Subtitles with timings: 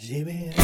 [0.00, 0.54] Lleve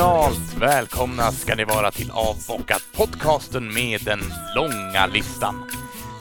[0.00, 4.20] Fenomenalt välkomna ska ni vara till Avbockat, podcasten med den
[4.56, 5.64] långa listan.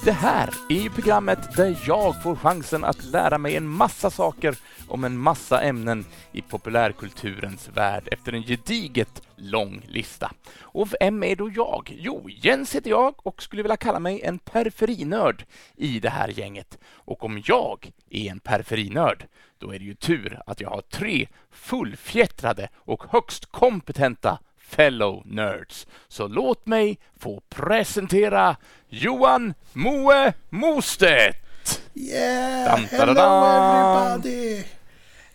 [0.03, 4.55] Det här är ju programmet där jag får chansen att lära mig en massa saker
[4.89, 10.31] om en massa ämnen i populärkulturens värld efter en gediget lång lista.
[10.61, 11.97] Och vem är då jag?
[11.99, 16.77] Jo, Jens heter jag och skulle vilja kalla mig en periferinörd i det här gänget.
[16.93, 21.27] Och om jag är en periferinörd, då är det ju tur att jag har tre
[21.51, 25.87] fullfjättrade och högst kompetenta fellow nerds.
[26.07, 28.55] Så låt mig få presentera
[28.89, 31.49] Johan Moe Mostedt!
[31.93, 32.75] Yeah!
[32.75, 34.78] Dun, Hello everybody!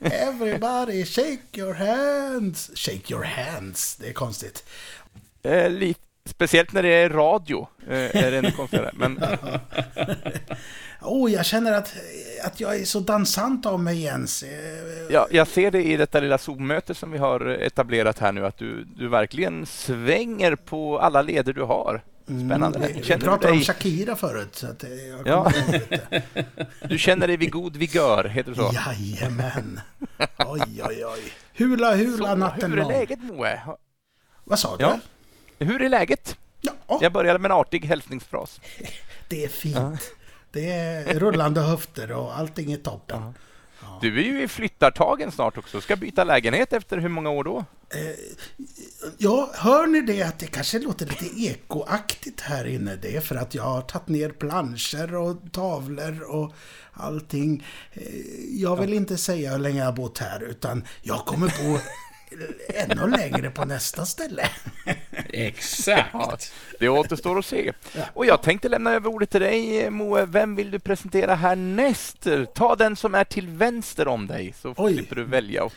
[0.04, 2.70] Everybody shake your hands!
[2.74, 4.64] Shake your hands, det är konstigt.
[5.42, 8.90] Eh, lite, speciellt när det är radio eh, är det ännu konstigare.
[8.94, 9.20] Men
[11.04, 11.94] Oh, jag känner att,
[12.44, 14.42] att jag är så dansant av mig Jens.
[14.42, 14.50] Eh,
[15.10, 18.58] ja, jag ser det i detta lilla Zoom-möte som vi har etablerat här nu att
[18.58, 22.02] du, du verkligen svänger på alla leder du har.
[22.24, 22.78] Spännande.
[22.78, 24.56] Mm, Vi, vi pratade om dig, Shakira förut.
[24.56, 25.52] Så att jag Ja.
[26.88, 28.70] du känner dig vid god vigör, heter det så?
[28.74, 29.80] Jajamän.
[30.46, 31.32] Oj, oj, oj.
[31.54, 33.60] Hula, hula så natten hur är läget Moe?
[34.44, 34.84] Vad sa du?
[34.84, 34.98] Ja.
[35.58, 36.36] Hur är läget?
[36.60, 38.60] Ja, Jag började med en artig hälsningsfras.
[39.28, 40.00] det är fint.
[40.50, 43.34] Det är rullande höfter och allting är toppen.
[44.04, 45.80] Du är ju i flyttartagen snart också.
[45.80, 47.64] Ska byta lägenhet efter hur många år då?
[49.18, 52.96] Ja, hör ni det att det kanske låter lite ekoaktigt här inne?
[52.96, 56.52] Det är för att jag har tagit ner planscher och tavlor och
[56.92, 57.66] allting.
[57.92, 58.02] Eh,
[58.60, 61.78] Jag vill inte säga hur länge jag har bott här, utan jag kommer bo
[62.68, 64.48] ännu längre på nästa ställe.
[65.28, 66.08] Exakt.
[66.12, 66.36] Ja,
[66.78, 67.72] det återstår att se.
[68.14, 70.26] Och jag tänkte lämna över ordet till dig, Moe.
[70.26, 72.26] Vem vill du presentera härnäst?
[72.54, 74.94] Ta den som är till vänster om dig, så Oj.
[74.94, 75.68] slipper du välja.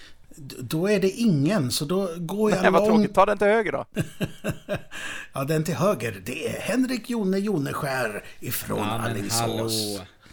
[0.59, 2.93] Då är det ingen, så då går jag Nej, vad långt...
[2.95, 3.15] tråkigt.
[3.15, 3.85] Ta den till höger då.
[5.33, 9.39] Ja, den till höger, det är Henrik Jone Joneskär ifrån Ja, men Alingsås.
[9.39, 9.69] hallå.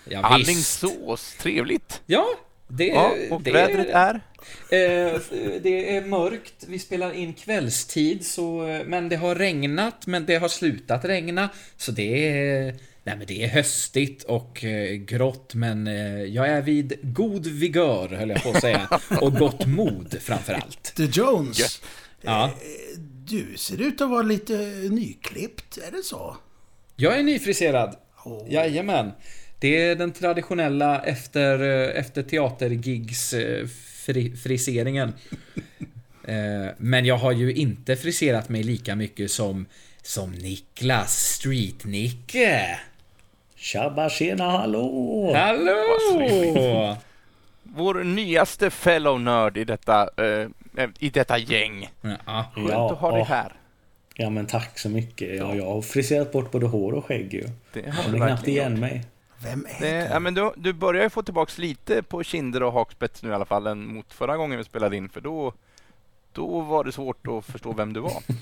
[0.04, 0.20] Ja.
[0.22, 2.02] Alingsås, trevligt.
[2.06, 2.26] Ja,
[2.68, 4.14] det, Ja, och det, vädret är?
[4.70, 5.20] Eh,
[5.62, 10.48] det är mörkt, vi spelar in kvällstid, så, men det har regnat, men det har
[10.48, 11.48] slutat regna.
[11.76, 12.64] Så det är,
[13.04, 18.08] nej, men det är höstigt och eh, grått, men eh, jag är vid god vigör,
[18.08, 18.88] höll jag på att säga.
[19.20, 20.94] Och gott mod, framför allt.
[20.96, 21.82] The Jones.
[22.20, 22.50] Ja.
[23.24, 24.56] du ser ut att vara lite
[24.90, 26.36] nyklippt, är det så?
[26.96, 27.96] Jag är nyfriserad.
[28.24, 28.52] Åh.
[28.52, 29.12] Jajamän.
[29.58, 33.66] Det är den traditionella efter, eh, efter teatergigs eh,
[34.06, 35.12] fri, friseringen.
[36.28, 39.66] Eh, Men jag har ju inte friserat mig lika mycket som,
[40.02, 42.78] som Niklas Street-Nicke.
[43.56, 45.32] Tjabba tjena hallå!
[45.34, 46.96] Hallå!
[47.62, 50.48] Vår nyaste fellow nörd i detta, eh,
[50.98, 51.88] i detta gäng.
[52.26, 53.24] Ja, Skönt att ha dig ja.
[53.34, 53.52] här.
[54.14, 55.36] Ja men tack så mycket.
[55.36, 57.48] Ja, jag har friserat bort både hår och skägg ju.
[57.72, 58.80] Det Jag har du känner knappt igen gjort.
[58.80, 59.04] mig.
[59.44, 60.06] Vem är Det, du?
[60.12, 63.32] ja, men du, du börjar ju få tillbaks lite på kinder och hakspets nu i
[63.32, 65.52] alla fall än mot förra gången vi spelade in för då,
[66.32, 68.22] då var det svårt att förstå vem du var.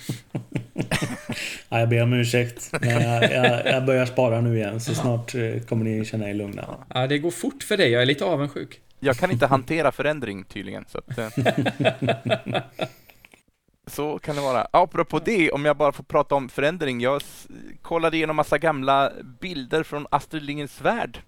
[1.68, 2.70] Ja, jag ber om ursäkt.
[2.80, 6.34] Men jag, jag, jag börjar spara nu igen så snart eh, kommer ni känna er
[6.34, 6.64] lugna.
[6.94, 7.90] ja, det går fort för dig.
[7.90, 8.80] Jag är lite avundsjuk.
[9.00, 10.84] Jag kan inte hantera förändring tydligen.
[10.88, 11.28] Så, att, eh.
[13.86, 14.66] så kan det vara.
[14.70, 17.00] Apropå det, om jag bara får prata om förändring.
[17.00, 17.22] Jag
[17.82, 21.18] kollade igenom massa gamla bilder från Astrid Lindgrens Värld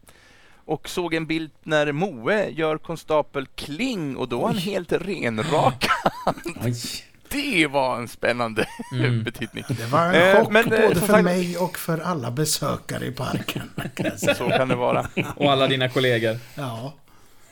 [0.64, 5.90] och såg en bild när Moe gör konstapel Kling och då var han helt renrakad.
[6.64, 6.74] Oj.
[7.28, 9.22] Det var en spännande Mm.
[9.22, 9.64] betittning.
[9.68, 13.06] Det var en Eh, chock men, eh, både för sagt- mig och för alla besökare
[13.06, 13.70] i parken.
[13.94, 14.18] kan.
[14.18, 15.06] Så kan det vara.
[15.36, 16.38] Och alla dina kollegor.
[16.54, 16.94] Ja,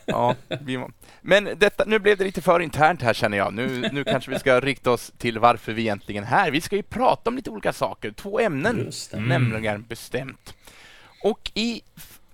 [0.05, 0.77] Ja, vi
[1.25, 3.53] Men detta, nu blev det lite för internt här känner jag.
[3.53, 6.51] Nu, nu kanske vi ska rikta oss till varför vi egentligen är här.
[6.51, 10.55] Vi ska ju prata om lite olika saker, två ämnen nämligen bestämt.
[11.23, 11.81] Och i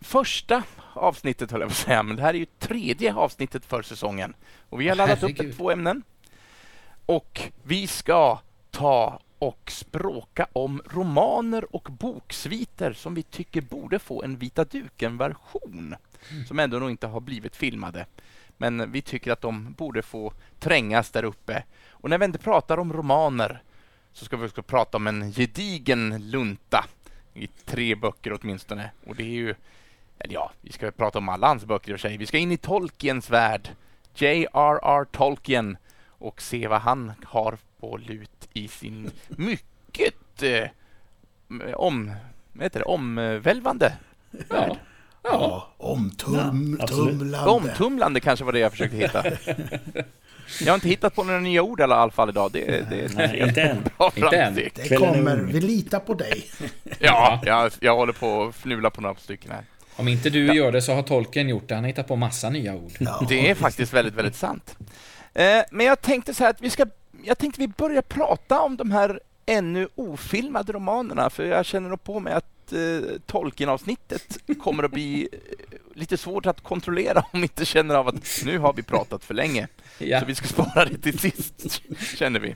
[0.02, 0.64] första
[0.94, 4.34] avsnittet höll jag på att säga, men det här är ju tredje avsnittet för säsongen.
[4.70, 5.52] Och vi har laddat upp Herregud.
[5.52, 6.04] ett, två ämnen.
[7.06, 8.40] Och vi ska
[8.72, 15.96] ta och språka om romaner och boksviter som vi tycker borde få en Vita duken-version.
[16.48, 18.06] Som ändå nog inte har blivit filmade.
[18.62, 21.64] Men vi tycker att de borde få trängas där uppe.
[21.90, 23.64] Och när vi inte pratar om romaner
[24.14, 26.86] så ska vi också prata om en gedigen lunta
[27.34, 28.90] i tre böcker åtminstone.
[29.08, 29.56] Och det är ju,
[30.20, 32.18] eller ja, vi ska prata om alla hans böcker i och för sig.
[32.18, 33.70] Vi ska in i Tolkiens värld,
[34.16, 35.06] J.R.R.
[35.12, 35.78] Tolkien
[36.08, 40.70] och se vad han har på lut i sin mycket eh,
[41.76, 42.14] om,
[42.54, 43.98] vad heter det, omvälvande
[44.32, 44.72] värld.
[44.72, 44.89] Ja, omtum,
[45.24, 46.18] Ja, absolut.
[46.88, 47.52] tumlande.
[47.52, 49.24] Omtumlande kanske var det jag försökte hitta.
[50.62, 52.52] Jag har inte hittat på några nya ord i alla fall idag.
[52.52, 53.78] Det, det, Nej, inte än.
[54.16, 54.56] Inte än.
[54.56, 56.46] Det kommer, vi litar på dig.
[57.00, 59.64] Ja, jag, jag håller på att fnula på några stycken här.
[59.96, 61.76] Om inte du gör det så har tolken gjort det.
[61.76, 62.92] Han har hittat på massa nya ord.
[63.00, 63.26] Ja.
[63.30, 64.78] Det är faktiskt väldigt, väldigt sant.
[65.34, 66.86] Eh, men jag tänkte så här att vi ska,
[67.24, 72.20] jag tänkte vi börjar prata om de här ännu ofilmade romanerna, för jag känner på
[72.20, 75.40] mig att eh, Tolkien-avsnittet kommer att bli eh,
[75.96, 79.34] lite svårt att kontrollera om vi inte känner av att nu har vi pratat för
[79.34, 79.68] länge.
[79.98, 80.20] Ja.
[80.20, 81.82] Så vi ska spara det till sist,
[82.18, 82.56] känner vi.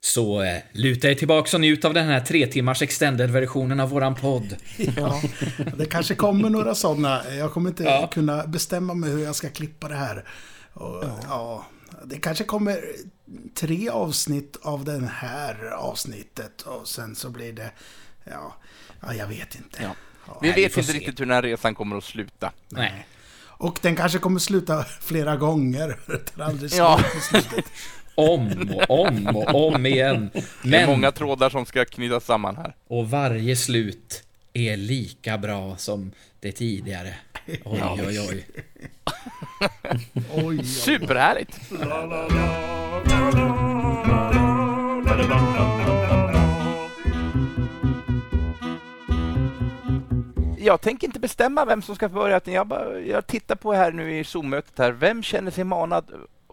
[0.00, 4.14] Så eh, luta er tillbaka och njut av den här tre timmars extended-versionen av våran
[4.14, 4.56] podd.
[4.96, 5.22] Ja,
[5.76, 7.22] det kanske kommer några sådana.
[7.34, 8.10] Jag kommer inte Ja.
[8.12, 10.24] kunna bestämma mig hur jag ska klippa det här.
[10.72, 11.66] Och, ja.
[12.04, 12.84] det kanske kommer
[13.54, 17.70] tre avsnitt av det här avsnittet och sen så blir det,
[18.24, 18.56] ja,
[19.00, 19.82] ja jag vet inte.
[19.82, 19.94] Ja.
[20.26, 20.38] Ja.
[20.42, 20.98] Vi Nej, vi vet får inte se.
[20.98, 22.52] riktigt hur den här resan kommer att sluta.
[22.68, 23.06] Nej.
[23.42, 25.96] Och den kanske kommer sluta flera gånger.
[26.38, 27.00] Aldrig Ja.
[28.14, 30.30] Om och om och om igen.
[30.34, 32.74] Det är Men, många trådar som ska knytas samman här.
[32.88, 37.14] och varje slut är lika bra som det tidigare.
[37.46, 38.20] Oj, oj, oj.
[38.30, 38.46] Oj,
[40.34, 40.64] oj.
[40.64, 41.60] Superhärligt!
[50.64, 52.36] Jag tänker inte bestämma vem som ska börja.
[52.36, 54.92] utan Jag, bara, jag tittar på här nu i Zoom-mötet här.
[54.92, 56.04] Vem känner sig manad?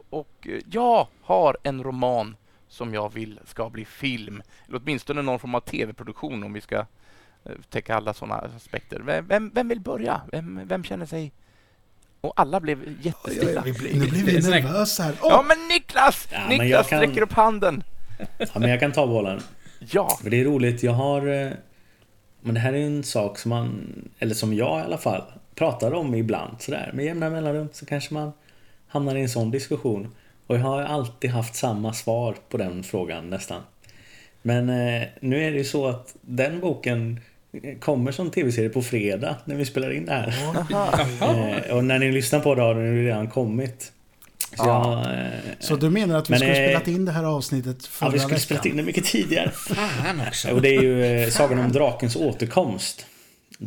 [0.09, 2.35] Och eh, jag har en roman
[2.69, 4.41] som jag vill ska bli film.
[4.67, 8.99] Eller åtminstone någon form av tv-produktion om vi ska eh, täcka alla sådana aspekter.
[8.99, 10.21] Vem, vem, vem vill börja?
[10.31, 11.31] Vem, vem känner sig...
[12.21, 13.63] Och alla blev jättestilla.
[13.65, 15.13] Nu blir vi nervösa här.
[15.21, 16.27] Åh, Ja, men Niklas!
[16.31, 17.83] Ja, men Niklas jag kan- sträcker upp handen.
[18.37, 19.41] Ja, men jag kan ta bollen.
[19.79, 21.53] Ja, För det är roligt, jag har...
[22.47, 25.23] Men det här är en sak som man, eller som jag i alla fall,
[25.55, 26.91] pratar om ibland sådär.
[26.93, 28.31] Med jämna mellanrum så kanske man
[28.87, 30.15] hamnar i en sån diskussion.
[30.47, 33.61] Och jag har alltid haft samma svar på den frågan nästan.
[34.41, 37.19] Men eh, nu är det ju så att den boken
[37.79, 40.27] kommer som tv-serie på fredag när vi spelar in det här.
[41.21, 43.91] Eh, och när ni lyssnar på det har den redan kommit.
[44.55, 45.13] Så Ja.
[45.13, 48.07] jag, Så du menar att vi Men, skulle eh, spelat in det här avsnittet förra
[48.09, 48.39] ja, vi skulle veckan?
[48.43, 49.51] spelat in det mycket tidigare.
[49.51, 50.51] Fan också.
[50.51, 53.05] Och det är ju eh, Sagan om drakens återkomst.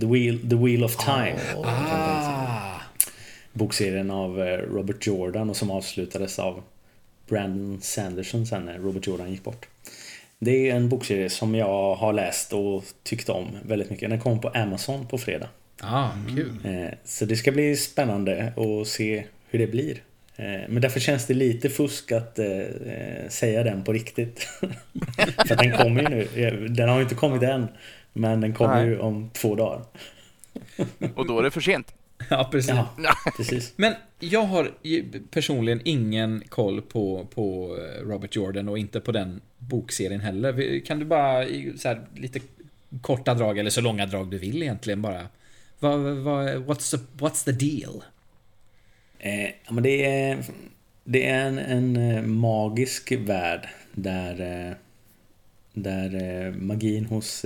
[0.00, 1.36] The Wheel, The Wheel of Time.
[1.64, 2.80] Ah.
[3.52, 6.62] Bokserien av eh, Robert Jordan och som avslutades av
[7.28, 9.66] Brandon Sanderson sen när Robert Jordan gick bort.
[10.38, 14.10] Det är en bokserie som jag har läst och tyckt om väldigt mycket.
[14.10, 15.48] Den kom på Amazon på fredag.
[15.80, 16.52] Ah, kul.
[16.64, 20.02] Eh, Så det ska bli spännande att se hur det blir.
[20.40, 24.40] Eh, Men därför känns det lite fusk att eh, eh, säga den på riktigt.
[25.46, 26.68] För den kommer ju nu.
[26.68, 27.68] Den har ju inte kommit än.
[28.12, 28.86] Men den kommer Nej.
[28.86, 29.84] ju om två dagar.
[31.14, 31.94] och då är det för sent.
[32.30, 32.70] Ja, precis.
[32.70, 33.72] Ja, precis.
[33.76, 34.70] Men jag har
[35.30, 40.80] personligen ingen koll på, på Robert Jordan och inte på den bokserien heller.
[40.86, 42.40] Kan du bara så här, lite
[43.00, 45.26] korta drag, eller så långa drag du vill egentligen bara.
[45.78, 48.02] Vad, vad, what's, the, what's the deal?
[49.22, 50.44] Eh, ja, men det är,
[51.04, 54.74] det är en, en eh, magisk värld där, eh,
[55.72, 57.44] där eh, magin hos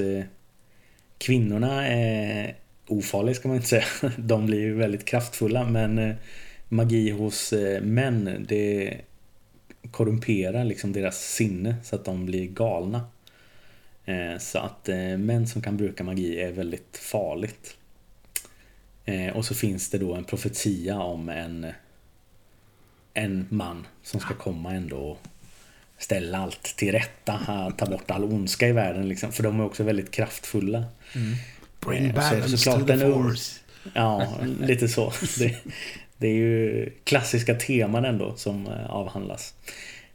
[1.19, 2.54] kvinnorna är
[2.88, 3.85] ofarlig ska man inte säga.
[4.19, 6.14] De blir ju väldigt kraftfulla men
[6.69, 8.97] magi hos män det
[9.90, 13.07] korrumperar liksom deras sinne så att de blir galna.
[14.38, 14.88] Så att
[15.19, 17.76] män som kan bruka magi är väldigt farligt.
[19.04, 21.66] Eh, och så finns det då en profetia om en
[23.14, 25.18] en man som ska komma ändå och
[25.99, 29.32] ställa allt till rätta, ta bort all ondska i världen liksom.
[29.32, 30.84] För de är också väldigt kraftfulla.
[31.80, 33.61] Bring Eh, så är det balance såklart to the force.
[33.94, 34.28] Ja,
[34.61, 35.12] lite så.
[35.38, 35.56] Det,
[36.16, 39.54] det är ju klassiska teman ändå som eh, avhandlas.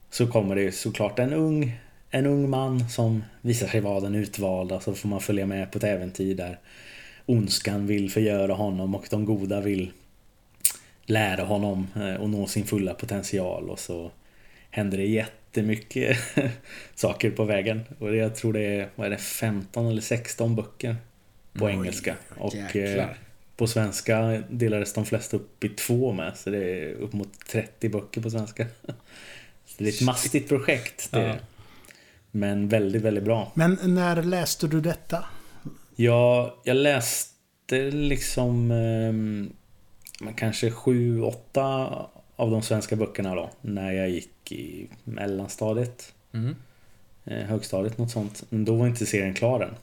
[0.09, 1.79] Så kommer det ju såklart en ung,
[2.09, 4.79] en ung man som visar sig vara den utvalda.
[4.79, 6.59] Så får man följa med på ett äventyr där
[7.29, 9.91] ondskan vill förgöra honom och de goda vill
[11.05, 13.69] lära honom eh, att nå sin fulla potential.
[13.69, 14.11] Och så
[14.69, 16.17] händer det jättemycket
[16.95, 17.81] saker på vägen.
[17.99, 20.95] Och jag tror det är, vad är det, 15 eller 16 böcker
[21.53, 22.15] på Oj, engelska.
[22.37, 23.17] Och eh, Jäklar.
[23.55, 26.37] på svenska delades de flesta upp i två med.
[26.37, 28.65] Så det är upp mot 30 böcker på svenska.
[29.65, 31.11] Så det är ett mastigt projekt.
[31.11, 31.21] Det.
[31.21, 31.35] Ja.
[32.31, 33.51] Men väldigt, väldigt bra.
[33.53, 35.25] Men när läste du detta?
[36.01, 41.65] Jag, jag läste liksom eh, kanske sju, åtta
[42.35, 43.49] av de svenska böckerna då.
[43.61, 46.13] När jag gick i mellanstadiet.
[46.31, 46.55] Mm.
[47.25, 48.43] Eh, högstadiet, något sånt.
[48.49, 49.75] Men då var inte serien klar än.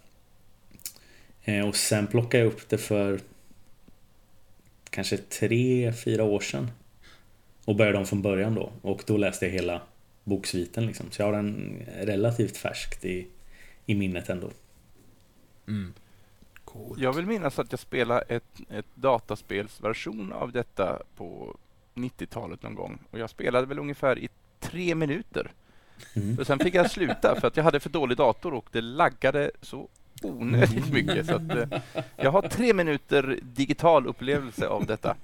[1.44, 3.20] Eh, och sen plockade jag upp det för
[4.90, 6.70] kanske tre, fyra år sedan.
[7.64, 8.72] Och började om från början då.
[8.82, 9.82] Och då läste jag hela
[10.24, 11.06] boksviten liksom.
[11.10, 13.26] Så jag har den relativt färskt i,
[13.86, 14.50] i minnet ändå.
[15.68, 15.94] Mm.
[16.76, 17.02] Cool.
[17.02, 21.56] Jag vill minnas att jag spelade ett, ett dataspelsversion av detta på
[21.94, 22.98] 90-talet någon gång.
[23.10, 24.28] Och jag spelade väl ungefär i
[24.60, 25.50] tre minuter.
[26.14, 26.36] Mm.
[26.36, 29.50] För sen fick jag sluta för att jag hade för dålig dator och det laggade
[29.62, 29.88] så
[30.30, 31.26] onödigt mycket.
[31.26, 31.80] Så att, eh,
[32.16, 35.14] jag har tre minuter digital upplevelse av detta.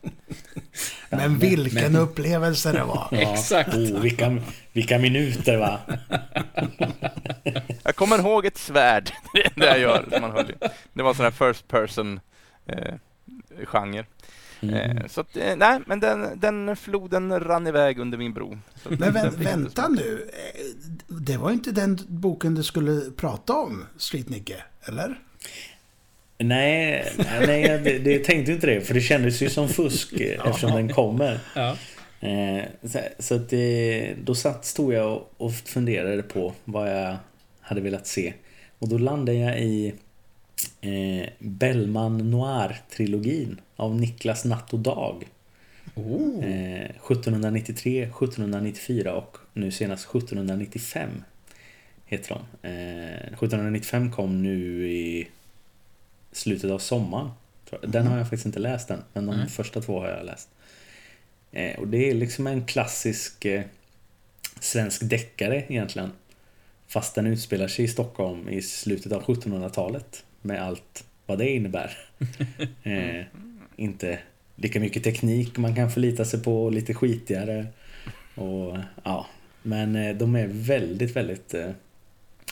[1.11, 3.09] Men vilken upplevelse det var.
[3.11, 3.33] Ja.
[3.33, 3.75] Exakt.
[3.75, 4.37] Oh, vilka,
[4.73, 5.79] vilka minuter va?
[7.83, 9.11] Jag kommer ihåg ett svärd.
[9.55, 10.19] Det jag gör.
[10.21, 10.53] Man höll.
[10.93, 12.21] Det var sån här first person
[12.67, 12.95] eh,
[13.65, 14.05] genre.
[14.63, 14.75] Mm.
[14.75, 18.59] Eh, så att, eh, nej, men den, den floden rann iväg under min bro.
[18.89, 20.29] Men vä jag vänta nu.
[20.33, 24.57] Eh, Det var inte den boken du skulle prata om, Street Nicke,
[24.89, 25.19] eller?
[26.39, 27.13] Nej,
[27.47, 28.81] nej det, det tänkte inte det.
[28.81, 31.41] För det kändes ju som fusk eftersom den kommer.
[31.55, 31.77] Ja.
[32.83, 37.17] Så så att det, då satt, stod jag och- och funderade på vad jag
[37.61, 38.35] hade velat se.
[38.79, 39.95] Och då landade jag i
[40.83, 45.25] eh, Bellman Noir-trilogin av Niklas Natt och Dag.
[45.95, 46.45] Oh.
[46.45, 51.09] Eh, 1793, 1794 och nu senast 1795
[52.05, 52.69] heter de.
[52.69, 55.29] Eh, 1795 kom nu i
[56.33, 57.31] slutet av sommaren.
[57.83, 59.49] Den har jag faktiskt inte läst än, men de Nej.
[59.49, 60.49] första två har jag läst.
[61.53, 63.63] Eh, och det är liksom en klassisk eh,
[64.61, 66.13] svensk deckare egentligen.
[66.89, 70.25] Fast den utspelar sig i Stockholm i slutet av 1700-talet.
[70.43, 71.99] Med allt vad det innebär.
[72.83, 73.25] eh,
[73.77, 74.19] inte
[74.57, 77.67] lika mycket teknik man kan förlita sig på, lite skitigare.
[78.35, 79.27] Och, ja.
[79.63, 81.71] Men eh, de är väldigt, väldigt eh,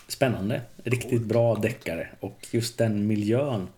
[0.08, 0.60] spännande.
[0.84, 2.08] Riktigt bra deckare.
[2.20, 3.68] Och just den miljön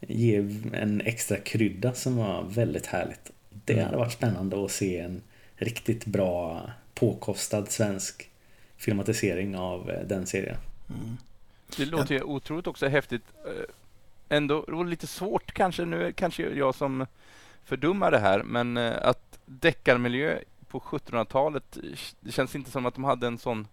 [0.00, 3.30] ger en extra krydda som var väldigt härligt.
[3.64, 3.84] Det Mm.
[3.84, 5.22] hade varit spännande att se en
[5.56, 6.62] riktigt bra
[6.94, 8.30] påkostad svensk
[8.76, 10.56] filmatisering av eh, den serien.
[11.76, 13.22] Det låter ju otroligt också häftigt.
[13.46, 13.52] Eh,
[14.28, 17.06] Ändå lite svårt kanske, nu kanske jag som
[17.64, 20.38] fördummar det här, men eh, att deckarmiljö
[20.68, 21.82] på 1700-talet, eh,
[22.20, 23.68] det känns inte som att de hade en sån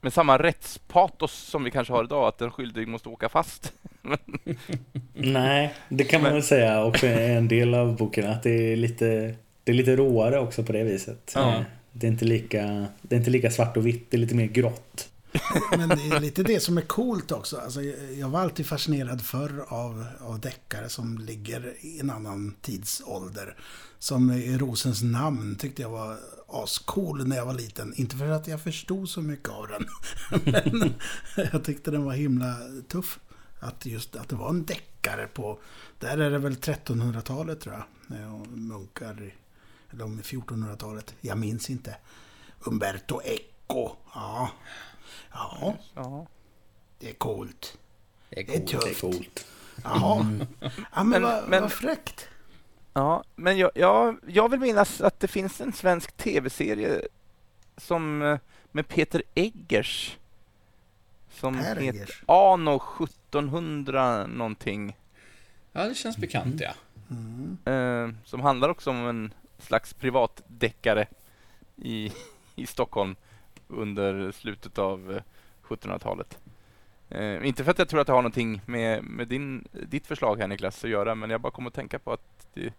[0.00, 3.72] med samma rättspatos som vi kanske har idag, att den skyldig måste åka fast.
[5.14, 8.30] Nej, det kan man väl säga också är en del av boken.
[8.30, 9.34] Att det är lite,
[9.64, 11.32] det är lite råare också på det viset.
[11.34, 11.54] Ja.
[11.54, 14.34] Eh, Det är, inte lika, det är inte lika svart och vitt, det är lite
[14.34, 15.08] mer grått.
[15.70, 17.56] Men det är lite det som är coolt också.
[17.56, 17.82] Alltså,
[18.18, 23.56] jag var alltid fascinerad förr av, av deckare som ligger i en annan tidsålder.
[23.98, 26.16] Som i Rosens namn tyckte jag var
[26.48, 27.94] ascool när jag var liten.
[27.96, 29.86] Inte för att jag förstod så mycket av den.
[30.72, 30.94] Men
[31.52, 32.56] jag tyckte den var himla
[32.88, 33.18] tuff.
[33.60, 35.58] Att just att det var en deckare på...
[35.98, 37.74] Där är det väl 1300-talet tror
[38.08, 38.46] jag.
[38.48, 39.34] Munkar, i-
[39.92, 41.14] eller om 1400-talet.
[41.20, 41.96] Jag minns inte.
[42.66, 43.90] Umberto Eco.
[44.14, 44.50] Ja.
[45.36, 46.26] Ja, Ja.
[46.98, 47.78] det är coolt.
[48.30, 48.70] Det är Det är coolt.
[48.70, 49.00] Det är tufft.
[49.00, 49.46] coolt.
[49.84, 50.26] Jaha.
[50.60, 52.28] Ja, men, Men- vad, men- vad fräckt.
[52.92, 57.02] Ja, men jag, jag, jag vill minnas att det finns en svensk tv-serie
[57.76, 58.38] som eh,
[58.72, 60.16] med Peter Eggers
[61.30, 62.22] som Per heter.
[62.26, 64.96] Ano 1700 någonting.
[65.72, 66.72] Ja, det känns bekant ja.
[67.10, 67.58] Mm.
[67.64, 71.06] Eh, som handlar också om en slags privatdeckare
[71.76, 72.12] i,
[72.54, 73.16] i Stockholm
[73.68, 75.22] under slutet av eh,
[75.68, 76.38] 1700-talet.
[77.08, 80.38] Eh, inte för att jag tror att det har någonting med, med din, ditt förslag
[80.40, 82.72] här Niklas att göra, men jag bara kom att tänka på att det,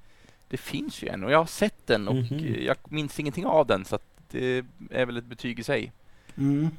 [0.49, 2.39] det finns ju en och jag har sett den och Mhm.
[2.45, 5.91] eh, jag minns ingenting av den så att det är väl ett betyg i sig.
[6.37, 6.69] Mm.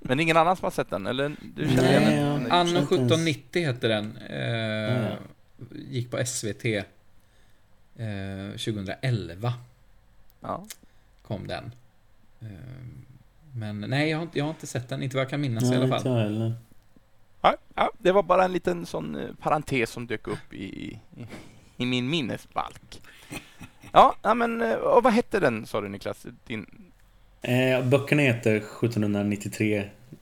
[0.00, 1.06] Men ingen annan som har sett den?
[1.06, 2.52] Eller du känner Nej, igen den?
[2.52, 4.16] Anno inte ens- 1790 hette den.
[4.16, 5.16] Eh, Ja.
[5.74, 6.64] Gick på SVT.
[7.96, 9.52] Eh, 2011
[10.40, 10.64] Ja.
[11.22, 11.72] kom den.
[13.56, 15.02] Men nej, jag har, inte, jag har inte sett den.
[15.02, 16.12] Inte vad jag kan minnas i Nej, alla inte fall.
[16.12, 16.54] jag heller.
[17.42, 20.98] Ja, ja, det var bara en liten sån eh, parentes som dök upp i, i,
[21.76, 23.00] i min minnesbalk.
[23.92, 26.26] Ja, ja, men eh, och vad hette den sa du Niklas?
[26.46, 26.66] Din,
[27.42, 29.78] Eh, böckerna heter 1793,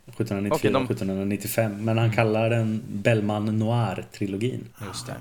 [0.06, 1.84] 1794 Okej, de- och 1795.
[1.84, 4.60] Men han kallar den Bellman Noir-trilogin.
[4.86, 5.14] Just det.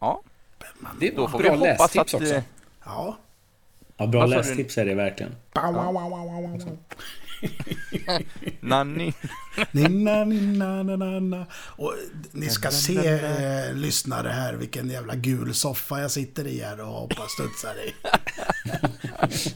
[0.00, 0.22] ja,
[0.58, 0.96] Bellman.
[1.00, 2.20] Det är då får bra vi hoppas lästips att...
[2.20, 2.34] också.
[2.34, 2.42] eh,
[2.84, 3.16] Ja.
[4.00, 4.30] Ja, bra du?
[4.30, 5.36] lästips är det verkligen.
[5.54, 6.78] Wow.
[8.60, 9.14] Nanni.
[9.70, 11.46] Ninna, ninna, na, na, na.
[11.54, 11.94] Och
[12.32, 16.86] ni ska se, eh, lyssnare här, vilken jävla gul soffa jag sitter i här och
[16.86, 17.94] hoppar studsar i.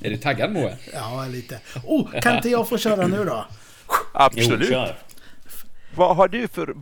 [0.06, 0.76] Är du taggad Moe?
[0.92, 1.60] Ja, lite.
[1.84, 3.46] Oh, kan inte jag få köra nu då?
[4.12, 4.68] Absolut.
[4.72, 4.86] Jo.
[5.94, 6.74] Vad har du för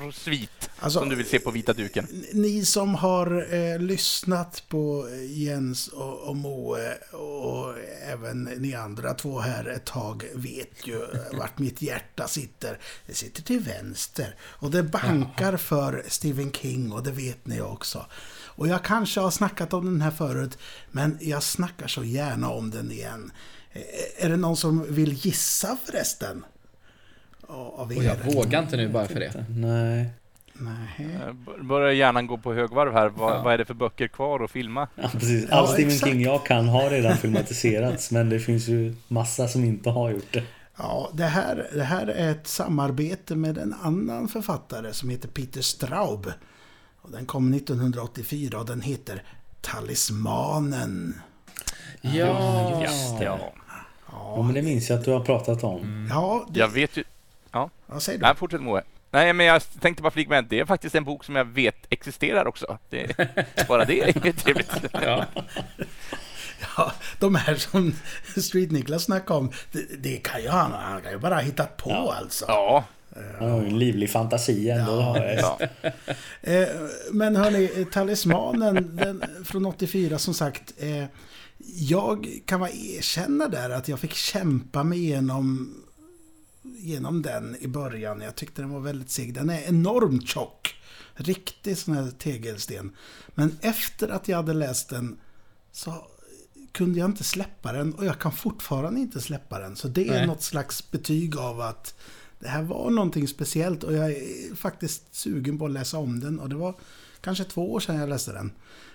[0.00, 2.24] boksvit Alltså, som du vill se på vita duken?
[2.32, 7.74] Ni som har eh, lyssnat på Jens och, och Moe och
[8.06, 12.78] även ni andra två här ett tag vet ju vart mitt hjärta sitter.
[13.06, 14.34] Det sitter till vänster.
[14.42, 18.06] Och det bankar för Stephen King och det vet ni också.
[18.44, 20.58] Och jag kanske har snackat om den här förut,
[20.90, 23.32] men jag snackar så gärna om den igen.
[23.72, 26.44] Eh, Är det någon som vill gissa förresten?
[27.50, 28.34] Av Och jag er?
[28.34, 29.44] vågar inte nu bara för det.
[29.48, 30.06] Nej.
[30.52, 31.08] Nej.
[31.26, 33.08] Eh, Börjar hjärnan gå på högvarv här.
[33.08, 33.42] Vad, Ja.
[33.42, 34.88] vad är det för böcker kvar att filma?
[34.94, 35.46] Ja, precis.
[35.50, 36.12] Ja, All Stephen exakt.
[36.12, 40.32] King jag kan har redan filmatiserats men det finns ju massa som inte har gjort
[40.32, 40.42] det.
[40.76, 45.62] Ja, det här, det här är ett samarbete med en annan författare som heter Peter
[45.62, 46.32] Straub.
[47.02, 49.22] Och den kom 1984 och den heter
[49.60, 51.20] Talismanen.
[52.00, 53.24] Ja, just det.
[53.24, 53.38] Ja.
[54.12, 56.06] Ja, men det minns jag att du har pratat om.
[56.10, 57.04] Ja, det, Jag vet ju...
[57.86, 58.22] vad säger du?
[58.26, 58.82] Nej, fortsätt Moe.
[59.10, 61.44] Nej, men jag tänkte bara flika med att det är faktiskt en bok som jag
[61.44, 62.78] vet existerar också.
[62.90, 63.16] Det,
[63.68, 64.70] bara det är ju trevligt.
[64.92, 65.24] ja.
[66.76, 67.94] Ja, de här som
[68.36, 71.76] Street Niklas snackade om, det, det kan ju han, han kan ju bara ha hittat
[71.76, 72.44] på alltså.
[72.48, 72.84] Ja,
[73.38, 75.16] Han har ju en livlig fantasi ändå.
[75.16, 75.38] jag.
[75.38, 75.58] ja.
[76.42, 76.68] Eh,
[77.12, 80.74] men hörni, Talismanen den, från 84 som sagt.
[80.78, 81.04] Eh,
[81.76, 85.74] jag kan bara erkänna där att jag fick kämpa mig igenom,
[86.80, 88.20] genom den i början.
[88.20, 89.34] Jag tyckte den var väldigt seg.
[89.34, 90.74] Den är enormt tjock.
[91.14, 92.96] Riktig sån här tegelsten.
[93.34, 95.20] Men efter att jag hade läst den
[95.72, 96.06] så
[96.72, 99.76] kunde jag inte släppa den och jag kan fortfarande inte släppa den.
[99.76, 100.26] Så det är Nej.
[100.26, 101.94] något slags betyg av att
[102.38, 106.40] det här var någonting speciellt och jag är faktiskt sugen på att läsa om den
[106.40, 106.74] och det var
[107.20, 108.52] kanske två år sedan jag läste den.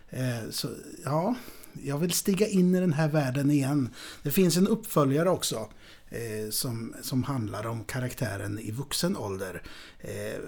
[0.10, 0.70] Eh, så
[1.04, 1.36] ja,
[1.84, 3.90] jag vill stiga in i den här världen igen.
[4.24, 5.70] Det finns en uppföljare också
[6.50, 9.62] som, som handlar om karaktären i vuxen ålder.
[10.00, 10.40] Eh,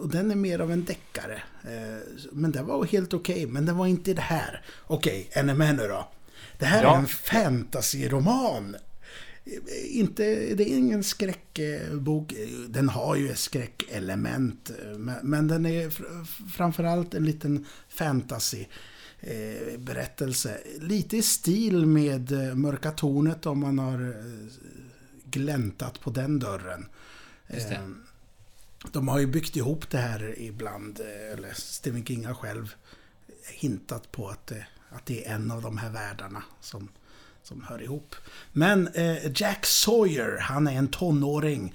[0.00, 1.42] och den är mer av en deckare.
[1.64, 1.98] Eh,
[2.32, 4.62] men den var helt okej, men den var inte det här.
[4.86, 6.08] Okej, är ni med nu då?
[6.58, 6.94] Det här Ja.
[6.94, 8.74] är en fantasyroman.
[9.44, 10.24] Eh, Inte,
[10.54, 12.34] det är ingen skräckbok.
[12.68, 14.70] Den har ju ett skräckelement.
[14.70, 16.24] eh, Men, men den är fr-
[16.56, 18.64] framförallt en liten fantasy
[19.20, 20.58] eh, berättelse.
[20.80, 24.14] Lite i stil med eh, Mörka Tornet om man har eh,
[25.34, 26.88] gläntat på den dörren.
[27.46, 27.58] Eh,
[28.92, 32.74] De har ju byggt ihop det här ibland, eh, eller Stephen King har själv
[33.52, 36.88] hintat på att, det- att det är en av de här världarna som,
[37.42, 38.14] som hör ihop.
[38.52, 41.74] Men eh, Jack Sawyer, han är en tonåring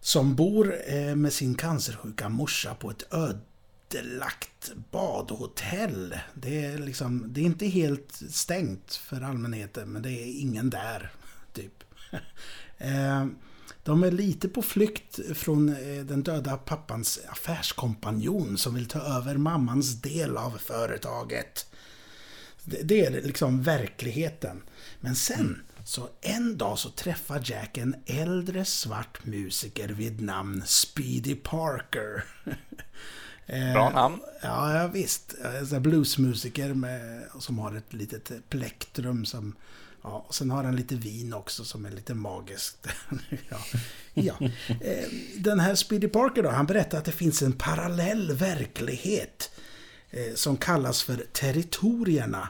[0.00, 6.18] som bor eh, med sin cancersjuka morsa på ett ödelagt badhotell.
[6.34, 11.12] Det är, liksom, det är inte helt stängt för allmänheten, men det är ingen där,
[11.52, 11.84] typ.
[12.82, 13.26] Eh,
[13.82, 19.36] De är lite på flykt från eh, den döda pappans affärskompanjon som vill ta över
[19.36, 21.66] mammans del av företaget.
[22.64, 24.62] Det, är liksom verkligheten.
[25.00, 31.34] Men sen, så en dag så träffar Jack en äldre svart musiker vid namn Speedy
[31.34, 32.24] Parker.
[33.46, 34.20] Eh, Bra namn.
[34.42, 35.34] Ja, ja visst.
[35.80, 39.56] Bluesmusiker med, som har ett litet plektrum som...
[40.02, 42.86] Ja, och sen har han lite vin också som är lite magiskt.
[43.48, 43.58] ja.
[44.14, 44.34] Ja.
[44.80, 45.08] Eh,
[45.38, 49.50] den här Speedy Parker då, han berättar att det finns en parallell verklighet
[50.10, 52.48] eh, som kallas för territorierna.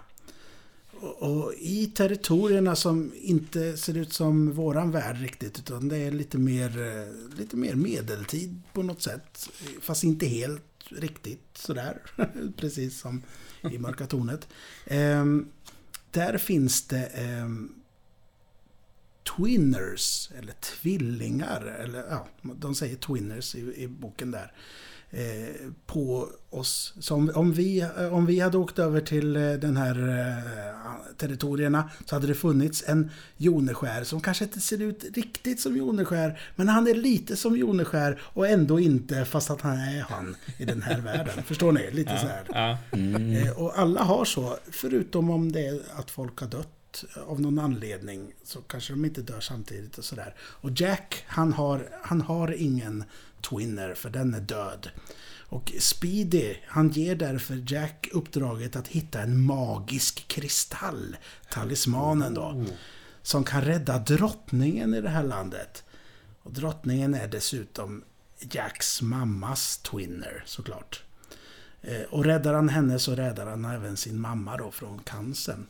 [1.18, 6.38] Och- i territorierna som inte ser ut som våran värld riktigt, utan det är lite
[6.38, 9.48] mer, eh, lite mer medeltid på något sätt.
[9.80, 11.98] Fast inte helt riktigt sådär,
[12.56, 13.22] precis som
[13.72, 14.48] i Mörka Tornet.
[14.86, 15.48] Ehm,
[16.10, 17.48] där finns det eh,
[19.36, 24.52] twinners, eller tvillingar, eller ja, de säger twinners i, i boken där.
[25.12, 25.54] Eh,
[25.86, 26.94] på oss.
[27.00, 31.90] Så om, om, vi, om vi hade åkt över till eh, den här eh, territorierna
[32.06, 36.68] så hade det funnits en Joneskär som kanske inte ser ut riktigt som Joneskär men
[36.68, 40.82] han är lite som Joneskär och ändå inte fast att han är han i den
[40.82, 41.42] här världen.
[41.46, 41.90] Förstår ni?
[41.90, 42.44] Lite så här.
[42.48, 42.98] Ja.
[42.98, 47.58] Eh, Och alla har så, förutom om det är att folk har dött av någon
[47.58, 50.34] anledning så kanske de inte dör samtidigt och sådär.
[50.40, 53.04] Och Jack, han har, han har ingen
[53.42, 54.90] twinner för den är död.
[55.38, 61.16] Och Speedy, han ger därför Jack uppdraget att hitta en magisk kristall,
[61.50, 62.64] talismanen då.
[63.22, 65.84] som kan rädda drottningen i det här landet.
[66.42, 68.04] Och drottningen är dessutom
[68.50, 71.02] Jacks mammas twinner såklart.
[71.82, 75.66] Eh, och räddar han henne så räddar han även sin mamma då från cancern.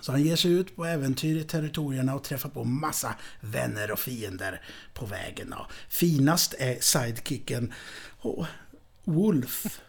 [0.00, 3.98] Så han ger sig ut på äventyr i territorierna och träffar på massa vänner och
[3.98, 4.60] fiender
[4.94, 5.52] på vägen.
[5.52, 7.72] Och finast är sidekicken
[8.22, 8.46] oh,
[9.04, 9.80] Wolf.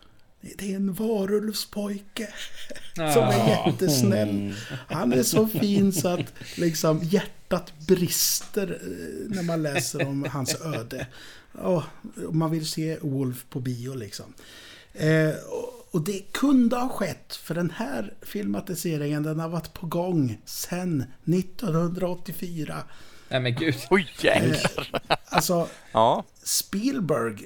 [0.41, 2.33] Det är en varulvspojke
[2.93, 4.55] som är jättesnäll.
[4.87, 10.61] Han är så fin så att liksom hjärtat brister eh, när man läser om hans
[10.61, 11.07] öde.
[11.51, 11.83] Och
[12.31, 14.33] man vill se Wolf på bio liksom.
[14.93, 15.29] Eh,
[15.91, 21.05] och det kunde ha skett, för den här filmatiseringen den har varit på gång sedan
[21.25, 22.83] 1984.
[23.29, 23.75] Nej men gud.
[23.89, 25.01] Oj jäklar.
[25.09, 26.25] Eh, alltså, Ja.
[26.43, 27.45] Spielberg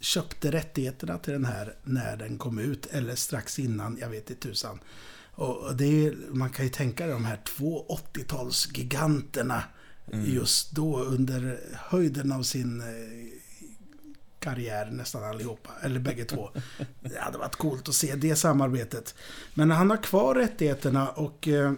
[0.00, 4.48] köpte rättigheterna till den här när den kom ut, eller strax innan, jag vet inte
[4.48, 4.78] tusan.
[5.34, 9.62] Och det är, man kan ju tänka de här två 80-talsgiganterna
[10.12, 12.86] just då under höjden av sin eh,
[14.42, 16.50] karriär nästan allihopa, eller bägge två.
[17.00, 19.14] Det hade varit coolt att se det samarbetet.
[19.54, 21.72] Men han har kvar rättigheterna och eh,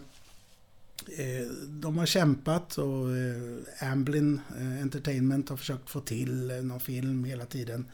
[1.19, 6.81] eh, de har kämpat och eh, Amblin eh, Entertainment har försökt få till eh, någon
[6.81, 7.87] film hela tiden.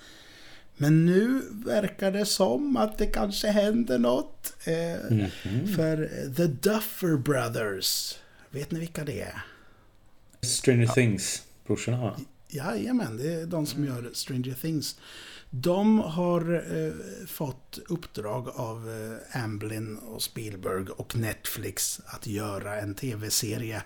[0.77, 4.53] Men nu verkar det som att det kanske händer något.
[4.65, 5.67] Eh, Mhm.
[5.77, 8.19] För eh, The Duffer Brothers,
[8.51, 9.43] vet ni vilka det är?
[10.43, 12.17] Stranger Things, brorsorna va?
[12.51, 14.97] Jajamän, det är de som gör Stranger Things.
[15.51, 16.93] De har eh,
[17.27, 18.89] fått uppdrag av
[19.33, 23.83] eh, Amblin och Spielberg och Netflix att göra en tv-serie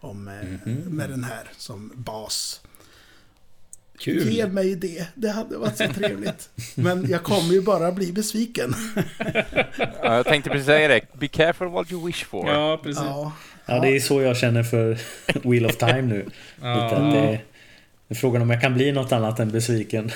[0.00, 2.60] om, eh, med den här som bas.
[3.98, 4.28] Kul.
[4.28, 6.50] Ge mig det, det hade varit så trevligt.
[6.74, 8.74] Men jag kommer ju bara bli besviken.
[10.02, 11.00] Ja, jag tänkte precis säga det.
[11.18, 12.48] Be careful what you wish for.
[12.48, 13.02] Ja, precis.
[13.04, 13.32] Ja,
[13.66, 14.98] Ja, det är så jag känner för
[15.50, 16.24] Wheel of Time nu.
[16.56, 17.40] Lite att det,
[18.08, 20.10] det är frågan om jag kan bli något annat än besviken.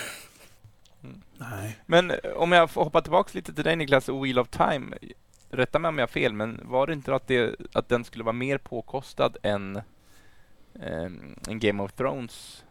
[1.38, 1.78] nej.
[1.86, 4.96] Men eh, om jag får hoppa tillbaka lite till dig Niklas och Wheel of Time.
[5.50, 8.24] Rätta mig om jag har fel, men var det inte att, det, att den skulle
[8.24, 9.80] vara mer påkostad än
[11.48, 12.64] en Game of Thrones?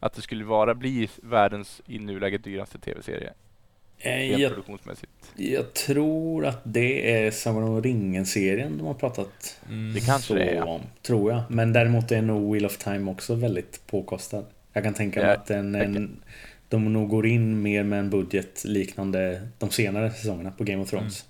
[0.00, 3.51] Att det skulle vara bli världens i nuläget dyraste tv-serie, Eh,
[3.98, 5.12] Jag, produktionsmässigt.
[5.36, 9.94] jag tror att det är Sagan om ringen-serien de har pratat Mm.
[9.94, 10.64] Det kanske så det är, ja.
[10.64, 10.80] om.
[11.02, 11.42] Tror jag.
[11.48, 14.44] Men däremot är nog Wheel of Time också väldigt påkostad.
[14.72, 16.22] Jag kan tänka mig Ja, att en, en,
[16.68, 20.90] de nog går in mer med en budget liknande de senare säsongerna på Game of
[20.90, 21.24] Thrones.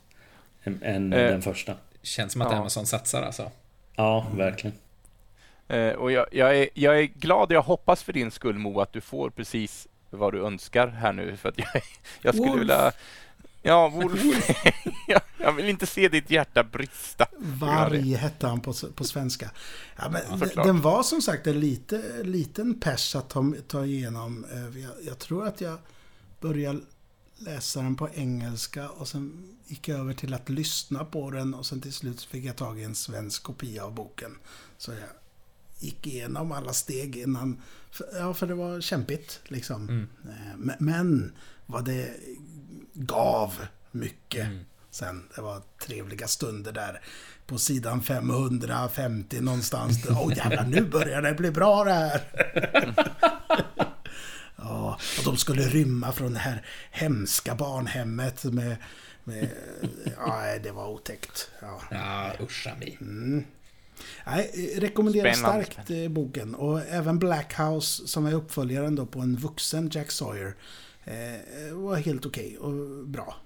[0.65, 1.19] Än, än Eh.
[1.19, 1.75] den första.
[2.03, 2.59] Känns som att Ja.
[2.59, 3.51] Amazon satsar alltså.
[3.97, 4.77] Ja, verkligen.
[5.69, 8.81] Eh, och jag, jag, är, jag är glad och jag hoppas för din skull Mo
[8.81, 11.37] att du får precis vad du önskar här nu.
[11.37, 11.69] För att jag,
[12.23, 12.61] jag skulle Wolf.
[12.61, 12.93] vilja...
[13.63, 14.21] Ja, Wolf.
[15.09, 17.27] jag, jag vill inte se ditt hjärta brista.
[17.39, 19.51] Varg hette han på, på svenska.
[19.97, 20.23] Ja, men
[20.57, 24.45] Ja, den var som sagt en lite, liten pers att ta, ta igenom.
[24.53, 25.79] Eh, Jag, jag tror att jag
[26.41, 26.81] började
[27.39, 31.67] läsa den på engelska och sen gick jag över till att lyssna på den och
[31.67, 34.39] sen till slut fick jag tag i en svensk kopia av boken.
[34.79, 35.01] Så jag
[35.83, 37.63] gick igenom alla steg innan.
[37.91, 39.89] För, ja, för det var kämpigt liksom.
[39.89, 40.09] Mm.
[40.25, 41.33] Eh, Men, men
[41.67, 42.11] vad det
[42.95, 43.55] gav
[43.91, 44.65] mycket Mm.
[44.91, 45.29] sen.
[45.35, 47.01] Det var trevliga stunder där
[47.47, 50.07] på sidan 550 någonstans.
[50.11, 52.21] Åh oh, jävlar, nu börjar det bli bra det här.
[54.57, 58.77] ja, och de skulle rymma från det här hemska barnhemmet med...
[59.25, 59.49] med
[60.17, 61.51] ja, det var otäckt.
[61.61, 61.81] Ja.
[61.91, 62.99] Ja, uscha mig.
[64.27, 65.65] Nej, rekommenderar Spännande.
[65.65, 66.55] starkt eh, boken.
[66.55, 70.55] Och även Black House som är uppföljaren då på en vuxen Jack Sawyer.
[71.05, 73.37] Eh, var helt okej och bra.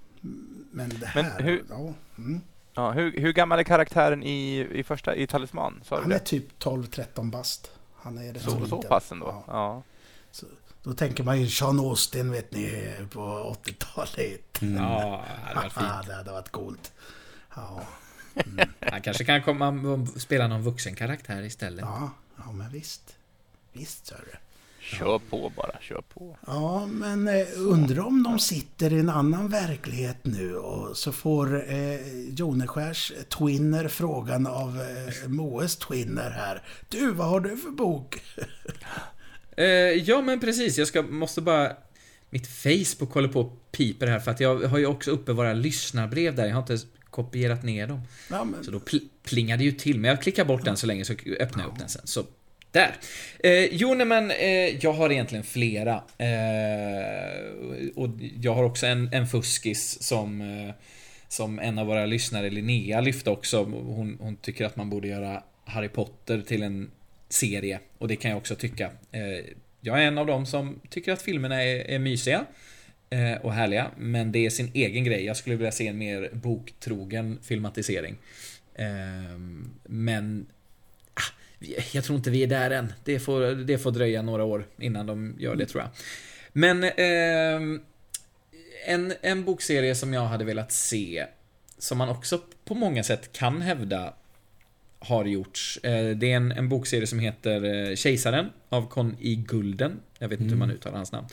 [0.70, 1.40] Men det Men här...
[1.42, 2.40] hur- Ja, mm.
[2.74, 5.80] Ja, hur, hur gammal är karaktären i, i första i Talisman?
[5.84, 7.70] Sa du Han är typ 12-13 bast.
[7.96, 8.80] Han är rätt Så, så liten.
[8.88, 9.26] pass ändå?
[9.26, 9.44] Ja.
[9.46, 9.82] Ja.
[10.30, 10.46] Så,
[10.82, 14.58] då tänker man ju Sean Austin vet ni på 80-talet.
[14.60, 16.06] Ja, det hade varit fint.
[16.06, 16.92] det hade varit coolt.
[17.56, 17.80] Ja,
[18.80, 21.84] Han kanske kan komma och spela någon vuxen karaktär istället.
[21.84, 23.16] ja, ja men visst.
[23.72, 24.38] Visst, så det.
[24.86, 26.36] Kör på bara, kör på.
[26.46, 31.72] Ja, men eh, undrar om de sitter i en annan verklighet nu och så får
[31.72, 36.62] eh, Joneskärs twinner frågan av eh, Moes twinner här.
[36.88, 38.22] Du, vad har du för bok?
[39.58, 40.78] Eh, ja, men precis.
[40.78, 41.72] Jag ska, måste bara...
[42.30, 45.52] Mitt Facebook håller på och piper här för att jag har ju också uppe våra
[45.52, 46.46] lyssnarbrev där.
[46.46, 46.78] Jag har inte
[47.16, 48.00] kopierat ner dem.
[48.30, 49.98] Ja, men, Så då pl- plingade ju till.
[50.00, 52.02] Men jag klickar bort den så länge så öppnar jag upp den sen.
[52.06, 52.24] Så
[52.70, 52.94] där.
[53.38, 55.94] Eh, jo, nej men eh, jag har egentligen flera.
[56.18, 58.08] Eh, och
[58.40, 60.74] jag har också en, en fuskis som, eh,
[61.28, 63.64] som en av våra lyssnare, Linnea, lyfte också.
[63.64, 66.90] Hon, hon tycker att man borde göra Harry Potter till en
[67.28, 67.80] serie.
[67.98, 68.90] Och det kan jag också tycka.
[69.12, 69.44] Eh,
[69.80, 72.44] jag är en av dem som tycker att filmerna är, är mysiga
[73.42, 73.90] och härliga.
[73.96, 75.24] Men det är sin egen grej.
[75.24, 78.16] Jag skulle vilja se en mer boktrogen filmatisering.
[78.74, 80.46] Ehm, men
[81.14, 82.92] ah, jag tror inte vi är där än.
[83.04, 85.90] Det får, det får dröja några år innan de gör det tror jag.
[86.52, 87.80] Men eh,
[88.86, 91.26] en, en bokserie som jag hade velat se,
[91.78, 94.14] som man också på många sätt kan hävda
[94.98, 95.78] har gjorts.
[95.82, 99.36] Eh, det är en, en bokserie som heter eh, Kejsaren av Con I.
[99.36, 100.00] Gulden.
[100.18, 100.52] Jag vet inte mm.
[100.52, 100.76] hur man mm.
[100.76, 101.26] uttalar hans namn.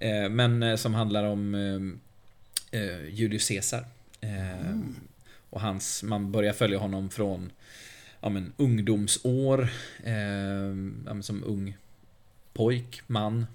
[0.00, 2.00] Eh, men som handlar om
[3.10, 3.84] Julius Caesar.
[4.20, 4.96] Mm.
[5.50, 7.52] Och hans, man börjar följa honom från
[8.20, 9.68] ja, men, ungdomsår,
[11.06, 11.76] ja, som ung
[12.52, 13.46] pojk, man.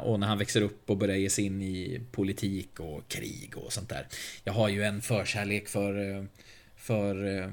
[0.00, 3.72] Och när han växer upp och börjar ge sig in i politik och krig och
[3.72, 4.06] sånt där.
[4.44, 6.26] Jag har ju en förkärlek för
[6.78, 7.48] för eh,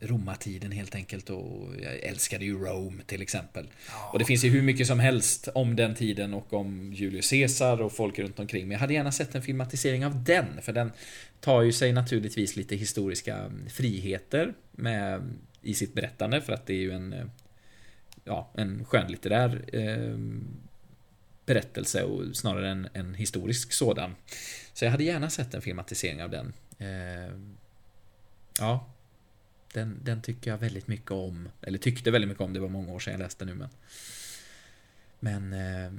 [0.00, 3.66] romartiden helt enkelt och jag älskade ju Rome till exempel.
[3.88, 4.10] Ja.
[4.12, 7.82] Och det finns ju hur mycket som helst om den tiden och om Julius Caesar
[7.82, 8.62] och folk runt omkring.
[8.62, 10.92] Men jag hade gärna sett en filmatisering av den, för den
[11.40, 15.22] tar ju sig naturligtvis lite historiska friheter med,
[15.62, 17.26] i sitt berättande för att det är ju en, eh,
[18.24, 20.18] ja, en skönlitterär eh,
[21.46, 24.14] berättelse och snarare en, en historisk sådan.
[24.72, 26.52] Så jag hade gärna sett en filmatisering av den.
[26.78, 27.34] Eh,
[28.58, 28.86] Ja.
[29.72, 31.48] Den, den tycker jag väldigt mycket om.
[31.62, 32.52] Eller tyckte väldigt mycket om.
[32.52, 33.68] Det var många år sedan jag läste nu men.
[35.20, 35.92] Men eh,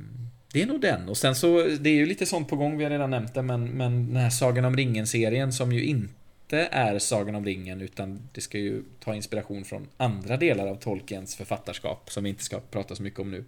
[0.54, 1.10] det är nog den.
[1.10, 3.42] Och sen så, det är ju lite sånt på gång, vi har redan nämnt det,
[3.42, 8.30] men, men den här Sagan om ringen-serien som ju inte är Sagan om ringen, utan
[8.34, 12.60] det ska ju ta inspiration från andra delar av Tolkiens författarskap, som vi inte ska
[12.60, 13.46] prata så mycket om nu.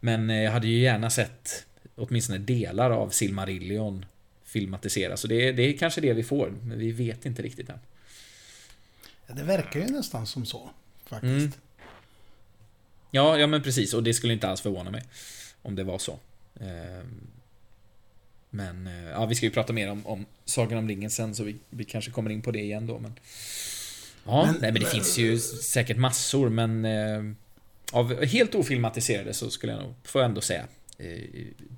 [0.00, 4.06] Men eh, jag hade ju gärna sett åtminstone delar av Silmarillion
[4.44, 7.78] filmatiseras, och det, det är kanske det vi får, men vi vet inte riktigt än.
[9.36, 10.70] Det verkar ju nästan som så,
[11.04, 11.32] faktiskt.
[11.32, 11.52] Mm.
[13.10, 13.94] Ja, ja men precis.
[13.94, 15.02] Och det skulle inte alls förvåna mig.
[15.62, 16.18] Om det var så.
[16.60, 17.26] Ehm,
[18.50, 21.44] men, eh, ja, vi ska ju prata mer om, om Sagan om ringen sen, så
[21.44, 23.12] vi, vi kanske kommer in på det igen då, men...
[24.24, 26.84] Ja, men, nej, men det finns ju säkert massor, men...
[26.84, 27.22] Eh,
[27.92, 30.66] av helt ofilmatiserade så skulle jag nog, får jag ändå säga,
[30.98, 31.20] eh,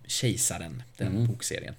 [0.06, 1.26] Kejsaren, den mm.
[1.26, 1.74] bokserien.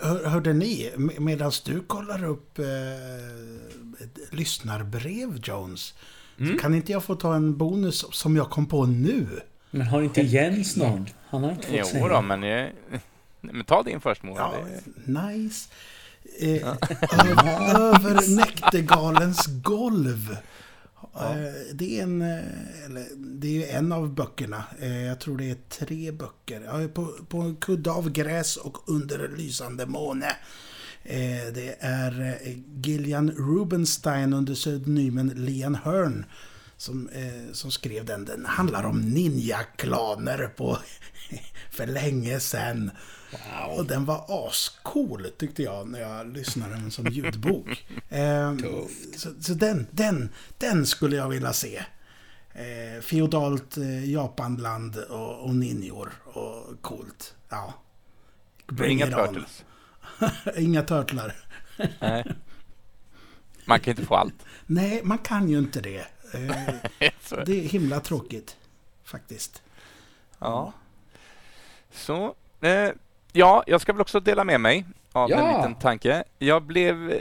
[0.00, 2.64] Hör, hörde ni, medan du kollar upp eh,
[4.04, 5.94] ett lyssnarbrev, Jones,
[6.38, 6.58] mm.
[6.58, 9.26] kan inte jag få ta en bonus som jag kom på nu?
[9.70, 11.06] Men har inte Jens någon?
[11.28, 12.00] Han har inte fått jo.
[12.00, 12.70] Jo då, men, jag,
[13.40, 14.36] men ta din först, Moa.
[14.36, 15.68] Ja, nice.
[16.40, 16.76] Eh, ja.
[17.78, 20.36] över Näktergalens golv
[21.18, 21.38] Ja.
[21.38, 24.64] Eh, det är en, eh, eller, det är en av böckerna.
[24.78, 26.88] Eh, jag tror det är tre böcker.
[26.88, 30.36] På, på en kudde av gräs och under lysande måne.
[31.54, 32.38] Det är
[32.82, 36.24] Gillian Rubenstein under pseudonymen Lian Hearn
[36.76, 37.08] som,
[37.52, 38.24] som skrev den.
[38.24, 40.78] Den handlar om ninjaklaner på
[41.70, 42.90] för länge sedan.
[43.30, 43.78] Wow.
[43.78, 47.86] Och den var ascool tyckte jag när jag lyssnade den som ljudbok.
[48.08, 48.56] eh,
[49.16, 51.84] så, så den, den, den skulle jag vilja se.
[52.52, 57.34] Eh, feodalt eh, Japanland och, och ninjor och coolt.
[57.48, 57.74] Ja.
[58.66, 59.64] Bring Inga turtles.
[60.56, 61.34] Inga turtlar.
[62.00, 62.32] Nej.
[63.64, 64.34] Man kan inte få allt.
[64.66, 66.06] Nej, man kan ju inte det.
[66.32, 67.10] Eh,
[67.46, 68.56] det är himla tråkigt.
[69.04, 69.62] Faktiskt.
[70.38, 70.72] Ja.
[71.92, 72.34] Så.
[72.60, 72.90] Eh,
[73.32, 75.36] Ja, jag ska väl också dela med mig av ja.
[75.36, 76.24] en liten tanke.
[76.38, 77.18] Jag blev eh,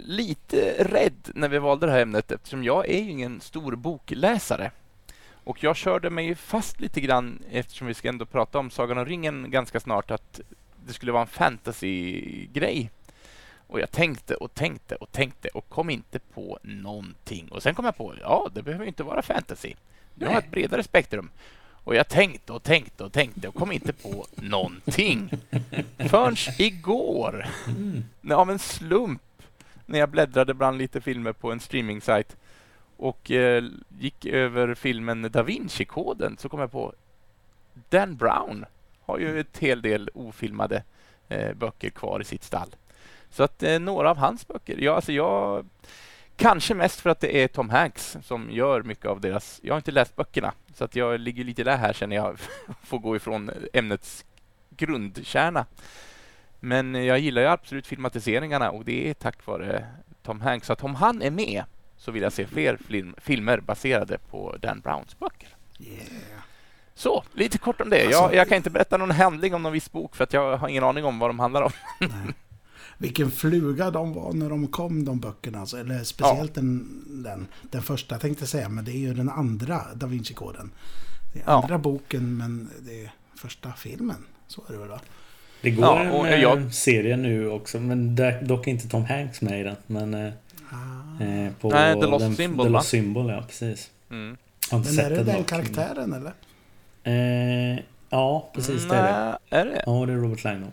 [0.00, 4.70] lite rädd när vi valde det här ämnet eftersom jag är ju ingen stor bokläsare.
[5.44, 9.04] Och jag körde mig fast lite grann eftersom vi ska ändå prata om Sagan om
[9.04, 10.40] ringen ganska snart att
[10.86, 12.90] det skulle vara en fantasy-grej.
[13.66, 17.48] Och jag tänkte och tänkte och tänkte och kom inte på någonting.
[17.48, 19.74] Och sen kom jag på, ja, det behöver inte vara fantasy.
[20.14, 21.30] Du har ett bredare spektrum.
[21.84, 25.30] Och jag tänkte och tänkte och tänkte och kom inte på någonting.
[25.98, 28.04] Förrän igår, mm.
[28.32, 29.22] av en slump,
[29.86, 32.36] när jag bläddrade bland lite filmer på en streaming-sajt
[32.96, 33.64] och eh,
[33.98, 36.92] gick över filmen Da Vinci-koden så kom jag på
[37.88, 38.64] Dan Brown
[39.04, 40.82] har ju ett hel del ofilmade
[41.28, 42.68] eh, böcker kvar i sitt stall.
[43.30, 45.66] Så att eh, några av hans böcker, ja, alltså jag
[46.36, 49.60] Kanske mest för att det är Tom Hanks som gör mycket av deras...
[49.62, 52.38] Jag har inte läst böckerna, så att jag ligger lite där här känner jag,
[52.82, 54.24] får gå ifrån ämnets
[54.70, 55.66] grundkärna.
[56.60, 59.86] Men jag gillar ju absolut filmatiseringarna och det är tack vare
[60.22, 60.66] Tom Hanks.
[60.66, 61.64] Så att om han är med
[61.96, 65.48] så vill jag se fler film, filmer baserade på Dan Browns böcker.
[65.80, 66.42] Yeah.
[66.94, 68.04] Så, lite kort om det.
[68.04, 70.56] Jag, Alltså- jag kan inte berätta någon handling om någon viss bok för att jag
[70.56, 71.70] har ingen aning om vad de handlar om.
[72.98, 75.60] Vilken fluga de var när de kom, de böckerna.
[75.60, 76.88] Alltså, eller speciellt den,
[77.24, 80.70] den, den första tänkte jag säga, men det är ju den andra Da Vinci-koden.
[81.32, 81.62] Det är Ja.
[81.62, 84.16] andra boken, men det är första filmen.
[84.46, 85.00] Så är det väl va?
[85.62, 89.04] Det går Ja, en och eh, jag- serie nu också, men där, dock inte Tom
[89.04, 89.76] Hanks med i den.
[89.86, 90.32] Men eh,
[90.70, 91.22] Ah.
[91.24, 92.70] eh, på Nej, The Lost den, Symbol, The?
[92.72, 93.90] Lost Symbol, ja precis.
[94.10, 94.36] Mm.
[94.72, 95.46] Men är det den dock.
[95.46, 96.32] karaktären eller?
[97.04, 97.78] Eh,
[98.10, 99.02] ja, precis det är
[99.50, 99.56] det.
[99.56, 99.82] Är det?
[99.86, 100.66] Ja, det är Robert Lino.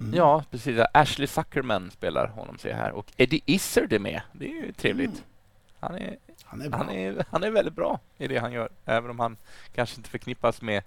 [0.00, 0.14] Mm.
[0.14, 0.80] Ja, precis.
[0.94, 2.92] Ashley Zuckerman spelar honom, ser jag här.
[2.92, 4.20] Och Eddie Izzard är med.
[4.32, 5.10] Det är ju trevligt.
[5.10, 5.22] Mm.
[5.80, 6.78] Han är, Han är bra.
[6.78, 9.36] han, är, han är väldigt bra i det han gör, även om han
[9.74, 10.82] kanske inte förknippas med,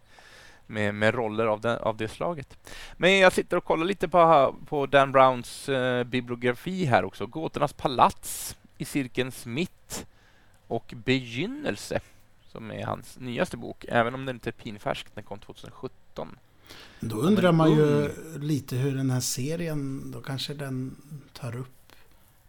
[0.67, 2.57] med, med roller av, den, av det slaget.
[2.97, 7.25] Men jag sitter och kollar lite på, på Dan Browns eh, bibliografi här också.
[7.25, 10.05] Gåtornas palats i cirkelns mitt
[10.67, 11.99] och Begynnelse,
[12.47, 15.07] som är hans nyaste bok, även om den inte är pinfärsk.
[15.15, 16.37] Den kom 2017.
[16.99, 18.41] Då undrar man ju Mm.
[18.41, 20.95] lite hur den här serien, då kanske den
[21.33, 21.93] tar upp,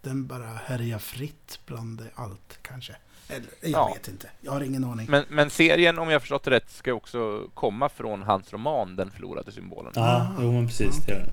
[0.02, 2.96] den bara härjar fritt bland allt kanske.
[3.28, 3.92] Eller, jag Ja.
[3.96, 4.30] vet inte.
[4.40, 5.06] Jag har ingen aning.
[5.11, 9.11] Men, men serien, om jag förstått det rätt, ska också komma från hans roman Den
[9.11, 9.92] förlorade symbolen.
[9.94, 11.30] Ja, Ah, jo men precis det gör den.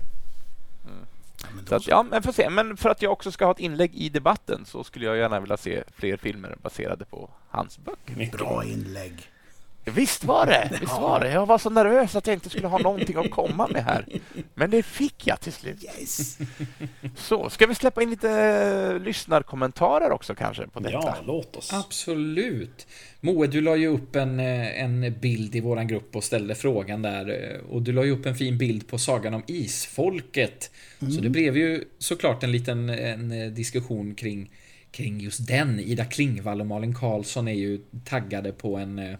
[1.40, 2.50] Ja, Så att, ja, men får se.
[2.50, 5.40] Men för att jag också ska ha ett inlägg i debatten så skulle jag gärna
[5.40, 8.16] vilja se fler filmer baserade på hans böcker.
[8.16, 9.29] Mycket Bra inlägg.
[9.84, 10.68] Visst var det!
[10.80, 11.32] Visst var det!
[11.32, 14.06] Jag var så nervös att jag inte skulle ha någonting att komma med här.
[14.54, 15.84] Men det fick jag till slut.
[15.84, 16.38] Yes!
[17.16, 20.94] Så, ska vi släppa in lite eh, lyssnarkommentarer också kanske på detta?
[20.94, 21.72] Ja, låt oss.
[21.72, 22.86] Absolut.
[23.20, 27.02] Moe, du la ju upp en, eh, en bild i våran grupp och ställde frågan
[27.02, 27.28] där.
[27.54, 30.70] eh, Och du la ju upp en fin bild på sagan om isfolket.
[30.98, 34.50] Så det blev ju såklart en liten en diskussion kring,
[34.90, 35.80] kring just den.
[35.80, 39.16] Ida Klingvall och Malin Karlsson är ju taggade på en,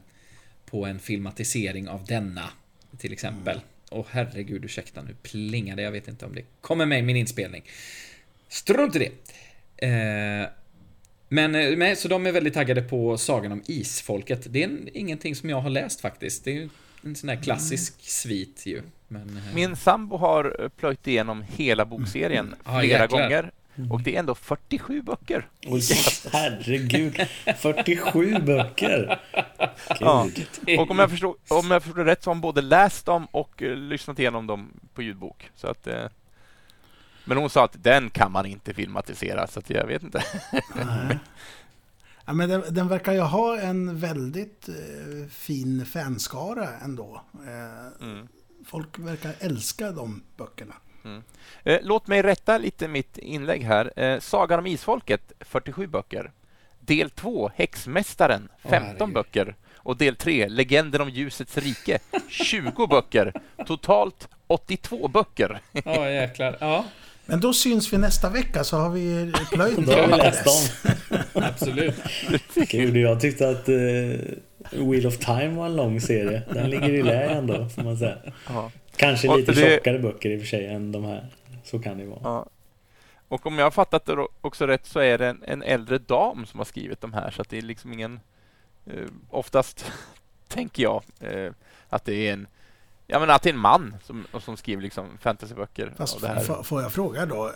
[0.71, 2.51] på en filmatisering av denna.
[2.99, 3.61] Till exempel.
[3.91, 5.83] Och herregud, ursäkta nu plingade.
[5.83, 7.63] Jag vet inte om det kommer med i min inspelning.
[8.49, 9.13] Strunt i det.
[9.87, 10.49] Eh,
[11.29, 14.47] men, eh, så de är väldigt taggade på sagan om isfolket.
[14.53, 16.45] Det är en, ingenting som jag har läst faktiskt.
[16.45, 16.69] Det är
[17.05, 18.83] en sån här klassisk svit ju.
[19.09, 23.23] Men, eh, Min sambo har plöjt igenom hela bokserien Ja, flera jäklar.
[23.23, 23.51] gånger.
[23.91, 25.49] Och det är ändå 47 böcker.
[25.67, 25.83] Oj,
[26.33, 27.21] herregud.
[27.59, 29.21] 47 böcker.
[30.01, 30.29] Ja.
[30.79, 33.63] Och om jag förstår, om jag förstår rätt så har hon både läst dem och
[33.63, 35.51] eh, lyssnat igenom dem på ljudbok.
[35.57, 36.05] Så att, eh,
[37.25, 40.25] men hon sa att den kan man inte filmatisera, så att jag vet inte.
[40.77, 41.19] Nej.
[42.25, 47.23] Ja, men den, den verkar ju ha en väldigt eh, fin fanskara ändå.
[47.35, 48.29] Eh, Mm.
[48.67, 50.75] Folk verkar älska de böckerna.
[51.65, 53.93] Eh, Låt mig rätta lite mitt inlägg här.
[54.01, 56.31] Eh, Sagan om Isfolket, 47 böcker.
[56.81, 59.15] Del 2, Häxmästaren, Åh, 15 herregud.
[59.15, 59.55] böcker.
[59.77, 63.33] Och del 3, Legenden om ljusets rike, 20 böcker.
[63.67, 65.61] Totalt 82 böcker.
[65.85, 66.57] Ja, jäklar.
[66.61, 66.85] Ja,
[67.27, 70.45] Men då syns vi nästa vecka så har vi plöjt Då har vi dem läst
[70.45, 70.85] dess.
[71.35, 71.43] om.
[71.43, 71.95] absolut.
[72.71, 73.75] Gud, jag tyckte att eh,
[74.81, 76.43] Wheel of Time var en lång serie.
[76.55, 78.17] Den ligger i lä ändå, får man säga.
[78.49, 78.71] Ja.
[78.97, 81.27] Kanske Och lite det- tjockare böcker i och för sig än de här.
[81.65, 82.21] Så kan det vara.
[82.23, 82.47] Ja.
[83.29, 86.47] Och om jag har fattat det också rätt så är det en, en äldre dam
[86.47, 88.21] som har skrivit de här, så att det är liksom ingen...
[88.87, 89.93] Eh, oftast
[90.49, 91.53] tänker jag eh,
[91.89, 92.47] att det är en
[93.13, 96.21] Ja men att det är en man som, som skriver liksom fantasyböcker Fast
[96.65, 97.47] får jag fråga då?
[97.47, 97.53] Eh,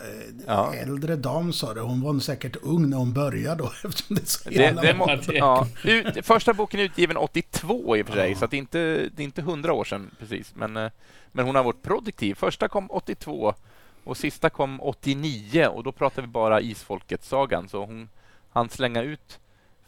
[0.46, 0.74] Ja.
[0.74, 4.22] Äldre dam sa det, hon var nog säkert ung när hon började då eftersom det
[4.22, 5.16] är så Det, det många.
[5.16, 8.36] må, ja, ut, första boken är utgiven 82 i och för sig, Ja.
[8.38, 8.78] så att det, är inte,
[9.14, 10.52] det är inte 100 år sedan precis.
[10.56, 10.90] Men, eh,
[11.32, 12.34] men hon har varit produktiv.
[12.34, 13.54] Första kom 82
[14.04, 17.68] och sista kom 89 och då pratar vi bara Isfolket-sagan.
[17.68, 18.08] Så hon
[18.52, 19.38] hann slänga ut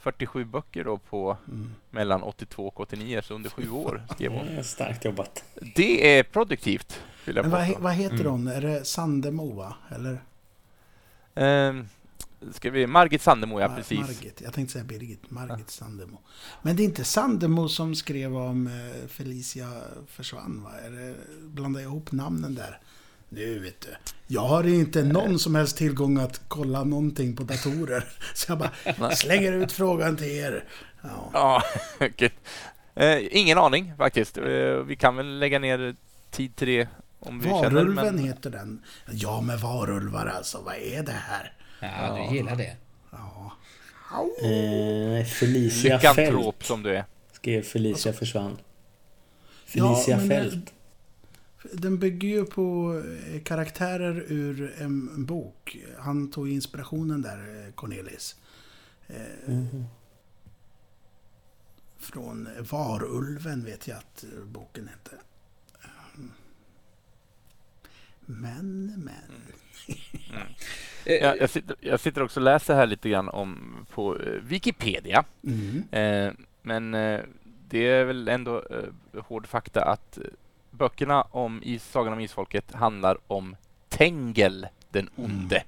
[0.06, 1.70] 47 böcker då på Mm.
[1.90, 4.46] mellan 82 och 89, så under sju år skrev hon.
[4.46, 5.44] Det är starkt jobbat.
[5.74, 8.26] Det är produktivt, vill jag Men vad, vad heter Mm.
[8.26, 8.48] hon?
[8.48, 9.74] Är det Sandemo va?
[9.94, 10.20] Eller?
[11.34, 11.88] Ehm,
[12.52, 13.98] ska vi, Margit Sandemo, ja Mar- precis.
[14.00, 14.40] Margit.
[14.44, 15.30] Jag tänkte säga Birgit.
[15.30, 16.18] Margit Sandemo.
[16.62, 19.68] Men det är inte Sandemo som skrev om eh, Felicia
[20.06, 20.70] försvann va?
[20.86, 22.80] Är det, blandar jag ihop namnen där?
[23.28, 23.88] Nu vet du.
[24.26, 28.04] Jag har inte någon som helst tillgång att kolla någonting på datorer.
[28.34, 28.58] Så jag
[28.98, 30.64] bara slänger ut frågan till er.
[31.02, 31.30] Ja.
[31.32, 31.62] Ja,
[32.06, 32.32] okej.
[32.94, 34.38] Eh, ingen aning faktiskt.
[34.38, 34.44] Eh,
[34.86, 35.96] vi kan väl lägga ner
[36.30, 36.88] tid till det
[37.20, 37.70] om vi känner.
[37.70, 38.82] Varulven Men, heter den.
[39.10, 40.60] Ja, med varulvar alltså.
[40.64, 41.52] Vad är det här?
[41.80, 42.76] Ja, du gillar det.
[43.10, 43.52] Ja.
[44.42, 47.04] Eh, Felicia lyckantrop Fält som du är.
[47.32, 48.56] skrev Felicia försvann.
[49.72, 50.72] Ja, Felicia men, eh, Fält.
[51.72, 55.76] Den bygger ju på eh, karaktärer ur en bok.
[55.98, 58.36] Han tog inspirationen där, eh, Cornelis.
[59.46, 59.84] Mhm.
[61.98, 65.16] Från Varulven vet jag att boken hette.
[66.16, 66.30] Mm.
[68.26, 69.32] Men, men.
[71.04, 75.24] Eh, Jag, jag, sitter, jag sitter också och läser här lite grann om på Wikipedia.
[75.44, 75.82] Mm.
[75.90, 76.90] Eh, men
[77.68, 80.18] det är väl ändå eh, hård fakta att
[80.76, 83.56] böckerna om is, Sagan om Isfolket handlar om
[83.88, 85.62] Tengel den onde.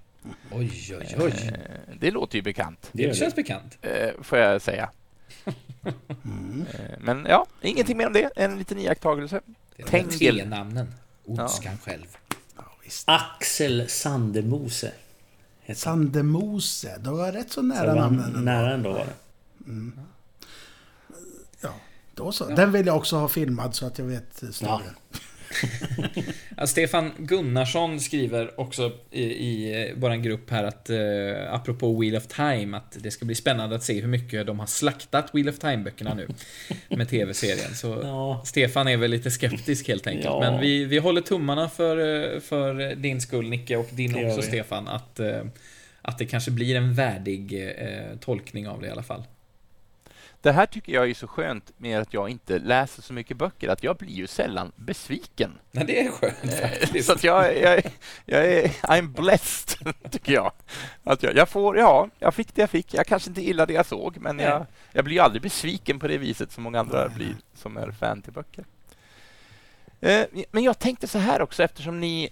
[0.50, 1.32] Oj, oj, oj.
[1.52, 3.78] Eh, det låter ju bekant, Det känns bekant.
[3.82, 4.90] eh, får jag säga.
[6.24, 6.66] Mm.
[6.72, 8.30] Eh, men ja, ingenting mer om det.
[8.36, 9.40] En liten iakttagelse.
[9.76, 10.38] Det är Tengel.
[10.38, 10.94] T-namnen.
[11.24, 12.16] Ondskan själv.
[12.56, 13.08] Ja, visst.
[13.08, 14.92] Axel Sandemose.
[15.74, 18.44] Sandemose, det var rätt så nära Så namnen.
[18.44, 19.14] nära ändå var det.
[19.66, 20.02] Ja,
[22.18, 22.44] då så.
[22.44, 24.82] Den vill jag också ha filmad så att jag vet storyn.
[26.56, 32.26] Ja, Stefan Gunnarsson skriver också i, i vår grupp här att eh, apropå Wheel of
[32.26, 35.58] Time att det ska bli spännande att se hur mycket de har slaktat Wheel of
[35.58, 36.28] Time-böckerna nu
[36.88, 37.74] med tv-serien.
[37.74, 38.42] Så Ja.
[38.44, 40.24] Stefan är väl lite skeptisk helt enkelt.
[40.24, 40.40] Ja.
[40.40, 41.96] Men vi, vi håller tummarna för,
[42.34, 44.42] eh, för din skull Nicke och din Det också.
[44.42, 45.42] Stefan att, eh,
[46.02, 49.24] att det kanske blir en värdig eh, tolkning av det i alla fall.
[50.40, 53.68] Det här tycker jag är så skönt med att jag inte läser så mycket böcker,
[53.68, 55.58] att jag blir ju sällan besviken.
[55.70, 57.06] Men det är skönt faktiskt.
[57.06, 57.82] Så att jag, jag,
[58.24, 60.52] jag är, I'm blessed, tycker jag.
[61.04, 62.94] Att jag, jag får, ja, jag fick det jag fick.
[62.94, 66.08] Jag kanske inte gillar det jag såg, men jag, jag blir ju aldrig besviken på
[66.08, 68.64] det viset som många andra blir som är fan till böcker.
[70.00, 72.30] Eh, Men jag tänkte så här också, eftersom ni,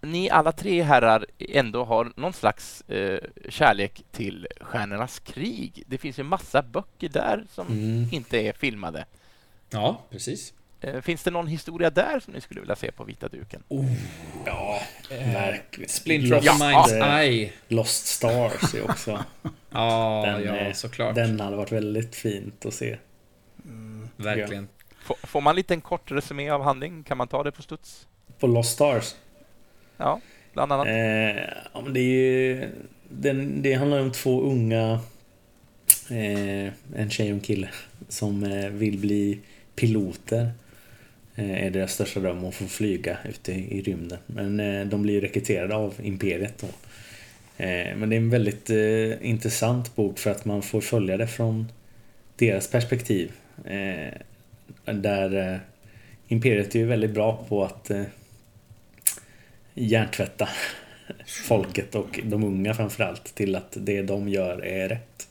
[0.00, 3.18] ni alla tre herrar ändå har någon slags eh,
[3.48, 5.82] kärlek till Stjärnornas krig.
[5.86, 8.08] Det finns ju massa böcker där som Mm.
[8.12, 9.04] inte är filmade.
[9.70, 10.52] Ja, precis.
[10.80, 13.62] Eh, Finns det någon historia där som ni skulle vilja se på vita duken?
[14.46, 14.80] Ja,
[15.10, 15.88] verkligen.
[15.88, 17.52] Splinter of Lost, Mind's eh, Eye.
[17.68, 19.24] Lost Stars är också...
[19.70, 21.14] Ja, Den, ja, eh, såklart.
[21.14, 22.98] Den hade varit väldigt fint att se.
[24.16, 24.68] Verkligen.
[25.02, 27.02] Får, får man en liten kort resumé av handling?
[27.02, 28.06] Kan man ta det på studs?
[28.38, 29.14] På Lost Stars.
[29.96, 30.20] Ja,
[30.52, 30.86] bland annat.
[30.86, 31.42] Eh,
[31.72, 32.68] ja, men det, är ju,
[33.08, 35.00] den, det handlar om två unga,
[36.10, 37.68] eh, en tjej och en kille,
[38.08, 39.38] som eh, vill bli
[39.76, 40.50] piloter.
[41.34, 44.18] Eh, är deras största dröm att få flyga ute i, i rymden.
[44.26, 46.66] Men eh, de blir rekryterade av Imperiet då.
[47.64, 51.26] Eh, men det är en väldigt eh, intressant bok för att man får följa det
[51.26, 51.72] från
[52.36, 53.32] deras perspektiv.
[53.64, 54.12] Eh,
[54.84, 55.58] där eh,
[56.28, 58.02] Imperiet är ju väldigt bra på att eh,
[59.84, 60.48] hjärntvätta
[61.26, 65.28] folket och de unga framförallt till att det de gör är rätt.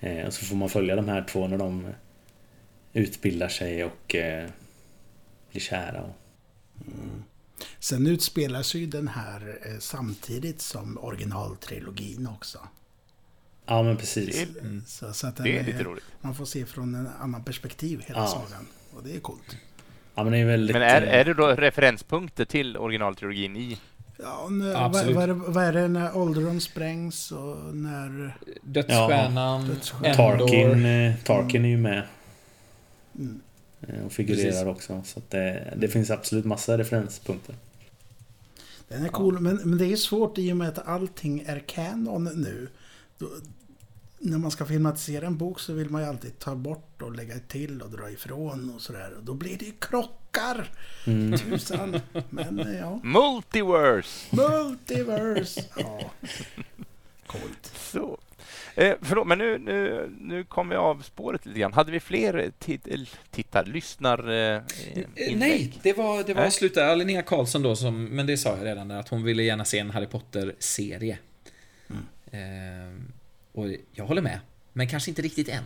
[0.00, 1.88] Eh, och så får man följa de här två när de
[2.92, 4.48] utbildar sig och eh,
[5.50, 6.02] blir kära.
[6.02, 6.14] Och,
[7.78, 12.58] Sen utspelar sig ju den här eh, samtidigt som originaltrilogin också.
[13.66, 14.36] ja men Det precis.
[14.42, 16.04] är, Så, så att den det är lite roligt.
[16.20, 18.26] Man får se från en annan perspektiv hela Ja.
[18.26, 18.66] sagan.
[18.96, 19.56] Och det är coolt.
[20.14, 20.74] Ja men det är väldigt...
[20.74, 23.78] Men är, eh, är det då referenspunkter till originaltrilogin i?
[24.18, 25.14] Ja, vad, Absolut.
[25.16, 28.36] vad, är det, vad är det när Oldron sprängs och när...
[28.62, 30.16] Dödsstjärnan, Dödsstjärnan.
[30.16, 32.02] Tarkin, eh, Tarkin är ju med.
[33.18, 33.40] Mm.
[33.80, 34.66] eh, Och figurerar Precis.
[34.66, 35.02] också.
[35.04, 37.54] Så att det, det finns absolut massa referenspunkter.
[38.88, 42.24] Den är cool, men, men det är svårt i och med att allting är canon
[42.24, 42.68] nu.
[43.18, 43.26] Då,
[44.24, 47.34] när man ska filmatisera en bok så vill man ju alltid ta bort och lägga
[47.38, 49.14] till och dra ifrån och sådär.
[49.18, 50.70] Och Då blir det ju krockar!
[51.06, 51.38] Mm.
[51.38, 52.00] Tusan!
[52.30, 54.36] Men eh, ja, Multiverse!
[54.36, 55.64] multiverse!
[55.76, 56.10] Ja.
[57.26, 57.72] Coolt.
[57.76, 58.18] Så.
[58.74, 61.72] Eh, förlåt, men nu, nu, nu kom vi av spåret lite grann.
[61.72, 62.52] Hade vi fler
[63.30, 64.62] tittar, lyssnar eh, Eh,
[65.16, 65.38] inlägg?
[65.38, 66.82] Nej, det var, det var slutet.
[66.82, 69.78] Ja, Linnea Karlsson då, som, men det sa jag redan, att hon ville gärna se
[69.78, 71.18] en Harry Potter-serie.
[72.30, 73.12] Ehm,
[73.54, 74.40] och jag håller med,
[74.72, 75.64] men kanske inte riktigt än.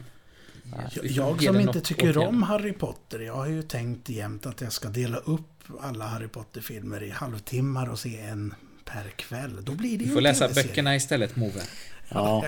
[0.95, 2.28] Jag, jag som inte tycker återigen.
[2.28, 6.28] om Harry Potter, jag har ju tänkt jämt att jag ska dela upp alla Harry
[6.28, 9.64] Potter-filmer i halvtimmar och se en per kväll.
[9.64, 11.61] Då blir det Du får läsa böckerna istället, Move.
[12.09, 12.45] Ja,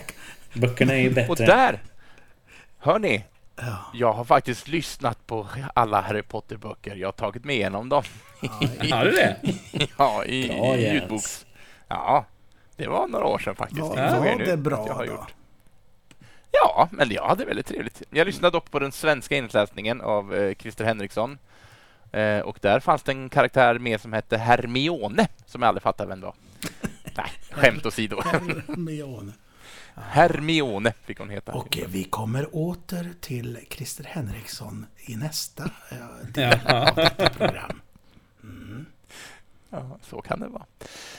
[0.55, 1.31] böckerna är ju bättre.
[1.31, 1.83] Och där,
[2.79, 3.25] hör ni,
[3.57, 3.91] Ja.
[3.95, 6.97] jag har faktiskt lyssnat på alla Harry Potter-böcker.
[6.97, 8.03] Jag har tagit med igenom dem.
[8.91, 9.37] Har du det?
[9.99, 11.47] ja, i, Bra, i ljudboks...
[11.89, 12.27] Ja,
[12.81, 13.81] det var några år sedan faktiskt.
[13.81, 15.13] Var, jag var det bra jag har då?
[15.13, 15.35] gjort.
[16.53, 18.03] Ja, men jag hade väldigt trevligt.
[18.11, 21.39] Jag lyssnade dock på den svenska inläsningen av eh, Christer Henriksson.
[22.13, 26.09] Eh, och där fanns det en karaktär med som hette Hermione, som jag aldrig fattade
[26.09, 26.35] vem det var.
[27.17, 28.21] Nej, skämt åsido.
[28.25, 29.33] Hermione.
[29.95, 31.53] Hermione fick hon heta.
[31.53, 36.89] Och eh, vi kommer åter till Christer Henriksson i nästa eh, del Ja.
[36.91, 37.81] av detta program.
[39.71, 40.67] Ja, så kan det vara.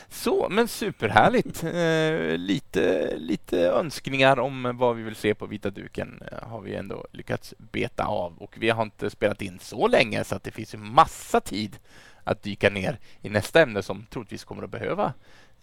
[0.10, 1.64] Så, men superhärligt.
[1.82, 6.76] Eh, lite, lite önskningar om vad vi vill se på vita duken eh, har vi
[6.76, 10.52] ändå lyckats beta av och vi har inte spelat in så länge så att det
[10.52, 11.80] finns massa tid
[12.24, 15.14] att dyka ner i nästa ämne som troligtvis kommer att behöva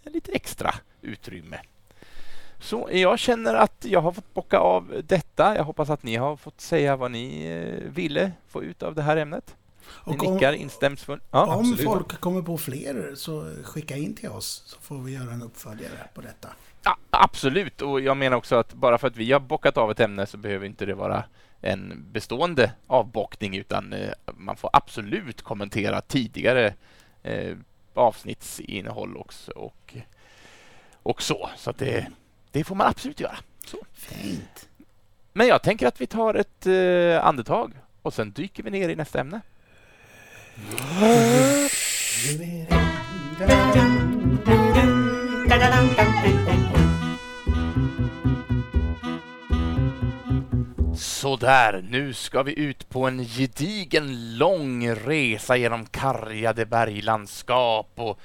[0.05, 1.61] lite extra utrymme.
[2.61, 5.57] Så jag känner att jag har fått bocka av detta.
[5.57, 9.03] Jag hoppas att ni har fått säga vad ni eh, ville få ut av det
[9.03, 9.57] här ämnet.
[10.07, 11.23] Ni Och om- nickar instämsfullt.
[11.31, 11.85] Ja, Om absolut.
[11.85, 16.09] folk kommer på fler så skicka in till oss så får vi göra en uppföljare
[16.15, 16.49] på detta.
[16.83, 20.01] Ja, absolut, och jag menar också att bara för att vi har bockat av ett
[20.01, 21.25] ämne så behöver inte det vara
[21.61, 26.75] en bestående avbockning utan eh, man får absolut kommentera tidigare
[27.23, 27.57] eh,
[27.95, 29.97] avsnittsinnehåll också och,
[31.03, 31.51] och så.
[31.57, 32.07] Så det,
[32.53, 33.37] det får man absolut göra.
[33.67, 33.79] Så.
[33.93, 34.69] Fint.
[35.33, 37.73] Men jag tänker att vi tar ett eh, andetag
[38.03, 39.41] och sen dyker vi ner i nästa ämne.
[50.97, 58.21] Sådär, nu ska vi ut på en gedigen lång resa genom kargade berglandskap och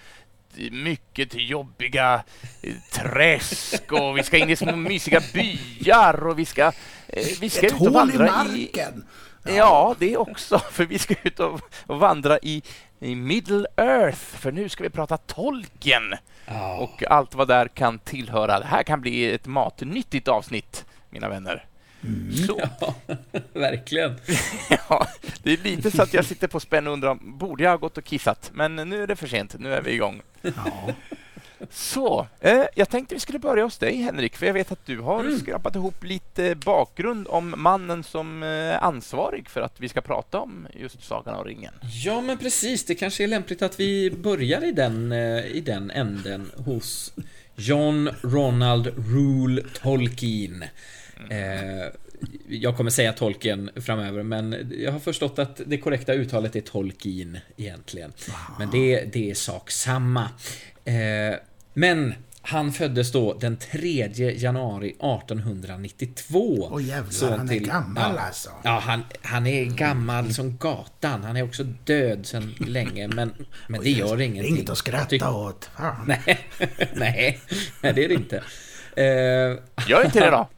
[0.71, 2.23] mycket jobbiga
[2.61, 6.65] eh, träsk och vi ska in i små mysiga byar och vi ska,
[7.07, 9.05] eh, vi ska Ett ut och hål i marken.
[9.43, 12.63] Ja, det också, för vi ska ut och, och vandra i,
[12.99, 16.13] i Middle Earth, för nu ska vi prata Tolkien
[16.45, 16.77] Ja.
[16.77, 18.59] och allt vad där kan tillhöra.
[18.59, 21.65] Det här kan bli ett matnyttigt avsnitt, mina vänner.
[22.47, 22.93] Så, Ja,
[23.53, 24.15] verkligen.
[24.89, 25.07] ja,
[25.43, 27.97] det är lite så att jag sitter på spänn och undrar, borde jag ha gått
[27.97, 28.51] och kissat?
[28.53, 30.21] Men nu är det för sent, nu är vi igång.
[30.41, 30.51] Ja.
[31.71, 34.99] Så, eh, jag tänkte vi skulle börja hos dig Henrik, för jag vet att du
[34.99, 40.39] har skrapat ihop lite bakgrund om mannen som är ansvarig för att vi ska prata
[40.39, 41.73] om just Sagan om ringen.
[42.03, 42.85] Ja, men precis.
[42.85, 47.13] Det kanske är lämpligt att vi börjar i den, eh, i den änden hos
[47.55, 50.63] John Ronald Rule Tolkien.
[51.29, 51.87] Eh,
[52.47, 57.37] jag kommer säga Tolkien framöver, men jag har förstått att det korrekta uttalet är Tolkien
[57.57, 58.13] egentligen.
[58.59, 60.29] Men det, det är sak samma.
[60.85, 61.35] Eh,
[61.73, 66.67] men han föddes då den 3 januari 1892.
[66.71, 68.21] Åh jävlar, Så han är gammal ja.
[68.21, 68.49] alltså.
[68.63, 71.23] Ja, han, han är gammal som gatan.
[71.23, 73.33] Han är också död sedan länge, men,
[73.67, 74.55] men det gör Det är ingenting.
[74.57, 75.69] inget att skratta åt.
[75.77, 75.95] Fan.
[76.07, 76.39] Nej,
[76.93, 77.39] nej,
[77.81, 78.37] nej, det är det inte.
[78.95, 80.49] Eh, Gör inte det då!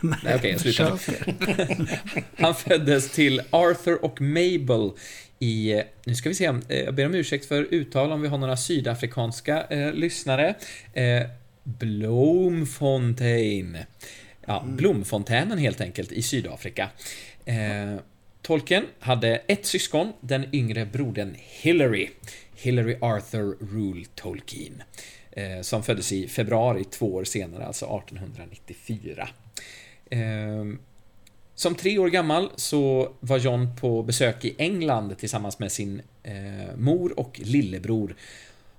[0.24, 0.98] nej, okej, jag slutar
[1.76, 1.86] nu.
[2.38, 4.90] Han föddes till Arthur och Mabel
[5.42, 8.38] i, nu ska vi se, eh, jag ber om ursäkt för uttal om vi har
[8.38, 10.54] några sydafrikanska eh, lyssnare.
[10.92, 11.22] Eh,
[11.62, 13.78] Bloemfontein.
[14.46, 16.90] Ja, Blomfontänen helt enkelt i Sydafrika.
[17.44, 17.96] Eh,
[18.42, 22.10] Tolkien hade ett syskon, den yngre brodern Hillary.
[22.56, 24.82] Hillary Arthur Rule Tolkien.
[25.32, 29.28] Eh, som föddes i februari två år senare, alltså 1894.
[31.54, 36.76] Som tre år gammal så var John på besök i England tillsammans med sin eh,
[36.76, 38.14] mor och lillebror.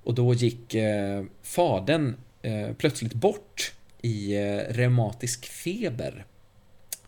[0.04, 6.26] Och då gick eh, fadern eh, plötsligt bort i eh, reumatisk feber.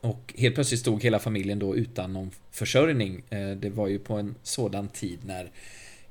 [0.02, 3.24] Och helt plötsligt stod hela familjen då utan någon försörjning.
[3.30, 5.52] Eh, det var ju på en sådan tid när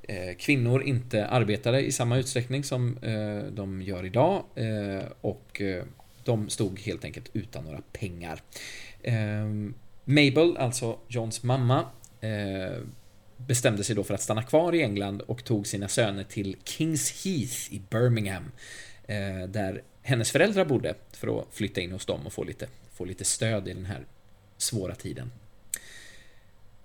[0.03, 4.45] eh, kvinnor inte arbetade i samma utsträckning som eh, de gör idag.
[4.55, 5.85] Eh, och eh,
[6.25, 8.43] de stod helt enkelt utan några pengar.
[9.03, 9.45] Eh,
[10.05, 11.85] Mabel, alltså Johns mamma,
[12.21, 12.83] eh,
[13.37, 17.25] bestämde sig då för att stanna kvar i England och tog sina söner till Kings
[17.25, 18.45] Heath i Birmingham.
[19.07, 23.05] Eh, där hennes föräldrar bodde för att flytta in hos dem och få lite, få
[23.05, 24.07] lite stöd i den här
[24.57, 25.31] svåra tiden.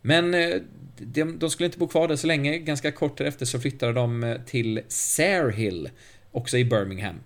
[0.02, 0.56] Men eh,
[0.98, 2.58] de, de skulle inte bo kvar där så länge.
[2.58, 5.90] Ganska kort därefter så flyttade de eh, till Sarehill,
[6.32, 7.20] också i Birmingham.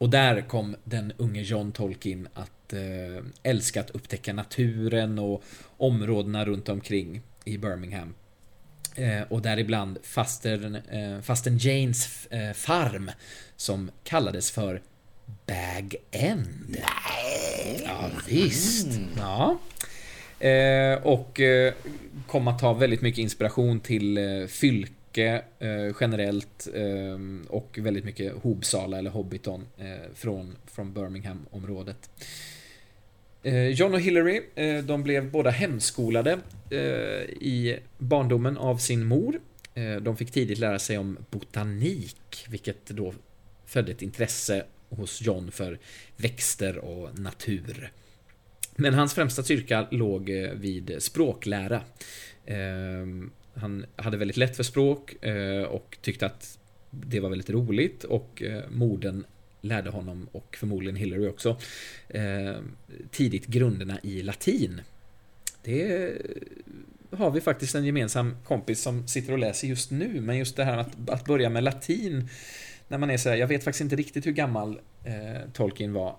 [0.00, 5.42] Och där kom den unge John Tolkien att eh, älska att upptäcka naturen och
[5.76, 8.14] områdena runt omkring i Birmingham.
[8.94, 13.10] Eh, och däribland fasten, eh, fasten Janes eh, farm
[13.56, 14.82] som kallades för
[15.46, 16.76] Bag End.
[17.84, 18.88] Ja, visst.
[19.16, 19.58] Ja.
[20.46, 21.74] Eh, och eh,
[22.26, 24.46] kom att ta väldigt mycket inspiration till eh,
[25.10, 32.10] mycket eh, generellt eh, och väldigt mycket Hobsala eller Hobbiton eh, från, från Birmingham-området.
[33.42, 36.38] Eh, John och Hillary, eh, de blev båda hemskolade
[36.70, 36.78] eh,
[37.24, 39.40] i barndomen av sin mor.
[39.74, 43.14] Eh, de fick tidigt lära sig om botanik, vilket då
[43.66, 45.78] födde ett intresse hos John för
[46.16, 47.92] växter och natur.
[48.76, 51.82] Men hans främsta styrka låg eh, vid språklära.
[52.46, 53.06] Eh,
[53.54, 56.58] han hade väldigt lätt för språk eh, och tyckte att
[56.90, 59.24] det var väldigt roligt och eh, morden
[59.60, 61.56] lärde honom och förmodligen Hillary också
[62.08, 62.54] eh,
[63.10, 64.80] tidigt grunderna i latin.
[65.62, 66.12] Det
[67.10, 70.64] har vi faktiskt en gemensam kompis som sitter och läser just nu, men just det
[70.64, 72.28] här att, att börja med latin
[72.88, 76.16] när man är så här, jag vet faktiskt inte riktigt hur gammal eh, Tolkien var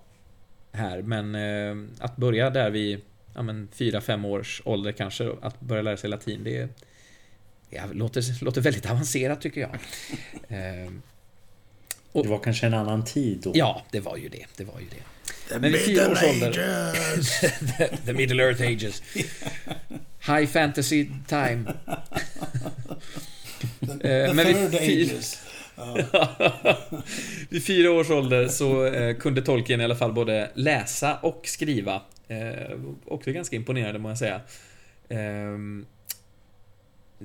[0.72, 3.00] här, men eh, att börja där vid
[3.34, 6.68] ja, men, 4-5 års ålder kanske, att börja lära sig latin, det,
[7.72, 9.70] ja, låter, låter väldigt avancerat tycker jag.
[10.48, 10.92] Eh,
[12.12, 13.52] och, det var kanske en annan tid då?
[13.54, 14.46] Ja, det var ju det.
[14.56, 15.02] Det var ju det.
[15.48, 17.40] The Men middle ages!
[17.40, 19.02] the, the, middle earth ages.
[20.26, 21.64] High fantasy time.
[23.80, 25.42] the, the men third ages.
[27.48, 32.02] Vid fyra års ålder så eh, kunde Tolkien i alla fall både läsa och skriva.
[32.28, 34.40] Eh, också ganska imponerande må jag säga.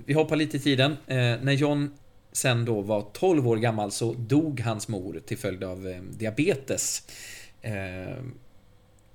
[0.06, 0.92] Vi hoppar lite i tiden.
[0.92, 1.90] Eh, när John
[2.32, 7.04] sen då var 12 år gammal så dog hans mor till följd av eh, diabetes.
[7.62, 8.18] Eh,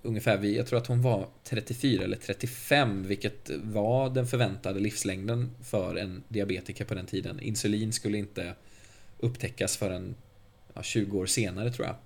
[0.03, 5.51] ungefär vid, jag tror att hon var 34 eller 35, vilket var den förväntade livslängden
[5.63, 7.41] för en diabetiker på den tiden.
[7.41, 8.55] Insulin skulle inte
[9.19, 10.15] upptäckas förrän
[10.75, 11.97] ja, 20 år senare tror jag.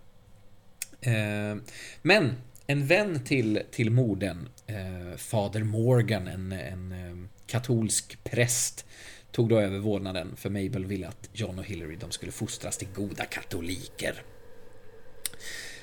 [1.00, 1.56] Eh,
[2.02, 2.34] men
[2.66, 8.86] en vän till, till morden, eh, Fader Morgan, en, en eh, katolsk präst,
[9.32, 12.88] tog då över vårdnaden för Mabel ville att John och Hillary de skulle fostras till
[12.94, 14.22] goda katoliker.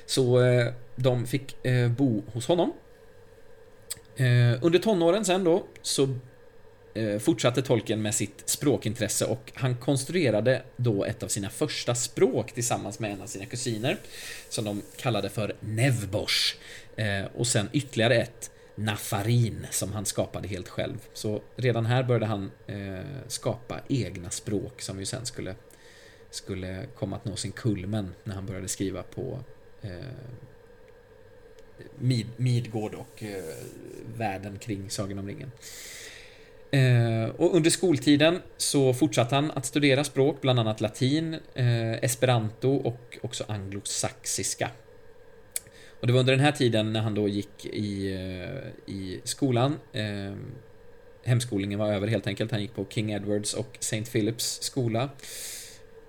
[0.06, 2.72] Så eh, de fick eh, bo hos honom.
[4.16, 6.08] Eh, under tonåren sen då så
[7.20, 12.98] fortsatte tolken med sitt språkintresse och han konstruerade då ett av sina första språk tillsammans
[12.98, 13.96] med en av sina kusiner
[14.48, 16.56] som de kallade för Nevbosch
[17.34, 21.08] och sen ytterligare ett Nafarin som han skapade helt själv.
[21.12, 25.54] Så redan här började han eh, skapa egna språk som ju sen skulle,
[26.30, 29.38] skulle komma att nå sin kulmen när han började skriva på
[29.82, 29.90] eh,
[31.98, 33.44] Mid, Midgård och eh,
[34.16, 35.50] världen kring Sagan om ringen.
[36.70, 42.76] Eh, och under skoltiden så fortsatte han att studera språk, bland annat latin, eh, esperanto
[42.76, 44.70] och också anglosaxiska.
[46.04, 49.78] Och det var under den här tiden när han då gick i, eh, i skolan.
[49.92, 50.32] Eh,
[51.24, 52.50] hemskolningen var över helt enkelt.
[52.50, 54.04] Han gick på King Edwards och St.
[54.04, 55.02] Philips skola.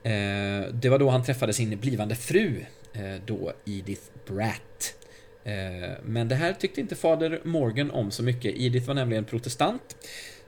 [0.03, 4.95] Eh, det var då han träffade sin blivande fru, eh, då Edith Bratt.
[5.43, 8.55] Eh, men det här tyckte inte fader Morgan om så mycket.
[8.57, 9.95] Edith var nämligen protestant.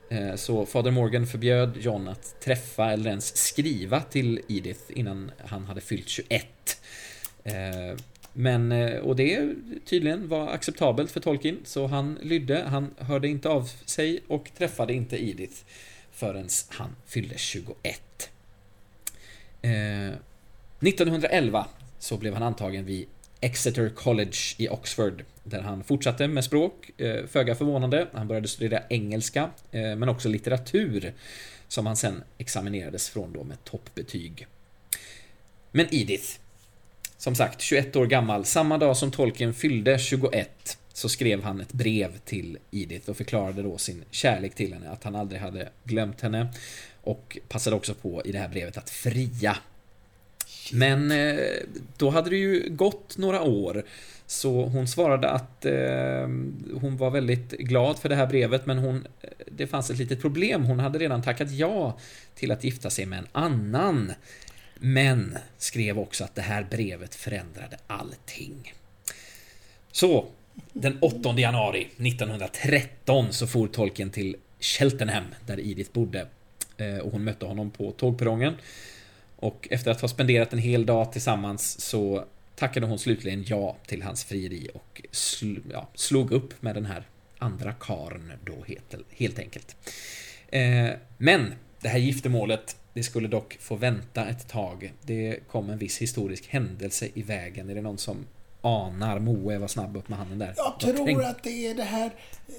[0.10, 5.66] Ehm, så fader Morgan förbjöd John att träffa eller ens skriva till Edith innan han
[5.66, 6.48] hade fyllt 21.
[8.40, 13.50] Men, eh, och det tydligen var acceptabelt för Tolkien, så han lydde, han hörde inte
[13.50, 15.56] av sig och träffade inte Edith
[16.12, 18.30] förrän han fyllde 21.
[19.62, 19.72] Eh,
[20.80, 21.66] 1911
[22.00, 23.08] så blev han antagen vid
[23.42, 28.08] Exeter College i Oxford, där han fortsatte med språk, eh, föga förvånande.
[28.14, 31.14] Han började studera engelska, eh, men också litteratur,
[31.68, 34.48] som han sen examinerades från då med toppbetyg.
[35.72, 36.40] Men Edith,
[37.18, 38.46] som sagt, 21 år gammal.
[38.46, 43.62] Samma dag som Tolkien fyllde 21 så skrev han ett brev till Edith och förklarade
[43.62, 46.48] då sin kärlek till henne, att han aldrig hade glömt henne.
[47.02, 49.58] Och passade också på i det här brevet att fria.
[50.74, 51.38] Men eh,
[51.98, 53.84] då hade det ju gått några år.
[54.26, 56.28] Så hon svarade att eh,
[56.82, 60.22] hon var väldigt glad för det här brevet men hon, eh, det fanns ett litet
[60.22, 60.64] problem.
[60.64, 61.98] Hon hade redan tackat ja
[62.36, 64.12] till att gifta sig med en annan.
[64.80, 68.74] Men skrev också att det här brevet förändrade allting.
[69.92, 70.26] Så,
[70.74, 76.28] den 8 januari 1913 så for Tolkien till Cheltenham, där Edith bodde.
[76.78, 78.54] Eh, och hon mötte honom på tågperrongen.
[79.36, 82.26] Och efter att ha spenderat en hel dag tillsammans så
[82.56, 87.04] tackade hon slutligen ja till hans frieri och sl ja, slog upp med den här
[87.38, 89.76] andra karn då helt, helt enkelt.
[90.48, 94.94] Eh, men det här giftermålet det skulle dock få vänta ett tag.
[95.02, 97.70] Det kom en viss historisk händelse i vägen.
[97.70, 98.26] Är det någon som
[98.62, 99.20] anar?
[99.20, 100.54] Moe var snabb upp med handen där.
[100.58, 101.24] Jag tror tänk...
[101.24, 102.54] att det är det här eh,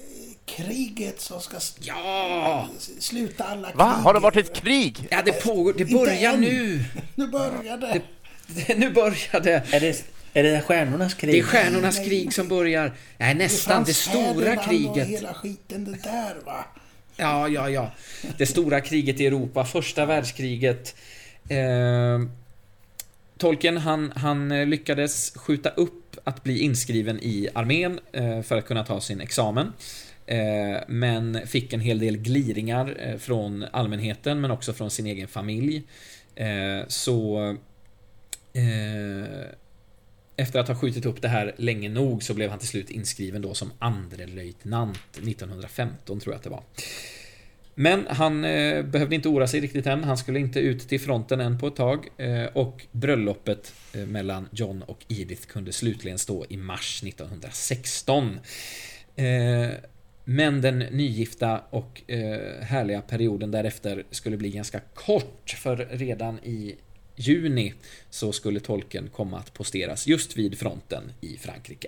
[0.45, 2.67] kriget som ska ja!
[2.99, 3.77] sluta alla krig.
[3.77, 3.85] Va?
[3.85, 5.07] Har det varit ett krig?
[5.11, 5.73] Ja, det pågår.
[5.77, 6.85] Det börjar nu.
[7.15, 8.01] Nu börjar det.
[8.47, 8.77] det.
[8.77, 9.73] Nu börjar det.
[9.73, 11.33] Är det är det stjärnornas krig?
[11.33, 12.91] Det är stjärnornas krig som börjar.
[13.17, 13.83] Nej, nästan.
[13.83, 14.97] Det, det stora kriget.
[14.97, 16.65] Och hela skiten det där, va?
[17.19, 17.91] Ja, ja, ja.
[18.37, 20.95] Det stora kriget i Europa, första världskriget.
[21.49, 22.19] Eh,
[23.37, 28.83] Tolkien, han, han lyckades skjuta upp att bli inskriven i armén eh, för att kunna
[28.83, 29.73] ta sin examen.
[30.25, 35.27] Eh, men fick en hel del gliringar eh, från allmänheten men också från sin egen
[35.27, 35.83] familj.
[36.35, 37.39] Eh, så
[38.53, 39.49] eh,
[40.39, 43.41] efter att ha skjutit upp det här länge nog så blev han till slut inskriven
[43.41, 46.63] då som andre löjtnant 1915 tror jag att det var.
[47.75, 50.03] Men han eh, behövde inte oroa sig riktigt än.
[50.03, 52.07] Han skulle inte ut till fronten än på ett tag.
[52.17, 58.39] Eh, och bröllopet eh, mellan John och Edith kunde slutligen stå i mars 1916.
[59.15, 59.69] Eh,
[60.25, 66.75] men den nygifta och eh, härliga perioden därefter skulle bli ganska kort, för redan i
[67.19, 67.73] juni
[68.09, 71.87] så skulle tolken komma att posteras just vid fronten i Frankrike.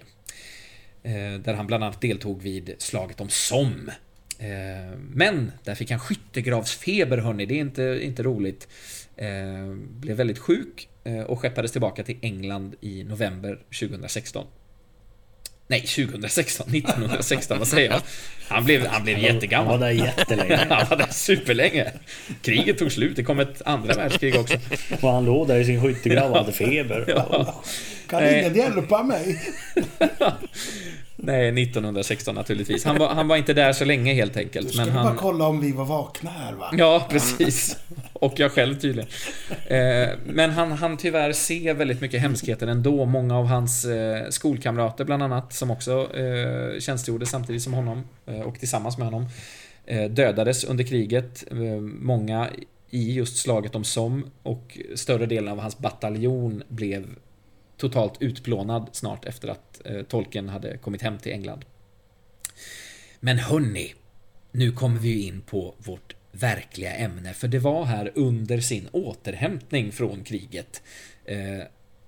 [1.03, 3.93] Eh, där han bland annat deltog vid slaget om Somme.
[4.39, 8.67] Eh, men där fick han skyttegravsfeber hörni, det är inte, inte roligt.
[9.15, 10.87] Eh, blev väldigt sjuk
[11.27, 14.47] och skeppades tillbaka till England i november 2016.
[15.71, 16.67] Nej, 2016.
[16.75, 18.01] 1916, vad säger jag?
[18.47, 19.71] Han blev, han blev jättegammal.
[19.71, 20.55] Han var där jättelänge.
[20.69, 21.91] han var där superlänge.
[22.41, 24.57] Kriget tog slut, det kom ett andra världskrig också.
[25.01, 27.05] Och han låg där i sin skyttegrav och hade feber.
[27.07, 27.63] Ja.
[28.07, 29.41] Kan ingen hjälpa mig?
[31.23, 32.85] Nej, 1916 naturligtvis.
[32.85, 34.67] Han var, han var inte där så länge helt enkelt.
[34.67, 35.05] Du ska men han...
[35.05, 36.73] bara kolla om vi var vakna här va?
[36.77, 37.77] Ja, precis.
[38.13, 39.09] Och jag själv tydligen.
[39.67, 43.05] Eh, men han han tyvärr se väldigt mycket hemskheter ändå.
[43.05, 48.03] Många av hans eh, skolkamrater bland annat, som också eh, tjänstgjorde samtidigt som honom
[48.45, 49.25] och tillsammans med honom,
[50.09, 51.43] dödades under kriget.
[51.81, 52.49] Många
[52.89, 57.05] i just slaget om Somme och större delen av hans bataljon blev
[57.81, 61.65] totalt utplånad snart efter att eh, tolken hade kommit hem till England.
[63.19, 63.93] Men hörni,
[64.51, 68.87] nu kommer vi ju in på vårt verkliga ämne, för det var här under sin
[68.91, 70.81] återhämtning från kriget
[71.25, 71.63] eh,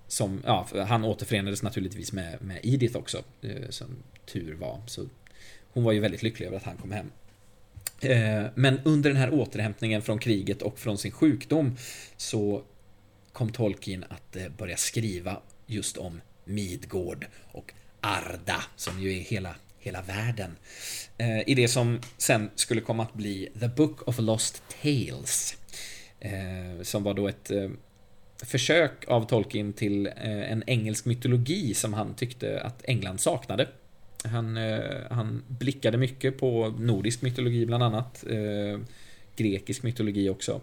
[0.07, 3.88] som, ja, han återförenades naturligtvis med, med Edith också, eh, som
[4.26, 4.82] tur var.
[4.88, 5.05] Så
[5.74, 7.11] hon var ju väldigt lycklig över att han kom hem.
[8.01, 11.78] Eh, men under den här återhämtningen från kriget och från sin sjukdom
[12.17, 12.63] så
[13.32, 19.55] kom Tolkien att eh, börja skriva just om Midgård och Arda, som ju är hela,
[19.80, 20.55] hela världen.
[21.18, 25.57] Eh, I det som sen skulle komma att bli The Book of Lost Tales.
[26.20, 27.70] Eh, som var då ett eh,
[28.45, 33.68] försök av Tolkien till eh, en engelsk mytologi som han tyckte att England saknade.
[34.24, 38.24] Han, eh, han blickade mycket på nordisk mytologi bland annat.
[38.30, 38.80] Eh,
[39.36, 40.61] grekisk mytologi också.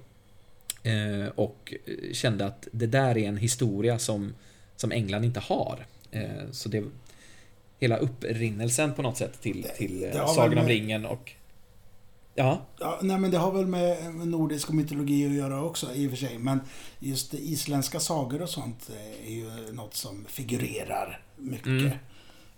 [1.34, 1.74] och
[2.12, 4.34] kände att det där är en historia som
[4.80, 5.86] som England inte har.
[6.10, 6.84] Eh, så det
[7.78, 11.32] hela upprinnelsen på något sätt till, till eh, Sagan om ringen och
[12.34, 12.60] Ja.
[12.78, 12.98] ja.
[13.02, 16.38] Nej men det har väl med nordisk mytologi att göra också i och för sig.
[16.38, 16.60] Men
[16.98, 18.90] just isländska sagor och sånt
[19.26, 21.66] är ju något som figurerar mycket.
[21.66, 21.86] Mm.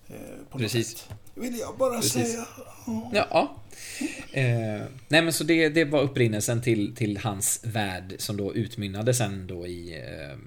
[0.09, 0.17] Eh,
[0.51, 0.89] på Precis.
[0.89, 1.09] Sätt.
[1.35, 2.33] Vill jag bara Precis.
[2.33, 2.47] säga.
[2.87, 3.11] Oh.
[3.13, 3.57] Ja.
[4.33, 9.15] Eh, nej men så det, det var upprinnelsen till, till hans värld som då utmynnade
[9.15, 10.39] sen då i eh,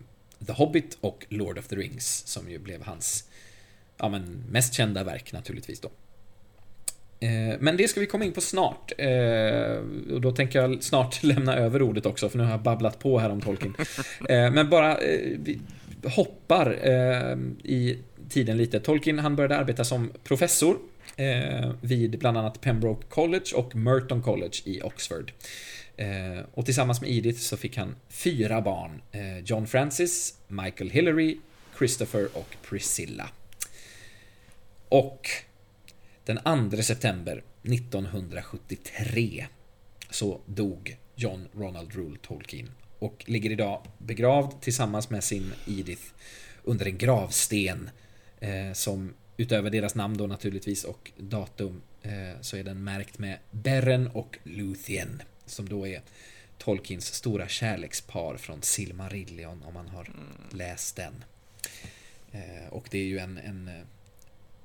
[0.47, 3.29] The Hobbit och Lord of the Rings som ju blev hans
[3.97, 5.89] ja, men mest kända verk naturligtvis då.
[7.19, 8.91] Eh, men det ska vi komma in på snart.
[8.97, 9.77] Eh,
[10.13, 13.19] och då tänker jag snart lämna över ordet också, för nu har jag babblat på
[13.19, 13.75] här om Tolkien.
[14.29, 14.97] Eh, men bara
[15.37, 15.59] vi
[16.03, 16.85] hoppar
[17.63, 17.97] i
[18.29, 18.79] tiden lite.
[18.79, 20.77] Tolkien han började arbeta som professor
[21.81, 25.31] vid bland annat Pembroke College och Merton College i Oxford.
[25.97, 29.01] Eh, och tillsammans med Edith så fick han fyra barn.
[29.11, 31.37] Eh, John Francis, Michael Hillary,
[31.77, 33.29] Christopher och Priscilla.
[34.89, 35.29] Och
[36.25, 39.45] den 2 september 1973
[40.09, 46.03] så dog John Ronald Rule Tolkien och ligger idag begravd tillsammans med sin Edith
[46.63, 47.89] under en gravsten
[48.39, 53.39] eh, som utöver deras namn då naturligtvis och datum eh, så är den märkt med
[53.51, 56.01] Beren och Luthien som då är
[56.57, 60.19] Tolkiens stora kärlekspar från Silmarillion om man har mm.
[60.51, 61.23] läst den.
[62.31, 63.85] Eh, och det är ju en, en eh,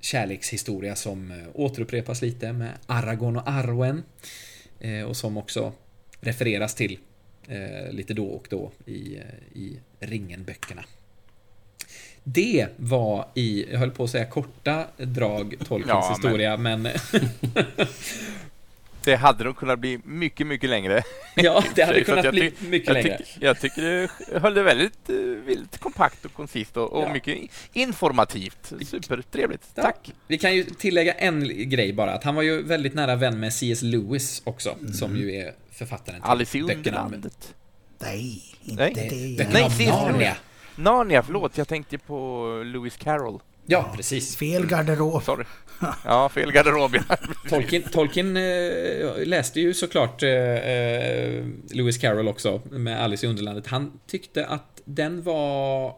[0.00, 4.02] kärlekshistoria som eh, återupprepas lite med Aragorn och Arwen.
[5.08, 5.72] Och som också
[6.20, 6.98] refereras till
[7.90, 9.18] lite då och då i,
[9.54, 10.84] i Ringenböckerna.
[12.24, 16.82] Det var i, jag höll på att säga korta drag, Tolkiens ja, historia, men...
[16.82, 16.92] men
[19.04, 21.02] Det hade nog kunnat bli mycket, mycket längre.
[21.34, 23.18] Ja, det hade kunnat bli mycket jag längre.
[23.18, 25.08] Tyck, jag tycker du höll det väldigt,
[25.46, 27.12] väldigt kompakt och koncist och, och ja.
[27.12, 28.72] mycket informativt.
[28.86, 29.70] Supertrevligt.
[29.74, 29.82] Ja.
[29.82, 30.12] Tack!
[30.26, 33.52] Vi kan ju tillägga en grej bara, att han var ju väldigt nära vän med
[33.52, 33.82] C.S.
[33.82, 34.92] Lewis också, mm.
[34.92, 37.54] som ju är författaren till Alice i Underlandet.
[37.98, 39.36] Nej, inte Nej.
[39.38, 39.48] det.
[39.52, 40.36] Nej, Narnia.
[40.76, 41.58] Narnia, förlåt.
[41.58, 43.40] Jag tänkte på Lewis Carroll.
[43.66, 44.36] Ja, precis.
[44.36, 45.24] Fel garderob.
[45.24, 45.44] Sorry.
[46.04, 46.96] Ja, fel garderob.
[47.48, 53.66] Tolkien, Tolkien eh, läste ju såklart eh, eh, Lewis Carroll också med Alice i Underlandet.
[53.66, 55.94] Han tyckte att den var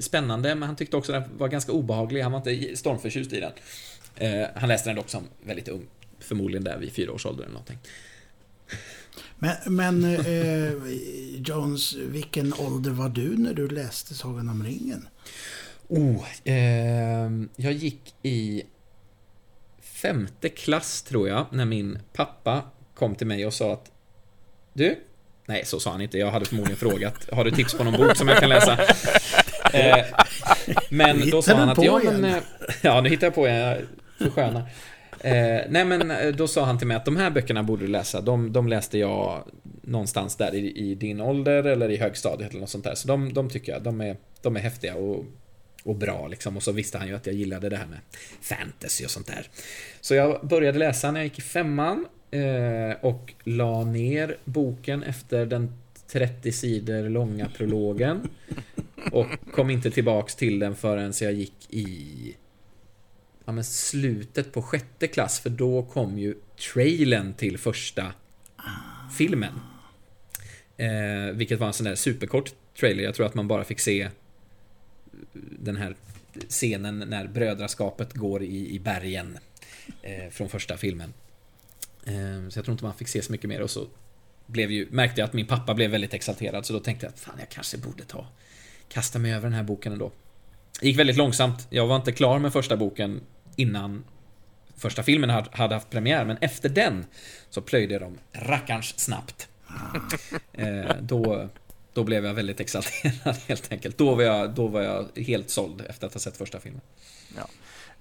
[0.00, 2.22] spännande, men han tyckte också att den var ganska obehaglig.
[2.22, 3.52] Han var inte stormförtjust i den.
[4.16, 5.86] Eh, han läste den dock som väldigt ung.
[6.18, 7.78] Förmodligen där vid fyra års ålder eller någonting.
[9.38, 10.72] Men, men eh,
[11.44, 15.08] Jones, vilken ålder var du när du läste Sagan om ringen?
[15.90, 18.62] Oh, eh, jag gick i
[19.82, 22.62] femte klass tror jag, när min pappa
[22.94, 23.90] kom till mig och sa att
[24.72, 24.98] Du?
[25.46, 26.18] Nej, så sa han inte.
[26.18, 27.30] Jag hade förmodligen frågat.
[27.32, 28.78] Har du tips på någon bok som jag kan läsa?
[29.72, 30.04] Eh,
[30.90, 32.24] men då sa han att ja, men...
[32.24, 32.36] eh,
[32.82, 33.86] Ja, nu hittar jag på igen.
[34.18, 34.60] Jag förskönar.
[35.20, 37.88] Eh, nej, men eh, då sa han till mig att de här böckerna borde du
[37.88, 38.20] läsa.
[38.20, 39.44] De, de läste jag
[39.82, 42.94] någonstans där i, i din ålder eller i högstadiet eller något sånt där.
[42.94, 45.24] Så de, de tycker jag, de är, de är häftiga och,
[45.84, 46.56] och bra liksom.
[46.56, 47.98] Och så visste han ju att jag gillade det här med
[48.40, 49.46] fantasy och sånt där.
[50.00, 55.46] Så jag började läsa när jag gick i femman eh, och la ner boken efter
[55.46, 55.72] den
[56.06, 58.28] 30 sidor långa prologen.
[59.12, 62.36] Och kom inte tillbaks till den förrän jag gick i
[63.44, 66.34] ja, men slutet på sjätte klass, för då kom ju
[66.72, 68.12] trailern till första
[69.18, 69.52] filmen.
[70.76, 72.50] Eh, vilket var en sån där superkort
[72.80, 73.04] trailer.
[73.04, 74.10] Jag tror att man bara fick se
[75.58, 75.96] den här
[76.48, 79.38] scenen när brödraskapet går i, i bergen
[80.02, 81.12] eh, från första filmen.
[82.04, 83.86] Eh, så jag tror inte man fick se så mycket mer och så
[84.46, 87.20] blev ju, märkte jag att min pappa blev väldigt exalterad så då tänkte jag att
[87.20, 88.26] fan jag kanske borde ta
[88.88, 90.12] kasta mig över den här boken ändå.
[90.80, 91.66] Det gick väldigt långsamt.
[91.70, 93.20] Jag var inte klar med första boken
[93.56, 94.04] innan
[94.76, 97.04] första filmen hade haft premiär, men efter den
[97.50, 99.48] så plöjde de rackarns snabbt.
[100.52, 101.48] Eh, då,
[101.92, 103.98] då blev jag väldigt exalterad helt enkelt.
[103.98, 106.80] Då var, jag, då var jag helt såld efter att ha sett första filmen.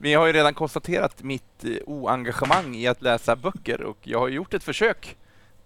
[0.02, 4.28] Vi har ju redan konstaterat mitt eh, oengagemang i att läsa böcker och jag har
[4.30, 5.18] gjort ett försök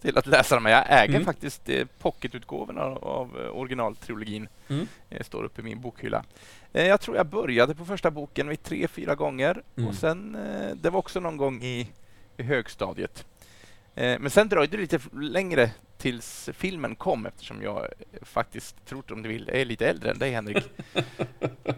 [0.02, 0.66] till att läsa dem.
[0.66, 1.26] Jag äger Mm.
[1.26, 4.48] faktiskt eh, pocketutgåvorna av eh, originaltrilogin.
[4.68, 4.88] Mm.
[5.10, 6.24] Eh, står uppe i min bokhylla.
[6.72, 9.90] Jag tror jag började på första boken vid tre, fyra gånger Mm.
[9.90, 10.38] och sen,
[10.82, 11.88] det var också någon gång i,
[12.38, 13.26] högstadiet.
[13.96, 15.72] Men sen dröjde det lite längre
[16.04, 17.88] tills filmen kom eftersom jag eh,
[18.22, 20.64] faktiskt, trott om du vill, är lite äldre än dig Henrik.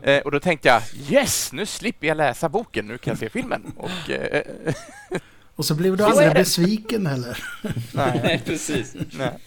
[0.01, 3.29] Eh, Och då tänkte jag yes, nu slipper jag läsa boken, nu kan jag se
[3.29, 3.73] filmen.
[3.77, 4.43] Och, eh,
[5.55, 7.43] Och så blev du aldrig besviken heller.
[7.93, 8.21] nej.
[8.23, 8.95] Nej, precis.
[9.17, 9.37] Nej.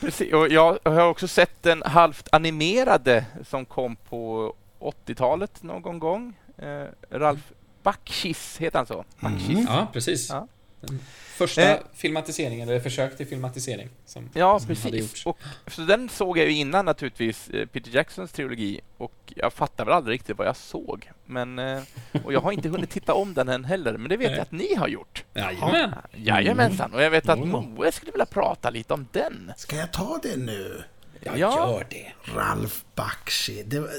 [0.00, 0.32] Precis.
[0.32, 6.34] Och jag har också sett den halvt animerade som kom på 80-talet någon gång.
[6.58, 7.52] Eh, Ralf
[7.82, 9.04] Bakshis, heter han så?
[9.22, 9.66] Mm.
[9.68, 10.28] Ja, precis.
[10.30, 10.48] Ja.
[10.86, 10.98] Den
[11.34, 11.78] första Eh.
[11.94, 13.88] filmatiseringen, eller försök till filmatisering.
[14.06, 15.26] Som, Ja, som precis.
[15.26, 18.80] Och, så den såg jag ju innan naturligtvis, eh, Peter Jacksons trilogi.
[18.98, 21.10] Och jag fattar väl aldrig riktigt vad jag såg.
[21.26, 21.82] Men, eh,
[22.24, 24.36] och jag har inte hunnit titta om den än heller, men det vet Nej.
[24.36, 25.24] jag att ni har gjort.
[25.34, 25.94] Jajamän.
[26.14, 27.44] Jajamensan, och jag vet att Ja.
[27.44, 29.52] Moe skulle vilja prata lite om den.
[29.56, 30.82] Ska jag ta det nu?
[31.20, 31.56] Ja, Ja.
[31.56, 32.12] gör det.
[32.34, 33.62] Ralf Bakshi.
[33.62, 33.90] Det var...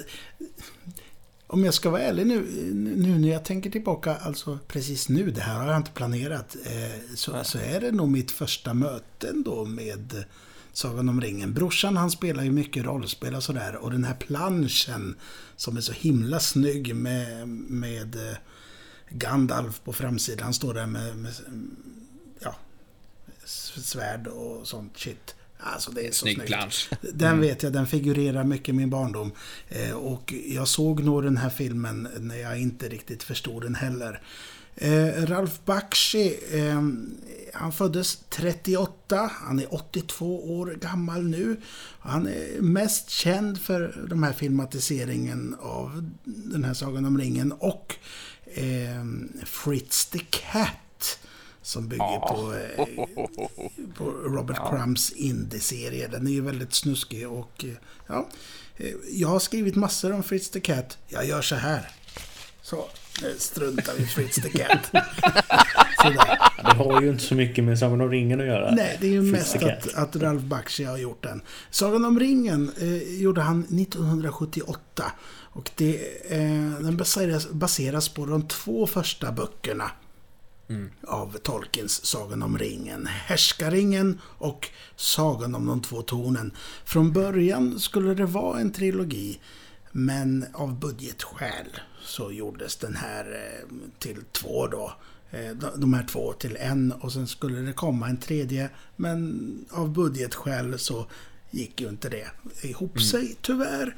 [1.47, 2.41] Om jag ska vara ärlig nu,
[2.97, 7.15] nu när jag tänker tillbaka, alltså precis nu, det här har jag inte planerat, eh,
[7.15, 10.25] så, så är det nog mitt första möte då med
[10.73, 11.53] Sagan om ringen.
[11.53, 15.15] Brorsan han spelar ju mycket rollspel och sådär och den här planschen
[15.55, 18.37] som är så himla snygg med, med eh,
[19.09, 20.43] Gandalf på framsidan.
[20.43, 21.33] Han står där med, med
[22.39, 22.55] ja,
[23.45, 25.35] svärd och sånt shit.
[25.63, 26.47] Alltså det är så Snygg snyggt.
[26.47, 26.89] plansch.
[27.13, 29.31] Den vet jag, den figurerar mycket i min barndom.
[29.69, 34.21] Eh, och jag såg nog den här filmen när jag inte riktigt förstod den heller.
[34.75, 36.81] Eh, Ralf Bakshi, eh,
[37.53, 41.57] han föddes 38, han är 82 år gammal nu.
[41.99, 47.95] Han är mest känd för de här filmatiseringen av den här Sagan om ringen och
[48.45, 49.05] eh,
[49.45, 51.19] Fritz the Cat.
[51.63, 52.85] Som bygger på, eh,
[53.97, 56.07] på Robert Crumbs indie-serie.
[56.07, 57.73] Den är ju väldigt snuskig och eh,
[58.07, 58.27] ja.
[58.77, 60.97] eh, Jag har skrivit massor om Fritz the Cat.
[61.07, 61.89] Jag gör så här.
[62.61, 62.85] Så,
[63.21, 64.91] nu struntar vi i Fritz the Cat.
[66.05, 68.71] Ja, Det har ju inte så mycket med Sagan om ringen att göra.
[68.75, 71.41] Nej, det är ju mest att, att Ralf Bakshi har gjort den.
[71.69, 75.11] Sagan om ringen eh, gjorde han 1978.
[75.29, 75.95] Och det,
[76.33, 76.39] eh,
[76.79, 79.91] den baseras, baseras på de två första böckerna
[81.07, 83.05] av Tolkiens Sagan om ringen.
[83.07, 86.51] Härskaringen och Sagan om de två tornen.
[86.85, 89.39] Från början skulle det vara en trilogi,
[89.91, 93.67] men av budgetskäl så gjordes den här eh,
[93.99, 94.93] till två då.
[95.31, 99.65] Eh, de- De här två till en och sen skulle det komma en tredje, men
[99.71, 101.05] av budgetskäl så
[101.51, 102.27] gick ju inte det
[102.61, 103.95] ihop sig tyvärr.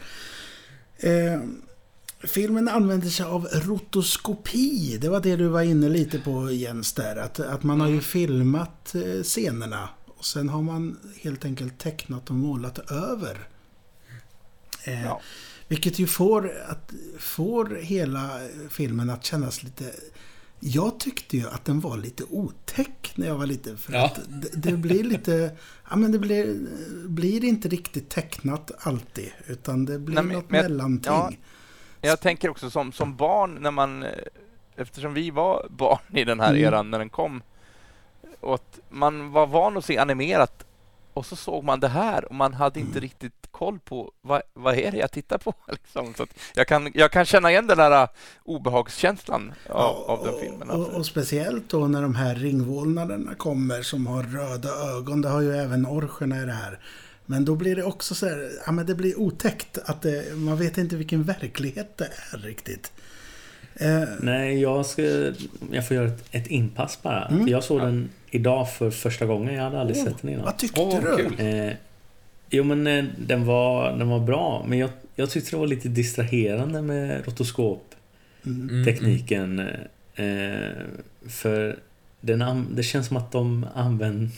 [2.28, 4.97] Filmen använder sig av rotoskopi.
[5.01, 7.15] Det var det du var inne lite på Jens där.
[7.15, 9.89] Att, att man har ju filmat eh, scenerna.
[10.05, 13.47] Och sen har man helt enkelt tecknat och målat över.
[14.84, 15.21] Eh, Ja.
[15.67, 19.91] Vilket ju får, att, får hela filmen att kännas lite...
[20.59, 23.78] Jag tyckte ju att den var lite otäck när jag var liten.
[23.78, 24.05] För Ja.
[24.05, 25.51] att det, det blir lite...
[25.89, 26.57] Ja men det blir,
[27.07, 29.30] blir inte riktigt tecknat alltid.
[29.47, 31.11] Utan det blir Nej, något men mellanting.
[31.13, 31.32] ja.
[32.06, 34.10] Jag tänker också som, som barn när man, eh,
[34.76, 36.64] eftersom vi var barn i den här Mm.
[36.64, 37.41] eran när den kom,
[38.41, 40.66] att man var van att se animerat
[41.14, 42.88] och så såg man det här och man hade Mm.
[42.88, 45.53] inte riktigt koll på vad, vad är det jag tittar på.
[45.68, 46.14] Liksom.
[46.14, 46.26] Så
[46.56, 48.10] jag, kan, jag kan känna igen den där eh,
[48.43, 50.70] obehagskänslan av, av den filmen.
[50.70, 55.22] Och, och, och speciellt då när de här ringvålnaderna kommer som har röda ögon.
[55.22, 56.80] Det har ju även orcherna i det här.
[57.26, 60.57] Men då blir det också så här, ja men det blir otäckt att det, man
[60.57, 62.91] vet inte vilken verklighet det är riktigt.
[63.76, 65.32] Eh, Nej, jag ska...
[65.71, 67.26] Jag får göra ett, ett inpass bara.
[67.26, 67.47] Mm.
[67.47, 69.53] Jag såg den idag för första gången.
[69.53, 70.45] Jag hade aldrig oh, sett den innan.
[70.45, 71.15] vad tyckte Åh, du?
[71.17, 71.34] kul.
[71.38, 71.73] Eh,
[72.49, 74.65] jo, men eh, den var, den var bra.
[74.67, 79.59] Men jag, jag tyckte det var lite distraherande med rotoskoptekniken.
[79.59, 79.76] Mm.
[80.15, 80.53] Mm.
[80.53, 80.69] Eh,
[81.30, 81.80] för
[82.21, 84.30] den, det känns som att de använd,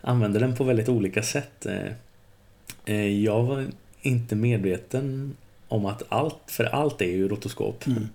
[0.00, 1.66] använder den på väldigt olika sätt.
[2.84, 3.66] Eh, jag var
[4.02, 5.36] inte medveten
[5.68, 7.84] om att allt, för allt är ju rotoskop.
[7.86, 8.08] Mm.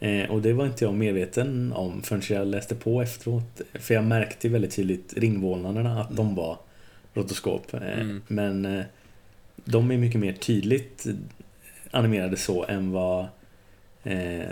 [0.00, 3.60] Eh, och det var inte jag medveten om förrän jag läste på efteråt.
[3.74, 6.58] För jag märkte väldigt tydligt ringvålnaderna att de var
[7.14, 7.74] rotoskop.
[7.74, 8.22] Eh, Mm.
[8.28, 8.84] Men eh,
[9.64, 11.06] de är mycket mer tydligt
[11.90, 13.26] animerade så än vad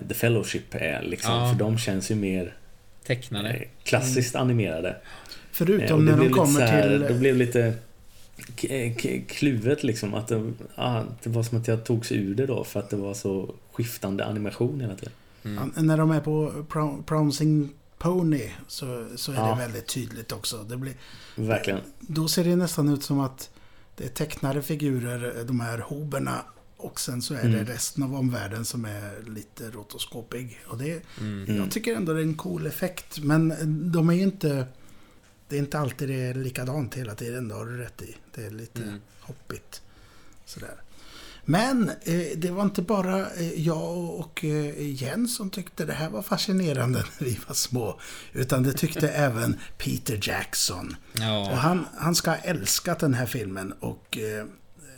[0.08, 1.02] The Fellowship är.
[1.02, 1.34] Liksom.
[1.34, 1.52] Ja.
[1.52, 2.54] För de känns ju mer
[3.06, 3.64] Tecknade.
[3.82, 4.88] klassiskt animerade.
[4.88, 4.94] Eh,
[5.52, 7.00] Förutom när de kommer här, till...
[7.00, 7.74] Det blev lite
[9.28, 10.14] kluvet liksom.
[10.14, 12.96] Att det, ah, det var som att jag togs ur det då för att det
[12.96, 15.12] var så skiftande animation hela tiden.
[15.44, 15.72] Mm.
[15.76, 16.64] Ja, När de är på
[17.06, 17.68] Pouncing
[17.98, 19.48] Pony så, så är Ja.
[19.54, 20.62] det väldigt tydligt också.
[20.68, 20.94] Det blir,
[21.36, 21.80] Verkligen.
[22.00, 23.50] då ser det nästan ut som att
[23.96, 26.42] det är tecknade figurer, de här hoberna.
[26.76, 27.52] Och sen så är Mm.
[27.52, 30.58] det resten av omvärlden som är lite rotoskopig.
[30.66, 31.56] Och det, Mm.
[31.56, 33.18] Jag tycker ändå det är en cool effekt.
[33.22, 33.54] Men
[33.92, 34.66] de är ju inte...
[35.48, 38.16] Det är inte alltid det är likadant hela tiden, det har du rätt i.
[38.34, 39.00] Det är lite Mm.
[39.20, 39.82] hoppigt.
[40.44, 40.74] Sådär.
[41.44, 46.10] Men eh, det var inte bara eh, jag och eh, Jens som tyckte det här
[46.10, 48.00] var fascinerande när vi var små.
[48.32, 50.96] Utan det tyckte även Peter Jackson.
[51.12, 51.54] Och Ja.
[51.54, 54.46] han, han ska ha älskat den här filmen och eh,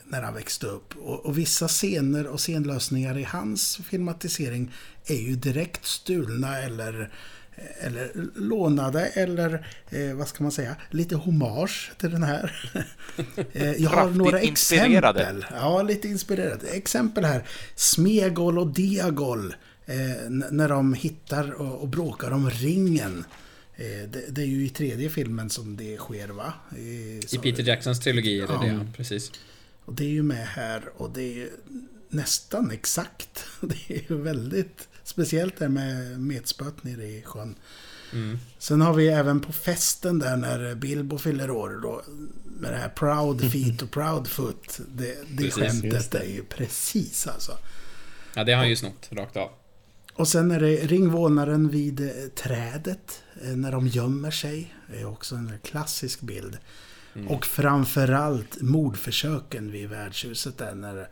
[0.04, 0.96] när han växte upp.
[0.96, 4.72] Och, och vissa scener och scenlösningar i hans filmatisering
[5.06, 7.12] är ju direkt stulna eller,
[7.80, 12.70] eller lånade eller eh, vad ska man säga, lite hommage till den här.
[13.52, 15.20] eh, jag har några inspirerade.
[15.20, 15.46] exempel.
[15.60, 16.66] Ja, lite inspirerade.
[16.68, 17.44] Exempel här.
[17.74, 19.54] Smegol och Diagol.
[19.86, 23.24] Eh, när de hittar och, och bråkar om ringen.
[23.76, 26.52] Eh, det, det är ju i tredje filmen som det sker va?
[26.76, 28.60] I, I så- Peter Jacksons trilogi är det Ja.
[28.60, 28.80] det, ja.
[28.96, 29.32] Precis.
[29.84, 31.50] Och det är ju med här och det är ju
[32.08, 33.44] nästan exakt.
[33.60, 37.54] Det är ju väldigt speciellt det med metspöet nere i sjön.
[38.12, 38.38] Mm.
[38.58, 42.02] Sen har vi även på festen där när Bilbo fyller år då.
[42.44, 44.80] Med det här Proud Feet och Proud Foot.
[44.88, 46.18] Det, det Precis, skämtet det.
[46.18, 47.52] är ju precis alltså.
[48.34, 49.50] Ja, det har han ju snott rakt av.
[50.14, 53.22] Och sen är det ringvålnaren vid eh, trädet.
[53.42, 54.74] eh, När de gömmer sig.
[54.92, 56.58] Det är också en klassisk bild.
[57.14, 57.28] Mm.
[57.28, 61.08] Och framförallt mordförsöken vid värdshuset där när,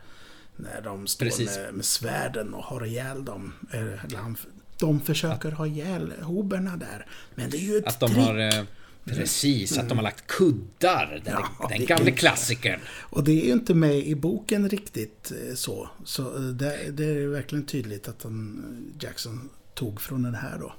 [0.57, 1.57] när de står Precis.
[1.57, 3.53] med, med svärden och har ihjäl dem.
[3.73, 4.37] Eh, Eller han,
[4.79, 7.05] de försöker ha ihjäl hoberna där.
[7.35, 8.17] Men det är ju ett Att de trick.
[8.25, 8.39] har...
[8.39, 8.63] eh,
[9.05, 11.21] Precis, att de har lagt kuddar.
[11.25, 12.79] Den, Ja, den är- klassikern.
[12.87, 15.89] Och det är ju inte med i boken riktigt eh, så.
[16.05, 18.63] Så det, det är verkligen tydligt att han,
[18.99, 20.73] Jackson tog från den här då.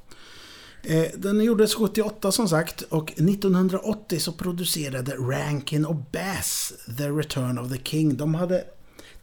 [0.83, 7.59] Eh, Den gjordes 78 som sagt och 1980 så producerade Rankin och Bass The Return
[7.59, 8.17] of the King.
[8.17, 8.65] De hade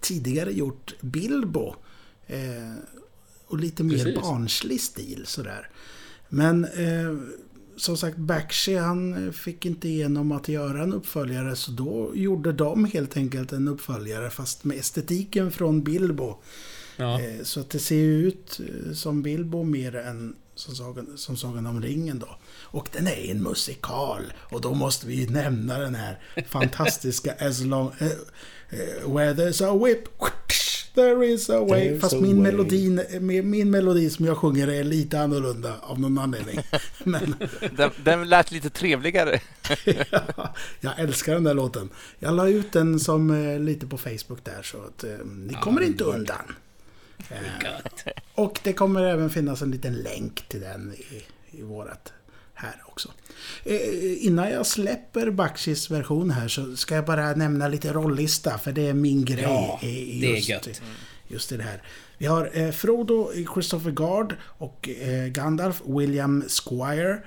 [0.04, 1.76] tidigare gjort Bilbo
[2.28, 2.74] eh,
[3.48, 4.22] och lite mer Precis.
[4.22, 5.70] barnslig stil sådär.
[6.30, 7.18] Men eh,
[7.78, 12.86] som sagt Bakshi han fick inte igenom att göra en uppföljare så då gjorde de
[12.86, 16.36] helt enkelt en uppföljare fast med estetiken från Bilbo.
[16.98, 17.22] Ja.
[17.22, 21.66] Eh, Så att det ser ut eh, som Bilbo mer än som Sagan, som Sagan
[21.66, 22.38] om ringen då.
[22.74, 24.34] Och den är en musikal.
[24.38, 27.92] Och då måste vi ju nämna den här fantastiska As long...
[28.00, 28.08] eh,
[28.70, 30.04] eh, where there's a whip,
[30.96, 31.90] there is a way.
[31.90, 32.52] There's Fast a min way.
[32.52, 36.60] melodi, min, min melodi som jag sjunger är lite annorlunda av någon anledning.
[37.04, 37.36] Men
[37.78, 39.40] Den, den lät lite trevligare.
[40.80, 41.90] jag älskar den där låten.
[42.20, 45.82] Jag la ut den som eh, lite på Facebook där så att eh, ni kommer
[45.82, 46.56] Ja, inte undan.
[47.64, 48.06] Gött.
[48.36, 51.24] Och det kommer även finnas en liten länk till den i,
[51.58, 52.14] i vårat
[52.64, 53.12] här också.
[53.64, 58.72] Eh, innan jag släpper Bakshis version här så ska jag bara nämna lite rollista för
[58.72, 59.44] det är min grej.
[59.44, 60.82] Ja, i det är just, gött.
[61.28, 61.82] Just i det här.
[62.18, 67.18] Vi har eh, Frodo, Christopher Gard och eh, Gandalf, William Squire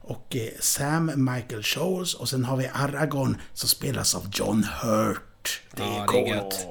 [0.00, 5.62] och eh, Sam Michael Scholes och sen har vi Aragorn som spelas av John Hurt.
[5.76, 6.66] Det är Ja, coolt.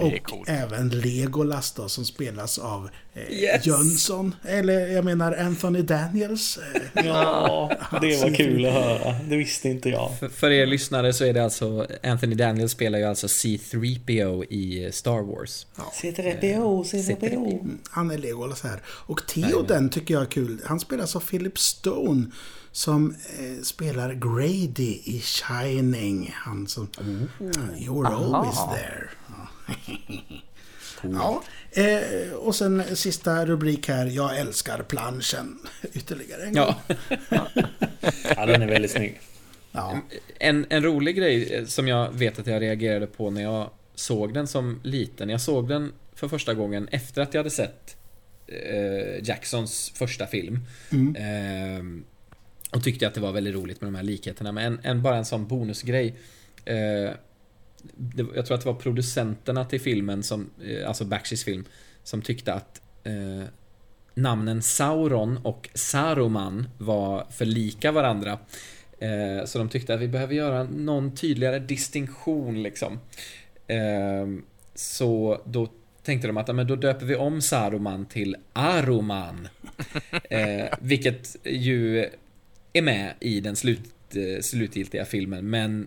[0.00, 3.66] Åh, Och även Legolas då som spelas av eh, Yes!
[3.66, 4.34] Jönsson.
[4.48, 6.58] Eller jag menar Anthony Daniels.
[6.74, 7.70] Eh, Ja,
[8.00, 9.12] det var kul att höra.
[9.28, 10.18] Det visste inte jag.
[10.20, 14.92] För- För er lyssnare så är det alltså Anthony Daniels spelar ju alltså C3PO i
[14.92, 15.66] Star Wars.
[16.02, 17.68] C3PO, C3PO.
[17.90, 18.80] han är Legolas här.
[18.86, 20.60] Och Theoden tycker jag är kul.
[20.66, 22.26] Han spelas av Philip Stone.
[22.72, 26.34] Som eh, spelar Grady i Shining.
[26.34, 26.88] Han som...
[27.76, 29.08] You're always there.
[31.02, 31.42] Ja.
[31.70, 34.06] Eh, och sen sista rubrik här.
[34.06, 35.58] Jag älskar planschen.
[35.92, 36.74] Ytterligare en gång.
[37.28, 37.48] Ja.
[38.36, 39.20] Ja, den är väldigt snygg.
[39.72, 40.00] Ja.
[40.38, 44.34] En, en rolig grej eh, som jag vet att jag reagerade på när jag såg
[44.34, 45.28] den som liten.
[45.28, 47.96] Jag såg den för första gången efter att jag hade sett
[48.46, 50.58] eh, Jacksons första film.
[51.16, 51.84] Eh,
[52.72, 54.52] och tyckte att det var väldigt roligt med de här likheterna.
[54.52, 56.14] Men en, en, bara en sån bonusgrej.
[56.64, 57.10] Eh,
[57.94, 61.64] det, jag tror att det var producenterna till filmen, som, eh, alltså Bakshis film,
[62.02, 63.44] som tyckte att eh,
[64.14, 68.38] namnen Sauron och Saruman var för lika varandra.
[68.98, 72.98] Eh, så de tyckte att vi behöver göra någon tydligare distinktion liksom.
[73.66, 74.26] Eh,
[74.74, 75.68] så då
[76.02, 79.48] tänkte de att men då döper vi om Saruman till Aruman.
[80.30, 82.10] Eh, vilket ju
[82.72, 83.80] är med i den slut,
[84.14, 85.86] eh, slutgiltiga filmen, men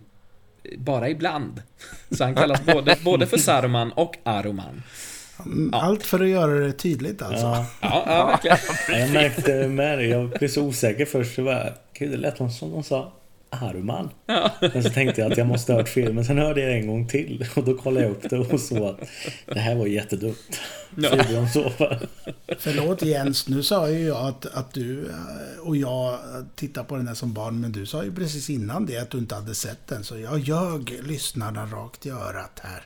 [0.76, 1.62] bara ibland.
[2.10, 4.82] Så han kallas både, både för Saruman och Aruman.
[5.44, 7.46] Mm, Allt för att göra det tydligt alltså.
[7.46, 9.00] Ja, Ja, ja verkligen.
[9.00, 10.04] jag märkte med det.
[10.06, 11.34] Jag blev så osäker först.
[11.34, 11.68] Så bara,
[11.98, 13.12] Gud, det lät som de sa
[13.50, 14.10] Aruman.
[14.60, 16.12] Men så tänkte jag att jag måste ha hört fel.
[16.12, 17.46] Men sen hörde jag det en gång till.
[17.56, 19.00] Och då kollade jag upp det och såg att
[19.46, 20.60] det här var jättedumt.
[20.96, 21.10] Ja.
[21.16, 21.72] De så.
[22.58, 26.18] Förlåt Jens, nu sa ju jag att, att du eh, och jag
[26.54, 29.18] tittar på den här som barn, men du sa ju precis innan det att du
[29.18, 30.04] inte hade sett den.
[30.04, 32.82] Så jag ljög lyssnarna rakt i örat här.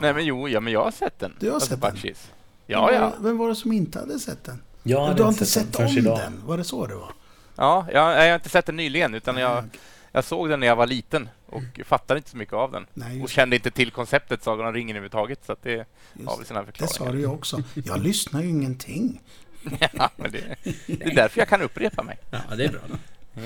[0.00, 1.32] Nej men jo, ja, men jag har sett den.
[1.40, 1.90] Du har Alltså, sett den?
[1.94, 2.30] Bakshis.
[2.66, 3.12] Ja, ja.
[3.20, 4.58] Vem var det som inte hade sett den?
[4.82, 6.18] Jag hade du har inte den sett förrän om idag.
[6.18, 6.40] den?
[6.46, 7.12] Var det så det var?
[7.56, 9.70] Ja, jag, jag har inte sett den nyligen utan jag, Mm.
[10.12, 12.86] jag såg den när jag var liten och fattade inte så mycket av den.
[12.94, 15.76] Nej, Och just, kände inte till konceptet Sagan om ringen överhuvudtaget så att det har
[16.14, 16.92] väl just, sina det förklaringar.
[17.06, 17.62] sa du ju också.
[17.74, 19.20] Jag lyssnar ju ingenting.
[19.92, 22.18] ja, men det, det är därför jag kan upprepa mig.
[22.30, 22.80] Ja, det är bra.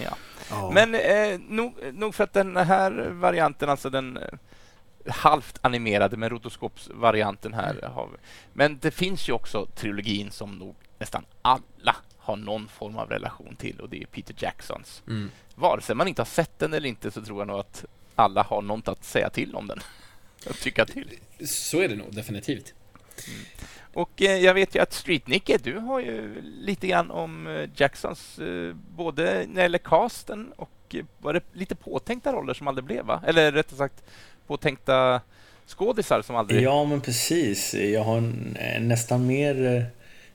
[0.05, 0.17] Ja.
[0.51, 0.71] Ja.
[0.75, 4.29] Men eh, nog, nog för att den här varianten, alltså den eh,
[5.09, 7.91] halvt animerade med rotoskopsvarianten här.
[7.95, 8.17] Har vi.
[8.53, 11.97] Men det finns ju också trilogin som nog nästan alla
[12.27, 15.03] har någon form av relation till och det är Peter Jacksons.
[15.09, 15.31] Mm.
[15.55, 18.43] Vare sig man inte har sett den eller inte så tror jag nog att alla
[18.43, 19.81] har något att säga till om den.
[20.51, 21.11] Att tycka till.
[21.47, 22.75] Så är det nog definitivt.
[23.93, 28.39] Och eh, jag vet ju att Street-Nicke, du har ju lite grann om eh, Jacksons,
[28.39, 32.85] eh, både när det gäller casten och eh, var det lite påtänkta roller som aldrig
[32.85, 33.23] blev va?
[33.27, 34.05] Eller rättare sagt
[34.47, 35.21] påtänkta
[35.67, 36.63] skådisar som aldrig...
[36.63, 37.75] Ja, men precis.
[37.75, 38.19] Jag har
[38.59, 39.87] eh, nästan mer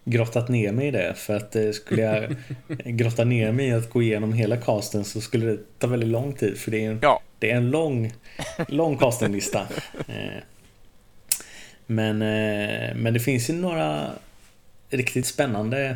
[0.06, 1.14] grottat ner mig i det.
[1.18, 2.36] För att eh, skulle jag
[2.98, 6.34] grotta ner mig i att gå igenom hela casten så skulle det ta väldigt lång
[6.34, 6.58] tid.
[6.58, 7.22] För det är en, Ja.
[7.40, 8.14] det är en lång,
[8.68, 9.68] lång castinglista.
[10.08, 10.44] Eh,
[11.86, 14.08] Men, eh, men det finns ju några
[14.90, 15.96] riktigt spännande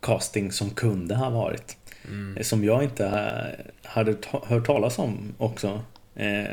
[0.00, 1.76] casting som kunde ha varit.
[2.08, 2.36] Mm.
[2.36, 3.46] Eh, Som jag inte ha-
[3.82, 5.80] hade ta- hört talas om också.
[6.16, 6.44] Eh,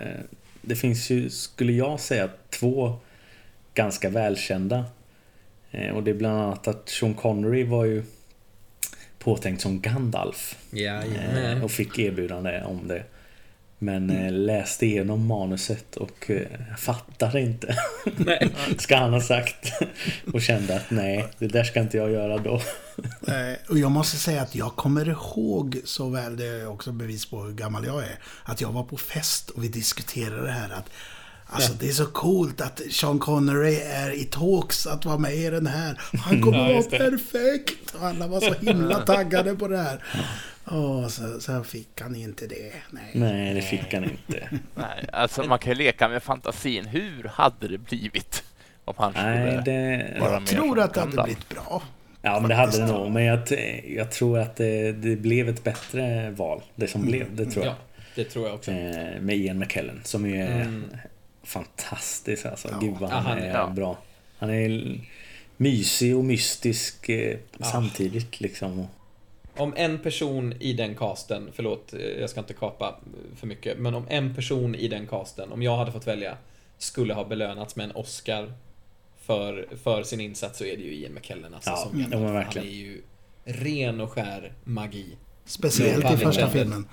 [0.61, 2.95] Det finns ju, skulle jag säga, två
[3.73, 4.85] ganska välkända.
[5.73, 8.03] Eh, Och det är bland annat att Sean Connery var ju
[9.19, 10.55] påtänkt som Gandalf.
[10.71, 11.61] Eh, Jajamän.
[11.63, 13.03] Och fick erbjudande om det.
[13.79, 17.75] Men eh, läste igenom manuset och eh, fattade inte.
[18.17, 18.49] Nej.
[18.77, 19.73] ska han ha sagt.
[20.33, 22.61] Och kände att nej, det där ska inte jag göra då.
[23.27, 27.25] Eh, och jag måste säga att jag kommer ihåg så väl, det är också bevis
[27.29, 30.69] på hur gammal jag är, att jag var på fest och vi diskuterade det här
[30.73, 30.89] att
[31.53, 35.49] Alltså det är så coolt att Sean Connery är i talks att vara med i
[35.49, 36.01] den här.
[36.17, 37.95] Han kommer Ja, vara perfekt!
[37.95, 40.03] Och alla var så himla taggade på det här.
[40.71, 42.71] Åh, så, så fick han inte det.
[42.89, 43.11] Nej.
[43.13, 44.49] Nej, det fick han inte.
[44.75, 46.85] Nej, alltså man kan ju leka med fantasin.
[46.85, 48.43] Hur hade det blivit
[48.85, 50.19] om han Nej, skulle det...
[50.19, 51.83] vara Jag med tror att det hade blivit bra.
[52.21, 53.11] Ja, men det hade det nog.
[53.11, 53.39] Men jag,
[53.87, 56.61] jag tror att det, det blev ett bättre val.
[56.75, 57.73] Det som blev, det tror jag.
[57.73, 57.77] Ja,
[58.15, 58.71] det tror jag också.
[58.71, 59.13] Mm.
[59.15, 60.81] Eh, med Ian McKellen som ju är
[61.43, 62.67] fantastisk alltså.
[62.71, 62.79] Ja.
[62.79, 63.67] Gud vad Ja, han han- är ja.
[63.67, 63.97] bra.
[64.37, 64.99] Han är
[65.57, 68.87] mysig och mystisk eh, samtidigt liksom.
[69.57, 72.95] Om en person i den casten, förlåt, eh, jag ska inte kapa
[73.35, 76.37] för mycket, men om en person i den casten, om jag hade fått välja,
[76.77, 78.53] skulle ha belönats med en Oscar
[79.21, 82.11] för, för sin insats så är det ju Ian McKellen alltså, Ja, som ja, men
[82.11, 82.33] Gandalf.
[82.33, 82.67] Han verkligen.
[82.67, 83.01] är ju
[83.45, 85.05] ren och skär magi.
[85.45, 86.87] Speciellt i första filmen.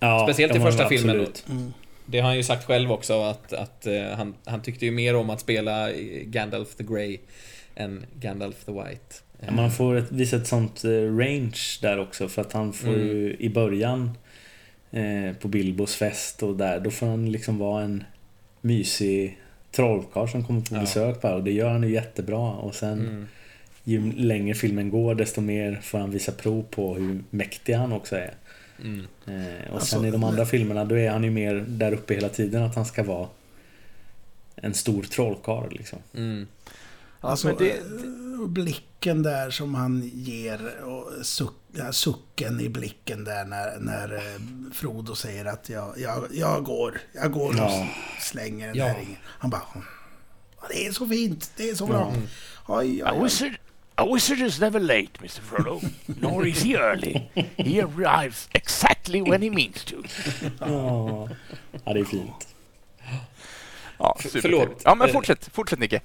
[0.00, 1.20] Ja, Speciellt i ja, första filmen.
[1.20, 1.44] absolut.
[2.12, 5.16] Det har han ju sagt själv också att, att eh, han, han tyckte ju mer
[5.16, 5.92] om att spela
[6.24, 7.18] Gandalf the Grey
[7.74, 9.14] än Gandalf the White.
[9.52, 13.06] Man får ett, visa ett sånt eh, range där också för att han får Mm.
[13.08, 14.10] ju i början
[14.90, 18.04] eh, på Bilbos fest och där, då får han liksom vara en
[18.60, 19.38] mysig
[19.70, 23.26] trollkarl som kommer på besök bara och det gör han ju jättebra och sen Mm.
[23.84, 28.16] ju längre filmen går desto mer får han visa prov på hur mäktig han också
[28.16, 28.34] är.
[28.80, 29.06] Mm.
[29.26, 32.14] Eh, och Alltså, sen i de andra filmerna då är han ju mer där uppe
[32.14, 33.28] hela tiden att han ska vara
[34.56, 35.98] en stor trollkarl liksom.
[36.14, 36.46] Mm.
[37.20, 43.24] Alltså, men det, eh, blicken där som han ger och suck, ja, sucken i blicken
[43.24, 44.40] där när, när eh,
[44.72, 47.88] Frodo säger att jag, jag, jag går, jag går och Ja.
[48.20, 48.84] slänger den Ja.
[48.86, 49.16] där ringen.
[49.24, 49.62] Han bara,
[50.60, 52.12] "Ja, det är så fint, det är så bra.
[52.16, 52.22] Oj,
[52.68, 53.58] oj, A oj.
[54.02, 55.40] A wizard is never late, Mr.
[55.40, 55.80] Frodo.
[56.20, 57.22] Nor is he early.
[57.56, 59.96] He arrives exactly when he means to.
[60.60, 61.28] Ja,
[61.84, 62.48] ja det är fint.
[63.98, 64.82] Ja, förlåt.
[64.84, 66.00] Ja, men fortsätt, fortsätt Nicke.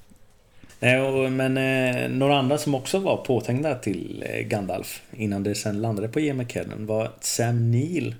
[0.80, 5.82] Nej, men eh, några andra som också var påtänkta till eh, Gandalf innan det sen
[5.82, 8.15] landade på Ian McKellen var Sam Neill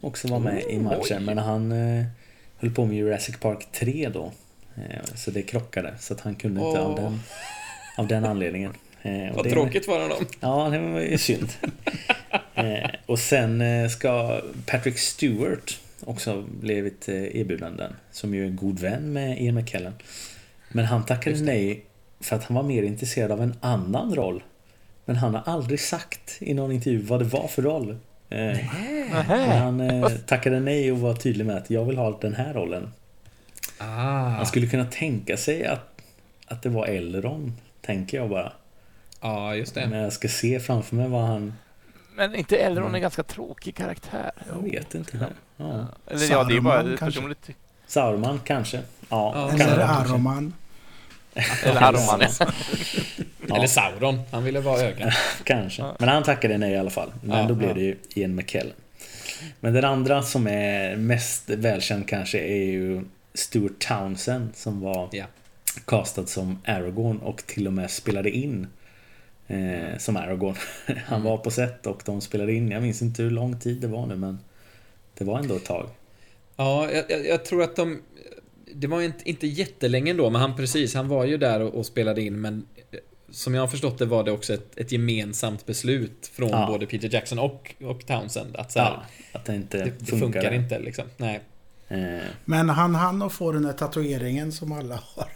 [0.00, 1.18] också var med i matchen.
[1.18, 1.24] oj.
[1.24, 2.04] Men han eh,
[2.58, 4.32] höll på med Jurassic Park 3 då.
[4.76, 5.94] Eh, så det krockade.
[5.98, 7.20] Så att han kunde inte av, den,
[7.98, 8.72] av den anledningen.
[9.04, 10.26] Eh, Vad det- tråkigt för honom.
[10.40, 11.48] Ja, det var ju synd.
[12.54, 17.92] eh, och sen eh, ska Patrick Stewart också blivit eh, erbjuden den.
[18.10, 19.92] Som ju är en god vän med Ian McKellen.
[20.68, 21.42] Men han tackade det.
[21.44, 21.84] nej
[22.20, 24.42] för att han var mer intresserad av en annan roll.
[25.04, 27.96] Men han har aldrig sagt i någon intervju vad det var för roll.
[28.30, 28.58] Eh,
[29.28, 29.90] men han
[30.26, 32.92] tackade nej och var tydlig med att jag vill ha den här rollen.
[33.78, 33.84] Ah.
[34.28, 36.00] Han skulle kunna tänka sig att,
[36.46, 38.52] att det var Elrond, tänker jag bara.
[39.24, 39.86] Ja, just det.
[39.86, 41.54] Men jag ska se framför mig vad han...
[42.16, 44.30] Men inte Elrond en ganska tråkig karaktär?
[44.54, 45.26] Jag vet inte.
[45.56, 45.86] Ja.
[46.10, 47.20] Eller ja, det är bara Saruman, kanske?
[47.20, 47.50] personligt.
[47.86, 48.76] Sauron kanske.
[48.76, 49.48] Ja, Ja.
[49.48, 50.12] kan det Eller kanske.
[50.12, 50.54] Aroman.
[51.64, 52.20] Eller Haruman.
[53.48, 53.56] Ja.
[53.56, 54.20] Eller Sauron.
[54.30, 55.14] Han ville vara ögat.
[55.44, 55.84] Kanske.
[55.98, 57.12] Men han tackade nej i alla fall.
[57.22, 57.74] Men Ja, då blev ja.
[57.74, 58.72] det ju Ian McKellen.
[59.60, 65.24] Men den andra som är mest välkänd kanske är ju Stuart Townsend som var Ja.
[65.84, 68.66] castad som Aragorn och till och med spelade in
[69.46, 70.54] eh, som Aragorn.
[70.86, 71.22] Han Mm.
[71.22, 72.70] var på set och de spelade in.
[72.70, 74.38] Jag minns inte hur lång tid det var nu men
[75.18, 75.88] det var ändå ett tag.
[76.56, 78.02] Ja, jag, jag, tror att de...
[78.74, 81.86] Det var inte, inte jättelänge ändå, men han precis, han var ju där och, och
[81.86, 82.98] spelade in, men eh,
[83.30, 86.66] som jag har förstått det var det också ett, ett gemensamt beslut från Ja.
[86.66, 88.90] både Peter Jackson och, och Townsend att så här,
[89.32, 90.26] Ja, att det inte det, det funkar.
[90.40, 91.04] funkar inte liksom.
[91.16, 91.40] Nej.
[91.88, 91.98] Eh,
[92.44, 95.28] Men han hann att få den där tatueringen som alla har.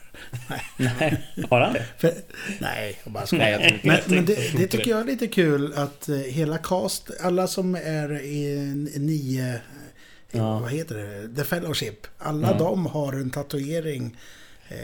[0.77, 1.85] Nej, har han det?
[1.99, 2.13] För,
[2.61, 3.69] nej, jag bara Nej, jag skojar.
[3.69, 4.15] tror inte Men, det.
[4.15, 7.75] men det, Jag det tycker jag är lite kul att eh, hela cast, alla som
[7.75, 8.57] är i
[8.97, 9.61] nio,
[10.31, 10.59] Ja.
[10.59, 12.07] vad heter det, The Fellowship.
[12.19, 12.59] Alla Ja.
[12.59, 14.17] de har en tatuering
[14.69, 14.77] eh,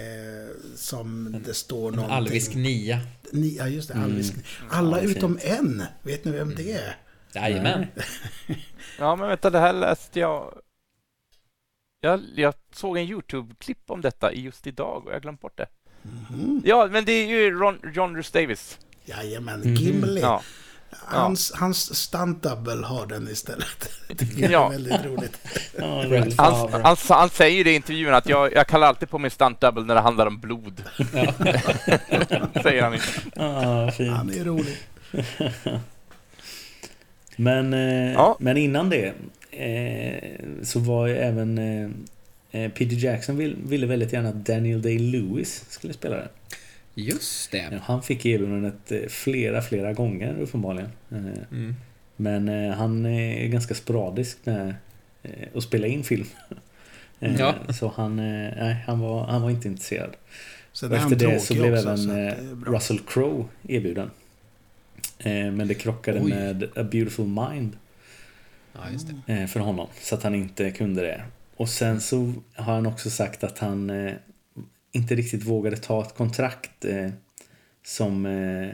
[0.77, 2.17] som det står En någonting.
[2.17, 3.01] alvisk nia.
[3.33, 3.95] Ni, ja, just det.
[3.95, 4.05] Mm.
[4.11, 4.35] Alvisk.
[4.71, 5.83] Alla Ja, utom en.
[6.03, 6.97] Vet ni vem det är?
[7.35, 7.87] Jajamän.
[8.99, 10.55] Ja, men vänta, det här läste jag...
[12.05, 15.57] Jag, jag såg en YouTube-klipp om detta i just idag och jag har glömt bort
[15.57, 15.67] det.
[16.03, 16.63] Mhm.
[16.65, 18.79] Ja, men det är ju Ron, John Rhys Davis.
[19.05, 19.75] Jajamän, Mhm.
[19.75, 20.21] Gimli.
[20.21, 20.43] Ja.
[20.91, 23.91] Hans, hans stunt double har den istället.
[24.09, 24.67] Det jag Ja.
[24.67, 25.39] är väldigt roligt.
[25.79, 26.35] Ja, är.
[26.39, 29.61] Han, han, han säger det i intervjun att jag, jag kallar alltid på min stunt
[29.61, 30.83] double när det handlar om blod.
[32.63, 33.07] säger han inte.
[33.35, 34.13] Ja, fint.
[34.17, 34.77] Han är rolig.
[37.37, 38.37] Men, eh, Ja.
[38.41, 39.13] men innan det
[40.63, 41.91] så var ju även eh,
[42.63, 46.29] eh, Peter Jackson vill, ville väldigt gärna att Daniel Day-Lewis skulle spela det.
[46.95, 47.69] Just det.
[47.73, 50.91] Ja, han fick erbjudandet eh, flera, flera gånger uppenbarligen.
[51.11, 51.19] Eh,
[51.51, 51.75] Mm.
[52.17, 54.75] Men eh, han är ganska sporadisk med
[55.23, 56.27] eh, att spela in film.
[57.21, 57.55] Eh, Ja.
[57.73, 58.25] Så han, eh,
[58.59, 60.11] nej, han, var, han var inte intresserad.
[60.83, 62.73] Är han efter det så blev också, även så det eh.
[62.73, 64.11] Russell Crowe erbjuden.
[65.19, 66.31] Eh, Men det krockade Oj.
[66.31, 67.77] med A Beautiful Mind
[68.75, 69.89] Ja, eh, för honom.
[70.03, 71.25] Så att han inte kunde det.
[71.57, 74.13] Och sen så har han också sagt att han eh,
[74.93, 77.11] inte riktigt vågade ta ett kontrakt eh,
[77.87, 78.69] som eh,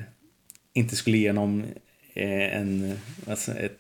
[0.72, 1.64] inte skulle ge honom
[2.14, 2.98] en,
[3.28, 3.78] alltså ett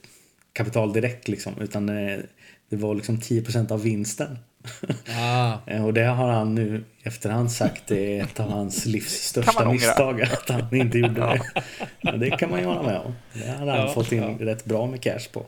[0.52, 1.52] kapital direkt liksom.
[1.60, 4.38] Utan det var liksom 10% av vinsten
[5.18, 10.22] Ah, Och det har han nu efterhand sagt är ett av hans livs största misstag.
[10.22, 11.62] Att han inte gjorde det.
[12.00, 13.14] Ja, det kan man ju hålla med om.
[13.32, 14.46] Det hade han Ja, fått in ja.
[14.46, 15.46] rätt bra med cash på.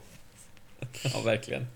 [1.14, 1.66] ja, verkligen.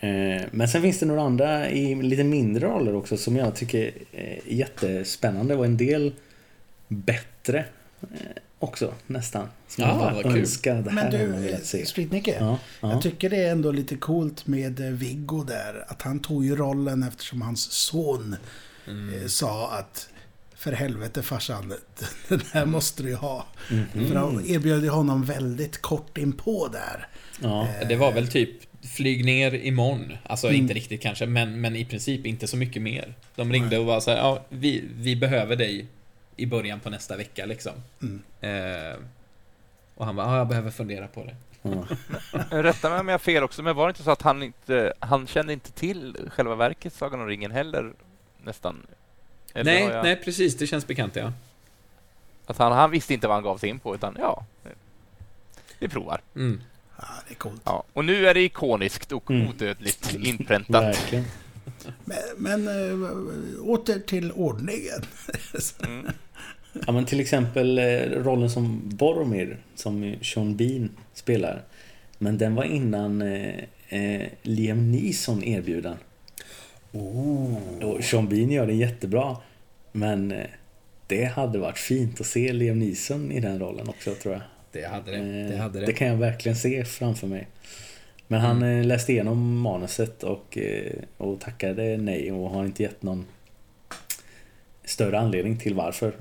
[0.00, 3.92] Eh, Men sen finns det några andra i lite mindre roller också som jag tycker
[4.12, 6.12] är jättespännande och en del
[6.88, 7.64] bättre
[8.02, 8.08] eh,
[8.58, 9.48] också nästan.
[9.68, 10.36] Som Ja, jag bara vad kul.
[10.40, 11.42] önskar det här Men
[11.72, 11.84] du.
[11.86, 12.36] Streetnicke.
[12.40, 12.92] Ja, ja.
[12.92, 15.84] Jag tycker det är ändå lite coolt med eh, Viggo där.
[15.88, 18.36] Att han tog ju rollen eftersom hans son
[18.86, 19.28] Mm.
[19.28, 20.08] sa att
[20.54, 21.72] för helvete farsan,
[22.28, 23.46] den här måste du ju ha.
[23.70, 24.08] Mhm.
[24.08, 27.08] För han erbjöd ju honom väldigt kort inpå där.
[27.42, 27.68] Ja.
[27.88, 28.50] Det var väl typ
[28.96, 30.16] flyg ner imorgon.
[30.26, 30.60] Alltså Mm.
[30.60, 33.14] inte riktigt kanske, men, men i princip inte så mycket mer.
[33.36, 35.86] De ringde och var så här, ja, vi, vi behöver dig
[36.36, 37.72] i början på nästa vecka liksom.
[38.02, 38.22] Mm.
[38.40, 38.96] Eh,
[39.94, 41.36] och han bara, ja, jag behöver fundera på det.
[41.62, 41.86] ja.
[42.62, 44.92] Rätta mig om jag har fel också, men var det inte så att han inte,
[44.98, 47.92] han kände inte till själva verket Sagan om ringen heller
[48.44, 48.86] nästan?
[49.54, 50.56] Eller nej, jag- nej, precis.
[50.56, 51.32] Det känns bekant, ja.
[52.46, 54.44] Att han, han visste inte vad han gav sig in på, utan ja,
[55.78, 56.20] vi provar.
[56.36, 56.60] Mm.
[57.32, 57.62] Det är coolt.
[57.64, 59.48] Ja, och nu är det ikoniskt och Mm.
[59.48, 60.84] odödligt inpräntat.
[60.84, 61.24] Verkligen.
[62.04, 63.10] Men, men äh,
[63.62, 65.02] åter till ordningen.
[65.86, 66.06] Mm.
[66.86, 71.62] Ja, men till exempel eh, rollen som Boromir, som Sean Bean spelar.
[72.18, 73.54] Men den var innan eh,
[73.88, 75.96] eh, Liam Neeson erbjudan.
[77.82, 79.36] Och Sean Bean gör det jättebra.
[79.92, 80.34] Men
[81.06, 84.42] det hade varit fint att se Liam Neeson i den rollen också tror jag.
[84.72, 85.16] Det hade det.
[85.16, 85.86] Eh, Det hade det.
[85.86, 87.48] det kan jag verkligen se framför mig.
[88.28, 93.02] Men han eh, läste igenom manuset och, eh, och tackade nej och har inte gett
[93.02, 93.26] någon
[94.84, 96.12] större anledning till varför.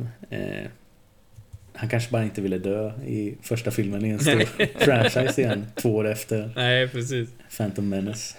[1.73, 4.39] Han kanske bara inte ville dö i första filmen i en stor
[4.79, 7.29] franchise igen, två år efter Nej, precis.
[7.57, 8.37] Phantom Menace.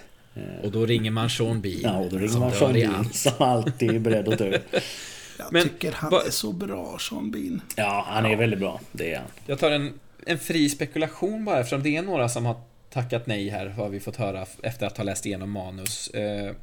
[0.63, 1.79] Och då ringer man Sean Bean.
[1.83, 3.15] ja, och då ringer man Sean Bean allt.
[3.15, 4.57] som alltid är beredd att dö.
[5.37, 7.61] Jag Men tycker han vad- är så bra, Sean Bean.
[7.75, 8.81] Ja, han är väldigt bra.
[8.91, 9.27] Det är han.
[9.45, 9.93] Jag tar en,
[10.25, 13.99] en fri spekulation bara eftersom det är några som har tackat nej här har vi
[13.99, 16.07] fått höra efter att ha läst igenom manus.
[16.07, 16.55] Eh,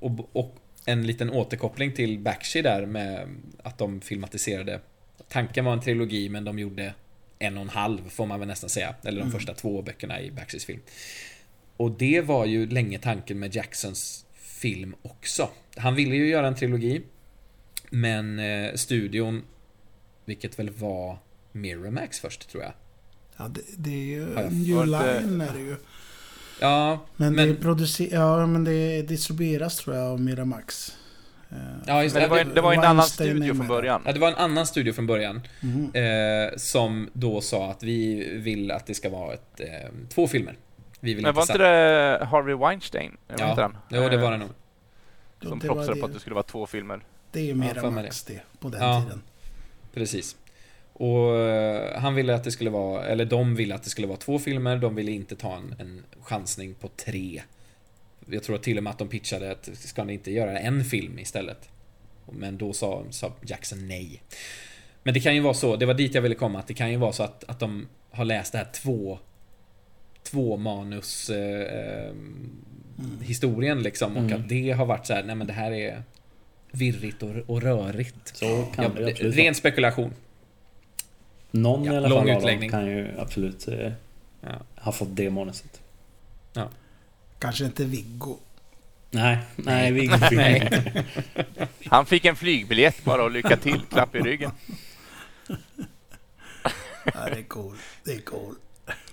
[0.00, 3.28] och, och en liten återkoppling till Bakshi där med
[3.62, 4.80] att de filmatiserade.
[5.28, 6.94] Tanken var en trilogi men de gjorde
[7.38, 8.94] en och en halv får man väl nästan säga.
[9.02, 10.80] Eller de första två böckerna i Bakshis film.
[11.76, 15.48] Och det var ju länge tanken med Jacksons film också.
[15.76, 17.02] Han ville ju göra en trilogi.
[17.90, 19.42] Men eh, studion,
[20.24, 21.18] vilket väl var
[21.52, 22.72] Miramax först tror jag.
[23.36, 25.76] Ja, det, det är ju New inte- Line är det ju.
[26.60, 30.96] Ja, Men, Men- det, producer- ja, men det distribueras tror jag av Miramax.
[31.50, 31.56] Eh,
[31.86, 32.42] ja, just Men det var, det.
[32.42, 34.02] en- det var en annan studio från början.
[34.06, 35.40] Ja, det var en annan studio från början.
[35.60, 35.90] mhm.
[35.94, 39.66] Eh, som då sa att vi vill att det ska vara ett, eh,
[40.08, 40.56] två filmer.
[41.00, 43.16] Vi vill Men var inte det Harvey Weinstein?
[43.28, 43.50] Var Ja.
[43.50, 43.76] inte han?
[43.88, 44.48] Jo, det var det nog.
[45.42, 46.10] Som det var propsade på det.
[46.10, 47.00] att det skulle vara två filmer.
[47.32, 49.02] Det är ju Ja, Miramax det, på den Ja.
[49.02, 49.22] tiden.
[49.94, 50.36] Precis.
[51.00, 54.18] Och eh, han ville att det skulle vara, eller de ville att det skulle vara
[54.18, 57.42] två filmer, de ville inte ta en, en chansning på tre.
[58.30, 61.18] Jag tror till och med att de pitchade att ska ni inte göra en film
[61.18, 61.68] istället?
[62.32, 64.22] Men då sa, sa Jackson nej.
[65.02, 66.90] Men det kan ju vara så, det var dit jag ville komma, att det kan
[66.90, 69.18] ju vara så att, att de har läst det här två
[70.22, 72.12] två manus eh, eh,
[73.22, 74.40] historien liksom och Mm.
[74.40, 76.02] att det har varit så här, nej men det här är
[76.72, 78.36] virrigt och, och rörigt.
[78.36, 79.44] Så kan Ja, det absolut vara.
[79.46, 80.12] ren spekulation.
[81.50, 82.70] Någon Ja, i alla lång fall utläggning.
[82.70, 83.92] kan ju absolut eh,
[84.40, 84.48] Ja.
[84.76, 85.80] ha fått det manuset.
[87.38, 88.36] Kanske inte Viggo.
[89.10, 90.70] Nej, nej, vi Nej.
[91.86, 94.50] Han fick en flygbiljett bara och lycka till, klapp i ryggen.
[97.04, 97.76] Ja, det är cool.
[98.04, 98.54] Det är cool.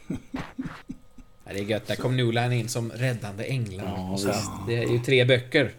[0.07, 1.88] Ja, det är gött.
[1.88, 3.85] Där kom Nulan in som räddande änglar.
[3.85, 4.18] Ja,
[4.68, 5.72] det är ju tre böcker.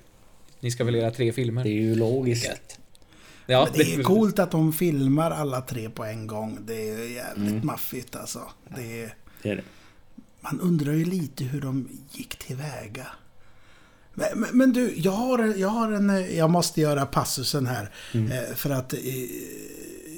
[0.60, 1.62] Ni ska väl göra tre filmer?
[1.64, 2.46] Det är ju logiskt.
[2.46, 2.78] Gött.
[3.50, 6.58] Ja, Men det är coolt att de filmar alla tre på en gång.
[6.66, 7.66] Det är jävligt Mm.
[7.66, 8.40] maffigt alltså.
[8.76, 9.62] Det är, Det är det.
[10.40, 13.06] man undrar ju lite hur de gick tillväga.
[14.14, 16.36] Men, men, men du, jag har, jag har en...
[16.36, 17.90] Jag måste göra passusen här.
[18.14, 18.98] Eh, för att eh,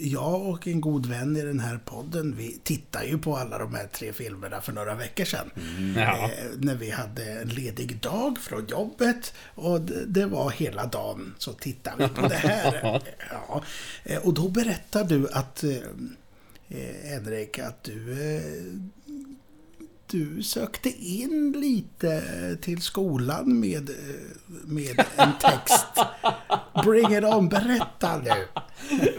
[0.00, 3.74] jag och en god vän i den här podden, vi tittar ju på alla de
[3.74, 5.50] här tre filmerna för några veckor sedan.
[5.96, 6.24] Ja.
[6.24, 11.34] Eh, när vi hade en ledig dag från jobbet och det, det var hela dagen
[11.38, 13.02] så tittade vi på det här.
[13.30, 13.62] ja.
[14.04, 15.70] Eh, Och då berättar du att eh,
[16.68, 18.42] eh, Henrik, att du eh,
[20.06, 22.22] du sökte in lite
[22.60, 23.96] till skolan med, eh,
[24.64, 25.86] med en text
[26.84, 28.30] Bring it on, berätta nu.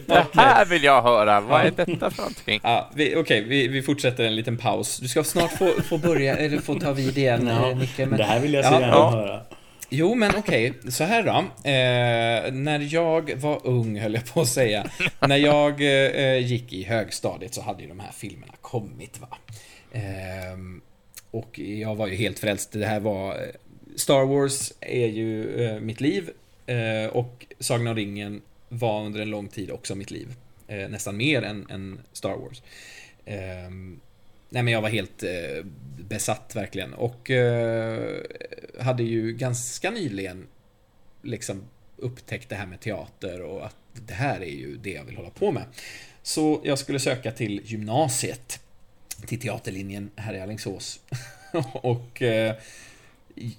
[0.05, 1.41] Det här vill jag höra.
[1.41, 2.59] Vad är detta för någonting?
[2.63, 4.97] Ja, vi, Okej, vi, vi fortsätter en liten paus.
[4.97, 8.05] Du ska snart få, få börja, eller få ta vid igen, Ja, eh, Nicke.
[8.05, 8.17] Men...
[8.17, 9.09] Det här vill jag så Ja, gärna ja.
[9.11, 9.41] höra.
[9.89, 11.31] Jo, men okej, så här då.
[11.69, 14.85] Eh, när jag var ung, höll jag på att säga.
[15.19, 19.27] när jag eh, gick i högstadiet så hade ju de här filmerna kommit, va.
[19.93, 20.81] Ehm,
[21.31, 22.71] och jag var ju helt frälst.
[22.71, 23.29] Det här var...
[23.31, 23.37] eh,
[23.95, 26.29] Star Wars är ju eh, mitt liv.
[26.65, 30.35] Eh, och Sagan om ringen var under en lång tid också mitt liv.
[30.67, 32.61] Eh, nästan mer än, än Star Wars.
[33.25, 33.99] Ehm,
[34.49, 35.65] nej men jag var helt eh,
[35.97, 36.93] besatt verkligen.
[36.93, 38.21] Och eh,
[38.79, 40.47] hade ju ganska nyligen
[41.21, 41.61] liksom
[41.97, 45.29] upptäckt det här med teater och att det här är ju det jag vill hålla
[45.29, 45.63] på med.
[46.23, 48.59] Så jag skulle söka till gymnasiet.
[49.27, 50.99] Till teaterlinjen här i Alingsås.
[51.73, 52.55] och eh,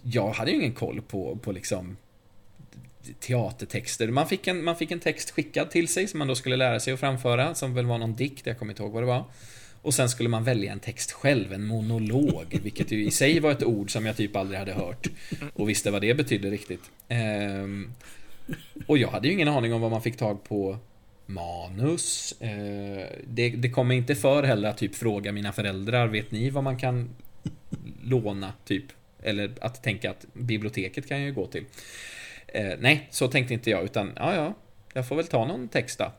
[0.02, 1.96] jag hade ju ingen koll på, på liksom
[3.20, 4.08] teatertexter.
[4.08, 6.80] Man fick, en, man fick en text skickad till sig som man då skulle lära
[6.80, 9.24] sig att framföra, som väl var någon dikt, jag kommer inte ihåg vad det var.
[9.82, 13.50] Och sen skulle man välja en text själv, en monolog, vilket ju i sig var
[13.50, 15.06] ett ord som jag typ aldrig hade hört
[15.54, 16.90] och visste vad det betydde riktigt.
[17.08, 17.92] Ehm,
[18.86, 20.78] och jag hade ju ingen aning om vad man fick tag på
[21.26, 22.34] manus.
[22.40, 26.64] Eh, det, det kommer inte för heller att typ fråga mina föräldrar, vet ni vad
[26.64, 27.10] man kan
[28.02, 28.84] låna, typ?
[29.22, 31.64] Eller att tänka att biblioteket kan jag ju gå till.
[32.54, 34.54] Eh, nej, så tänkte inte jag, utan ja, ja,
[34.92, 36.12] jag får väl ta någon text då.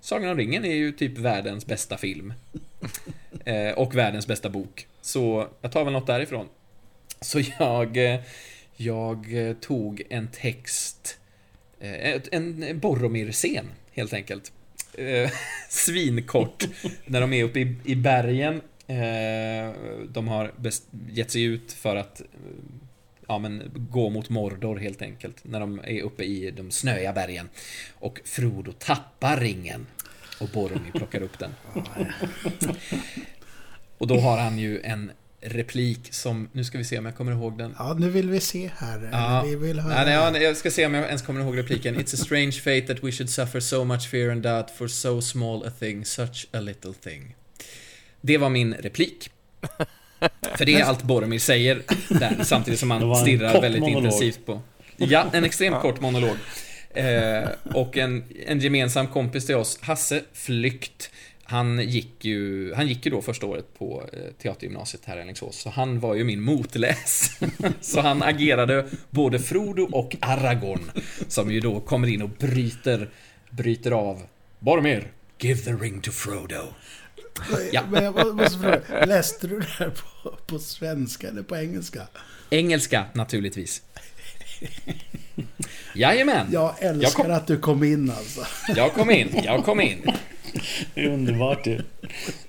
[0.00, 2.34] Sagan om ringen är ju typ världens bästa film.
[3.44, 4.86] Eh, och världens bästa bok.
[5.00, 6.48] Så jag tar väl något därifrån.
[7.20, 8.20] Så jag, eh,
[8.76, 9.26] jag
[9.60, 11.18] tog en text,
[11.80, 14.52] eh, en Boromir-scen helt enkelt.
[14.98, 15.30] Eh,
[15.68, 16.64] Svinkort,
[17.06, 18.60] när de är uppe i, i bergen.
[20.08, 20.52] De har
[21.08, 22.22] gett sig ut för att
[23.28, 25.36] ja, men, gå mot Mordor helt enkelt.
[25.42, 27.48] När de är uppe i de snöiga bergen.
[27.94, 29.86] Och Frodo tappar ringen.
[30.40, 31.50] Och Boromir plockar upp den.
[33.98, 35.10] Och då har han ju en
[35.40, 37.74] replik som, nu ska vi se om jag kommer ihåg den.
[37.78, 39.08] Ja, nu vill vi se här.
[39.12, 39.42] Ja.
[39.46, 39.94] Vi vill höra.
[39.94, 41.96] Nej, nej, ja, jag ska se om jag ens kommer ihåg repliken.
[41.96, 45.20] It's a strange fate that we should suffer so much fear and doubt for so
[45.20, 47.36] small a thing, such a little thing.
[48.20, 49.30] Det var min replik.
[50.56, 54.04] För det är allt Boromir säger där, samtidigt som han stirrar väldigt monolog.
[54.04, 54.60] intensivt på...
[54.96, 56.36] Ja, en extremt kort monolog.
[56.94, 61.10] Eh, och en, en gemensam kompis till oss, Hasse Flykt,
[61.44, 65.56] han gick ju, han gick ju då första året på eh, teatergymnasiet här i Alingsås,
[65.56, 67.38] så han var ju min motläs.
[67.80, 70.90] så han agerade både Frodo och Aragorn,
[71.28, 73.10] som ju då kommer in och bryter,
[73.50, 74.22] bryter av
[74.58, 76.62] Boromir, give the ring to Frodo.
[77.72, 77.82] Ja.
[77.90, 79.90] Men jag måste fråga, läste du det här
[80.22, 82.02] på, på svenska eller på engelska?
[82.50, 83.82] Engelska, naturligtvis.
[85.94, 88.46] Jajamän, Jag älskar Jag kom- att du kom in alltså.
[88.76, 90.10] jag kom in, jag kom in.
[90.94, 91.80] Det är underbart ju.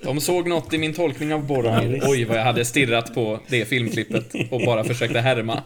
[0.02, 2.02] De såg något i min tolkning av Boromir.
[2.06, 5.64] Oj, vad jag hade stirrat på det filmklippet och bara försökte härma.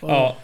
[0.00, 0.36] ja.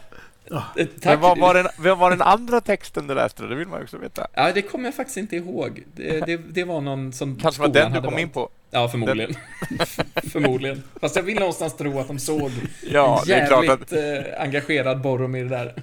[0.51, 0.87] Eh, Tack.
[1.05, 3.43] Men vad var, den, vad var den andra texten du läste?
[3.47, 4.27] Det vill man också veta.
[4.35, 5.83] Ja, det kommer jag faktiskt inte ihåg.
[5.95, 8.19] Det, det, det var någon som Kanske var den du kom valt.
[8.21, 8.49] in på.
[8.71, 9.35] Ja, förmodligen.
[10.33, 10.83] förmodligen.
[11.01, 12.51] Fast jag vill någonstans tro att de såg
[12.91, 14.27] Ja, en det är klart jävligt att...
[14.37, 15.75] eh, engagerad Boromir där.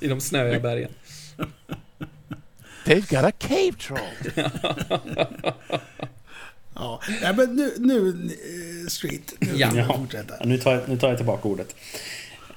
[0.00, 0.90] I de snöiga bergen.
[2.84, 4.44] They've got a cave troll.
[6.74, 9.70] Ja, ja men nu, nu eh, Street, nu Ja.
[9.72, 9.96] vi Ja.
[9.96, 10.34] fortsätta.
[10.40, 11.76] Ja, Nu tar, jag, nu tar jag tillbaka ordet.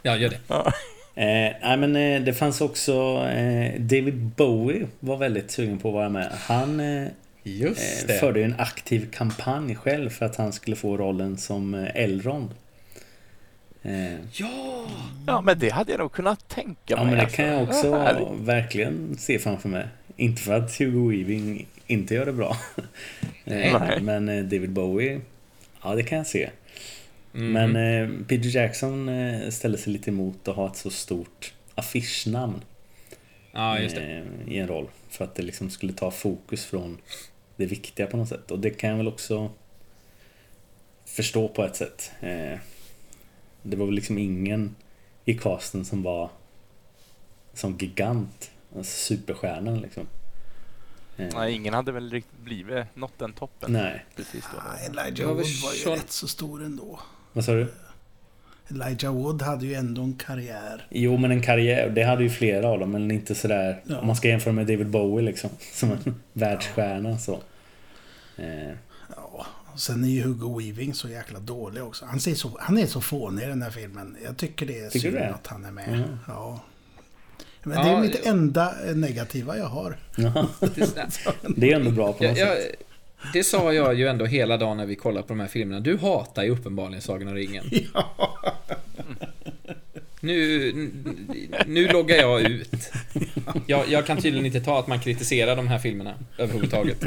[0.01, 0.39] Ja, gör det.
[1.17, 2.93] Eh, nej, men eh, det fanns också...
[3.27, 6.31] Eh, David Bowie var väldigt sugen på att vara med.
[6.31, 7.07] Han eh,
[7.43, 8.13] Just det.
[8.13, 12.49] förde ju en aktiv kampanj själv för att han skulle få rollen som Elrond.
[14.31, 14.85] Ja!
[15.27, 17.05] Ja, men det hade jag nog kunnat tänka ja, mig.
[17.05, 17.35] men det alltså.
[17.37, 18.27] kan jag Ja, också härligt.
[18.39, 19.85] verkligen se framför mig.
[20.17, 22.57] Inte för att Hugo Weaving inte gör det bra.
[24.01, 25.21] Men David Bowie,
[25.83, 26.49] ja det kan jag se.
[27.35, 27.51] Mhm.
[27.51, 32.63] Men eh, Peter Jackson eh, ställer sig lite emot att ha ett så stort affischnamn
[33.95, 34.01] det.
[34.01, 34.87] eh, i en roll.
[35.09, 36.97] För att det liksom skulle ta fokus från
[37.55, 38.51] det viktiga på något sätt.
[38.51, 39.51] Och det kan jag väl också
[41.05, 42.11] förstå på ett sätt.
[42.21, 42.59] Eh,
[43.61, 44.75] det var väl liksom ingen
[45.25, 46.29] i casten som var
[47.53, 48.51] som gigant.
[48.77, 50.07] Alltså superstjärnan liksom.
[51.17, 53.73] Eh, Nej, ingen hade väl riktigt blivit nått den toppen.
[53.73, 54.05] nej.
[54.15, 54.57] Precis då.
[54.57, 56.99] Ja, Elijah Wood väl var ju rätt så stor ändå.
[57.35, 57.67] Vad sa du?
[58.69, 60.87] Elijah Wood hade ju ändå en karriär.
[60.89, 63.99] Jo men en karriär, det hade ju flera av dem men inte sådär Ja.
[63.99, 67.39] Om man ska jämföra med David Bowie liksom Som en världsstjärna så
[68.37, 68.69] eh,
[69.15, 69.45] Ja,
[69.75, 72.05] Sen är ju Hugo Weaving så jäkla dålig också.
[72.05, 74.17] Han, ser så, han är så fånig i den här filmen.
[74.25, 75.29] Jag tycker det är Tycker synd det?
[75.33, 75.87] att han är med.
[75.89, 76.17] Mm.
[76.27, 76.59] Ja.
[77.63, 78.29] Men det är Ja, mitt ja.
[78.31, 79.97] enda negativa jag har.
[80.15, 80.47] Ja,
[81.55, 82.75] Det, är ändå bra på något jag, jag, sätt.
[83.33, 85.79] Det sa jag ju ändå hela dagen när vi kollade på de här filmerna.
[85.79, 87.65] Du hatar ju uppenbarligen Sagan om ringen.
[90.19, 90.71] Nu,
[91.65, 92.91] nu loggar jag ut.
[93.67, 96.97] Jag, jag kan tydligen inte ta att man kritiserar de här filmerna överhuvudtaget.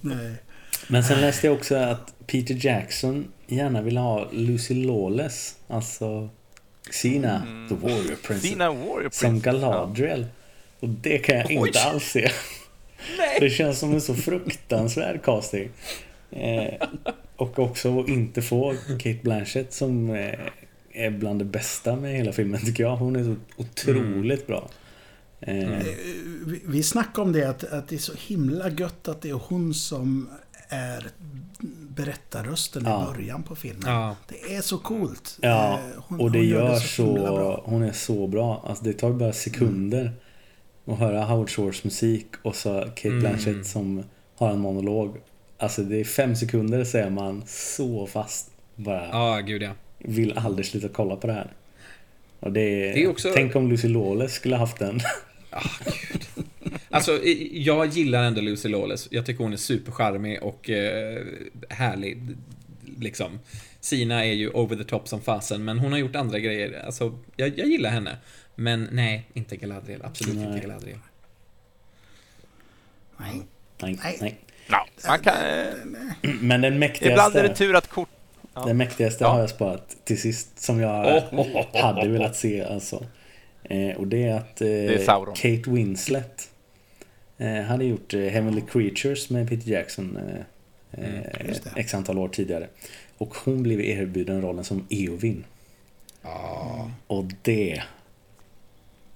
[0.00, 0.34] Nej.
[0.88, 6.28] Men sen läste jag också att Peter Jackson gärna ville ha Lucy Lawless, alltså
[6.90, 9.50] Sina, the Warrior Princess, Sina Warrior som Prince.
[9.50, 10.26] Galadriel.
[10.80, 12.30] Och det kan jag inte alls se.
[13.40, 15.68] Det känns som en så fruktansvärd casting.
[16.30, 16.88] Eh,
[17.36, 20.34] och också att inte få Kate Blanchett som eh,
[20.92, 22.96] är bland det bästa med hela filmen tycker jag.
[22.96, 24.68] Hon är så otroligt bra.
[25.40, 25.78] Eh, Eh,
[26.46, 29.40] Vi, vi snackade om det att, att det är så himla gött att det är
[29.48, 30.28] hon som
[30.68, 31.06] är
[31.88, 33.02] berättarrösten Ja.
[33.10, 33.82] i början på filmen.
[33.86, 34.16] Ja.
[34.28, 35.38] Det är så coolt.
[35.42, 37.12] Ja, Eh, hon- och det hon gör himla så...
[37.14, 37.62] bra.
[37.64, 38.64] Hon är så bra.
[38.68, 40.12] Alltså det tar bara sekunder
[40.86, 43.20] att höra Howard Shores musik och så Kate Mm.
[43.20, 44.04] Blanchett som
[44.36, 45.16] har en monolog.
[45.58, 48.50] Alltså det är fem sekunder så är man så fast.
[48.74, 49.70] Bara Ja, gud ja.
[49.98, 51.52] vill aldrig sluta kolla på det här.
[52.40, 52.94] Och det är...
[52.94, 55.00] Det är också- Tänk om Lucy Lawless skulle haft den.
[55.50, 55.62] Ah,
[56.12, 56.46] gud.
[56.90, 57.20] Alltså,
[57.52, 59.08] jag gillar ändå Lucy Lawless.
[59.10, 61.22] Jag tycker hon är supercharmig och eh,
[61.68, 62.22] härlig.
[63.00, 63.38] Liksom.
[63.80, 66.82] Sina är ju over the top som fasen, men hon har gjort andra grejer.
[66.86, 68.16] Alltså, jag, jag gillar henne.
[68.56, 70.00] Men nej, inte Galadriel.
[70.04, 70.46] Absolut Nej.
[70.46, 70.98] inte Galadriel.
[73.16, 73.42] Nej.
[73.82, 74.18] Nej, Nej.
[74.20, 74.36] nej.
[74.68, 75.66] Ja, man kan, eh,
[76.40, 77.08] Men den mäktigaste...
[77.08, 78.08] ibland är det tur att kort...
[78.54, 78.64] Ja.
[78.64, 79.28] Den mäktigaste Ja.
[79.30, 83.06] har jag sparat till sist som jag Oh, oh, oh, hade velat se alltså.
[83.64, 85.34] Eh, och det är att eh, är Sauron.
[85.34, 86.48] Kate Winslet
[87.38, 90.40] eh, hade gjort eh, Heavenly Creatures med Peter Jackson eh,
[90.98, 91.22] Mm, eh,
[91.64, 91.80] det.
[91.80, 92.68] x antal år tidigare.
[93.18, 95.44] Och hon blev erbjuden rollen som Eowyn.
[96.22, 96.90] Ja.
[97.06, 97.82] Och det...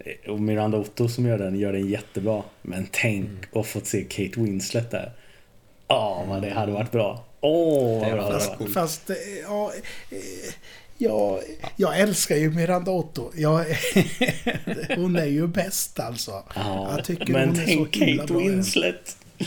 [0.05, 2.43] eh, Och Miranda Otto som gör den, gör den jättebra.
[2.63, 3.39] Men tänk Mm.
[3.61, 5.13] att få se Kate Winslet där.
[5.89, 7.25] Ja, vad det hade varit bra.
[7.41, 8.73] Åh, vad var hade Fast, varit.
[8.75, 9.17] fast eh,
[9.49, 9.73] ja,
[10.11, 10.19] eh,
[10.99, 11.41] ja,
[11.77, 13.31] jag älskar ju Miranda Otto.
[13.35, 13.65] Jag,
[14.97, 16.43] hon är ju bäst alltså.
[16.55, 18.35] Ja, Jag tycker men hon är tänk så himla Kate.
[18.35, 19.17] Winslet.
[19.39, 19.47] Ja.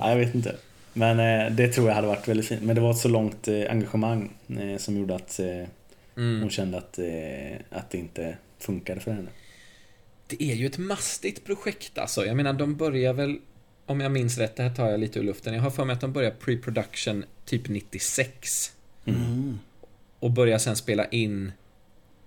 [0.00, 0.56] Ja, jag vet inte.
[0.92, 1.16] Men
[1.56, 2.62] det tror jag hade varit väldigt fint.
[2.62, 4.30] Men det var ett så långt engagemang
[4.78, 5.40] som gjorde att
[6.16, 6.40] Mm.
[6.40, 6.98] hon kände att,
[7.70, 9.28] att det inte funkade för henne.
[10.38, 12.26] Det är ju ett mastigt projekt alltså.
[12.26, 13.38] Jag menar, de börjar väl,
[13.86, 15.54] om jag minns rätt, det här tar jag lite ur luften.
[15.54, 18.72] Jag har för mig att de börjar pre-production typ 96.
[19.04, 19.58] Mm.
[20.18, 21.52] Och börjar sen spela in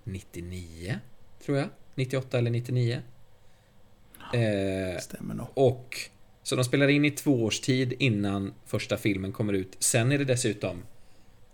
[0.04, 0.98] 99,
[1.44, 1.68] tror jag.
[1.94, 3.00] 98 eller 99.
[4.34, 5.46] Eh, Stämmer nog.
[5.54, 5.96] och
[6.42, 9.76] så de spelar in i två års tid innan första filmen kommer ut.
[9.78, 10.82] Sen är det dessutom,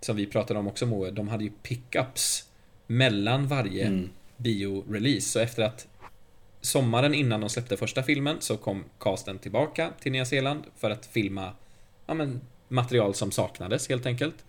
[0.01, 2.49] som vi pratade om också Moe, de hade ju pickups
[2.87, 4.09] mellan varje Mm.
[4.37, 5.21] bio-release.
[5.21, 5.87] Så efter att
[6.65, 11.07] sommaren innan de släppte första filmen så kom casten tillbaka till Nya Zeeland för att
[11.07, 11.53] filma
[12.07, 14.45] ja, men, material som saknades helt enkelt.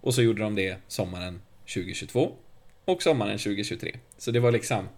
[0.00, 1.40] Och så gjorde de det sommaren
[1.74, 2.32] 2022
[2.84, 3.96] och sommaren 2023.
[4.18, 4.88] Så det var liksom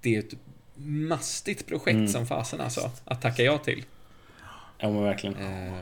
[0.00, 0.34] det är ett
[0.76, 2.08] mastigt projekt Mm.
[2.08, 3.84] som fasen alltså, att tacka ja till.
[4.78, 5.36] Ja, men verkligen.
[5.36, 5.78] Eh,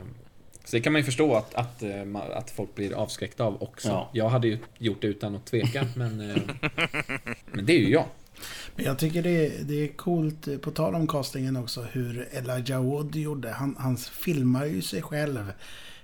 [0.65, 3.87] Så det kan man ju förstå att, att, eh, att folk blir avskräckta av också.
[3.87, 4.09] Ja.
[4.13, 6.37] Jag hade ju gjort det utan att tveka, men, eh,
[7.51, 8.05] men det är ju jag.
[8.75, 12.83] Men jag tycker det är, det är coolt, på tal om castingen också, hur Elijah
[12.83, 13.51] Wood gjorde.
[13.51, 15.51] Han, han filmar ju sig själv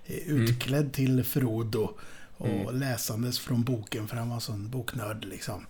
[0.06, 1.94] eh, utklädd till Frodo.
[2.38, 5.66] Och läsandes från boken, för han var sån boknörd liksom.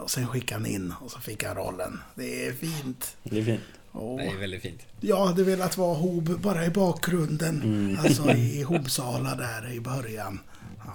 [0.00, 1.98] Och sen skickade han in och så fick han rollen.
[2.14, 3.16] Det är fint.
[3.22, 3.60] Det är fint.
[3.92, 4.80] Och Det är väldigt fint.
[5.00, 7.62] jag hade velat vara Hob bara i bakgrunden.
[7.62, 7.98] Mm.
[7.98, 10.40] Alltså i Hobsala där i början.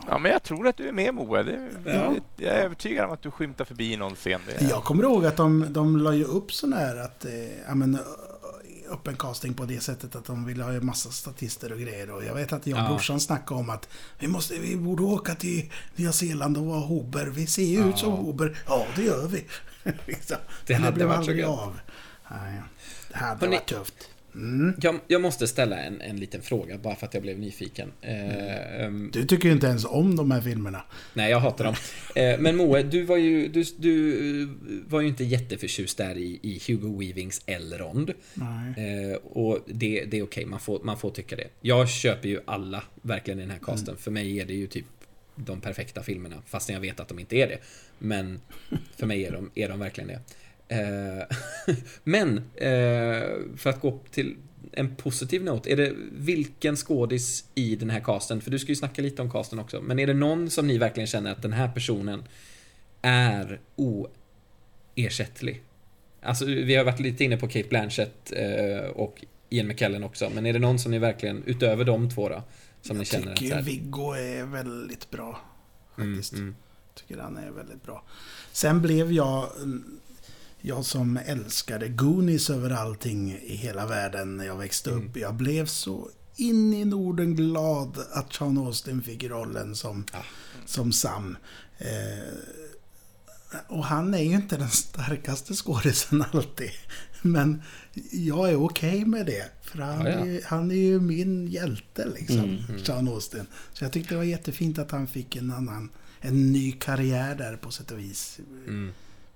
[0.08, 1.44] Ja, men jag tror att du är med Moa.
[1.44, 2.14] Det, Ja.
[2.38, 4.42] Jag är övertygad om att du skymtar förbi någon scen.
[4.60, 7.32] Det, Jag kommer ihåg att de, de la ju upp sån här att, eh,
[7.68, 8.00] ja men,
[8.90, 12.12] upp en casting på det sättet att de ville ha en massa statister och grejer.
[12.12, 12.90] Och jag vet att jag och Ja.
[12.90, 13.90] brorsan snackade om att
[14.20, 17.26] vi, måste, vi borde åka till Nya Zeeland och vara Hober.
[17.26, 18.58] Vi ser ju ut som Hober.
[18.68, 19.46] Ja, det gör vi.
[20.06, 20.38] Liksom.
[20.66, 21.80] Det hade blev varit så aldrig av.
[22.32, 22.62] Nej,
[23.12, 24.10] det hade Hörrni- varit tufft.
[24.36, 24.74] Mm.
[24.82, 27.92] Jag, jag måste ställa en, en liten fråga bara för att jag blev nyfiken.
[28.02, 30.82] Eh, ehm, Du tycker ju inte ens om de här filmerna.
[31.14, 31.76] nej, jag hatar dem.
[32.16, 34.50] Eh, men Moe, du var ju, du, du
[34.88, 38.14] var ju inte jätteförtjust där i, i Hugo Weavings Elrond.
[38.34, 39.10] Nej.
[39.12, 41.48] Eh, och det, det är okej, man, får, man får tycka det.
[41.62, 43.98] Jag köper ju alla verkligen i den här casten.
[43.98, 44.86] För mig är det ju typ
[45.36, 47.58] de perfekta filmerna, fastän jag vet att de inte är det.
[48.00, 48.40] Men
[48.98, 50.20] för mig är de, är de verkligen det.
[50.68, 51.36] Eh,
[52.04, 54.36] men, eh, för att gå till
[54.72, 58.76] en positiv not, är det vilken skådis i den här casten, för du ska ju
[58.76, 61.54] snacka lite om casten också, men är det någon som ni verkligen känner att den
[61.54, 62.24] här personen
[63.02, 63.60] är
[64.96, 65.64] oersättlig?
[66.22, 70.46] Alltså, vi har varit lite inne på Kate Blanchett eh, och Ian McKellen också, men
[70.46, 72.44] är det någon som ni verkligen, utöver de två då,
[72.82, 75.42] som jag ni känner tycker att så här, Viggo är väldigt bra.
[75.98, 76.34] mm, Faktiskt.
[76.34, 76.56] mm,
[76.96, 78.04] Tycker han är väldigt bra.
[78.52, 79.50] Sen blev jag,
[80.68, 85.06] jag som älskade Goonies över allting i hela världen när jag växte Mm.
[85.08, 85.18] upp.
[85.18, 90.24] Jag blev så in i Norden glad att Sean Austin fick rollen som, Ja.
[90.66, 91.38] som Sam.
[91.78, 92.34] Eh,
[93.68, 96.70] och han är ju inte den starkaste skådisen alltid.
[97.22, 97.62] Men
[98.12, 99.46] jag är okej med det.
[99.62, 100.26] För han, Ja, ja.
[100.26, 102.40] Är, han är ju min hjälte liksom,
[102.70, 103.46] Mm, Sean Austin.
[103.74, 105.90] Så jag tyckte det var jättefint att han fick en annan,
[106.22, 108.40] en ny karriär där på sätt och vis.
[108.68, 108.92] mm.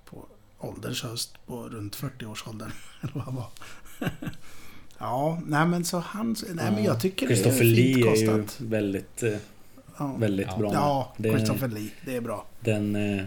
[0.06, 0.28] På
[0.60, 2.72] ålderns höst, på runt 40-årsåldern.
[3.02, 3.48] Eller vad han var.
[4.98, 8.28] ja, nej men så han, nej men jag tycker det är fint Lee är ju
[8.28, 8.62] kostat.
[8.62, 9.34] väldigt, eh,
[9.98, 10.58] Ja, väldigt Ja.
[10.58, 10.74] bra.
[10.74, 12.46] ja Det- Christopher Lee, det är bra.
[12.60, 13.24] Den, eh,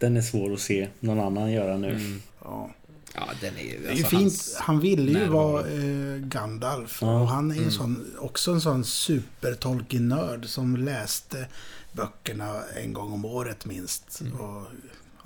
[0.00, 1.90] den är svår att se någon annan göra nu.
[1.90, 2.22] Mm.
[2.44, 2.70] Ja.
[3.14, 3.78] Ja, den är ju...
[3.82, 4.56] Det är ju alltså, fint.
[4.60, 6.98] Han ville ju vara eh, Gandalf.
[7.02, 7.20] Ja.
[7.20, 7.72] Och han är ju Mm.
[7.72, 11.46] sån, också en sån super-Tolkien-nörd som läste
[11.92, 14.20] böckerna en gång om året minst.
[14.20, 14.32] Mm.
[14.40, 14.66] Och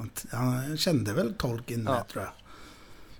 [0.00, 0.10] han,
[0.66, 1.92] han kände väl Tolkien Ja.
[1.92, 2.32] med, tror jag.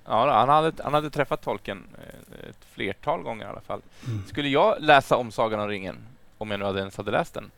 [0.04, 3.82] Ja, han hade, han hade träffat tolken eh, ett flertal gånger i alla fall.
[4.06, 4.26] Mm.
[4.26, 5.96] Skulle jag läsa om Sagan om ringen,
[6.38, 7.50] om jag nu hade ens hade läst den,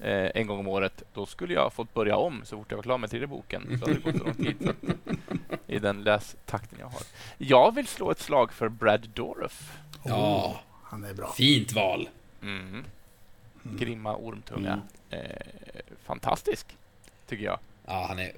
[0.00, 2.76] eh, en gång om året, då skulle jag ha fått börja om så fort jag
[2.76, 3.78] var klar med tredje boken.
[3.78, 4.56] Så hade det gått så lång tid.
[4.60, 7.02] Så att, I den lästakten jag har.
[7.38, 9.72] Jag vill slå ett slag för Brad Dourif.
[10.04, 10.46] Ja.
[10.46, 11.32] Oh, han är bra.
[11.32, 12.08] Fint val.
[12.42, 12.68] Mm.
[12.68, 12.84] Mm.
[13.78, 14.80] Grimma ormtunga.
[15.10, 15.26] Mm.
[15.30, 15.36] Eh,
[16.04, 16.66] fantastisk,
[17.26, 17.58] tycker jag.
[17.86, 18.32] Ja, han är...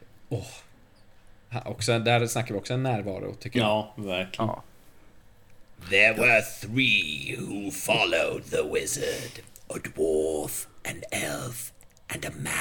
[1.49, 3.69] Han- Också, där snackar vi också en närvaro, tycker jag.
[3.69, 4.49] Ja, verkligen.
[4.49, 4.63] Ja.
[5.91, 11.73] There were three who followed the wizard a dwarf, an elf,
[12.15, 12.53] and a man.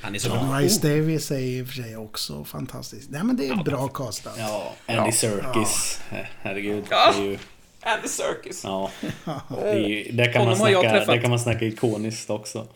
[0.00, 0.58] Han är så bra.
[0.58, 3.08] Rice Davis är i och för sig också fantastisk.
[3.10, 4.34] Nej men det är bra castat.
[4.38, 6.00] Ja, Andy Serkis.
[6.12, 6.84] Eh, Herregud.
[6.90, 7.12] Ja.
[7.16, 7.38] Det är ju,
[7.82, 8.64] Andy Serkis.
[8.64, 8.90] ja.
[9.48, 12.66] Det är ju, där, kan man snacka, där kan man snacka ikoniskt också.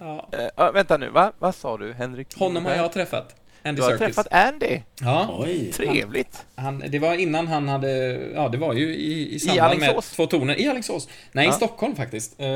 [0.00, 0.28] Ja.
[0.56, 1.32] Ja, vänta nu, va?
[1.38, 2.38] vad sa du Henrik?
[2.38, 3.34] Honom har jag träffat.
[3.62, 4.16] Andy Du har Serkis.
[4.16, 4.80] träffat Andy.
[5.00, 5.36] Ja.
[5.38, 5.72] Oj.
[5.72, 6.46] Trevligt.
[6.54, 7.90] Han, det var innan han hade,
[8.34, 10.10] ja det var ju i, i samband med Alingsås?
[10.16, 10.60] Två toner.
[10.60, 11.08] I Alingsås.
[11.32, 11.50] Nej, Ja.
[11.50, 12.40] i Stockholm faktiskt.
[12.40, 12.46] Eh,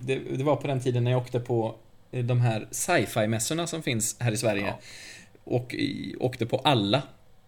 [0.00, 1.74] Det, det var på den tiden när jag åkte på
[2.12, 4.66] eh, de här sci-fi-mässorna som finns här i Sverige.
[4.66, 4.78] Ja.
[5.44, 7.02] Och i, åkte på alla.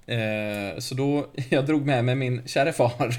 [0.07, 3.17] Eh, så då, jag drog med mig min kära far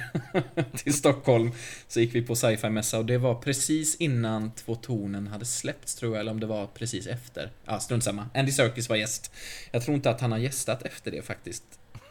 [0.78, 1.52] till Stockholm.
[1.88, 6.14] Så gick vi på sci-fi-mässa och det var precis innan Två tornen hade släppts tror
[6.14, 7.52] jag, eller om det var precis efter.
[7.66, 8.30] Ja, strunt samma.
[8.34, 9.32] Andy Serkis var gäst.
[9.72, 11.64] Jag tror inte att han har gästat efter det faktiskt.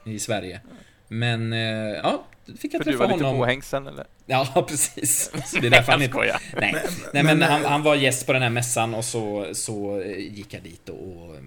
[0.05, 0.61] I Sverige.
[1.09, 1.59] Men, eh,
[2.03, 2.25] ja,
[2.59, 3.41] fick jag För du träffa var lite honom.
[3.41, 4.07] påhängsen eller?
[4.27, 5.31] Ja, precis.
[5.61, 6.19] Det är därför han inte...
[6.19, 6.75] Nej,
[7.13, 10.19] nej men men, han, han var gäst på den här mässan och så, så eh,
[10.19, 11.43] gick jag dit och eh,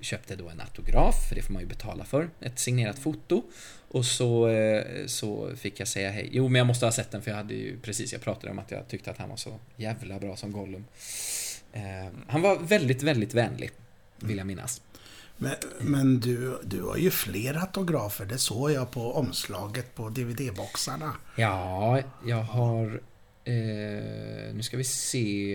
[0.00, 2.30] köpte då en autograf, för det får man ju betala för.
[2.40, 3.42] Ett signerat foto.
[3.88, 4.50] Och så,
[5.06, 6.28] så fick jag säga hej.
[6.32, 8.58] Jo, men jag måste ha sett den för jag hade ju precis, jag pratade om
[8.58, 10.84] att jag tyckte att han var så jävla bra som Gollum.
[12.26, 13.70] Han var väldigt, väldigt vänlig,
[14.20, 14.80] vill jag minnas.
[15.36, 18.24] Men, men du, du har ju fler autografer.
[18.24, 21.12] Det såg jag på omslaget på DVD-boxarna.
[21.36, 23.00] Ja, jag har...
[23.44, 25.54] Eh, nu ska vi se.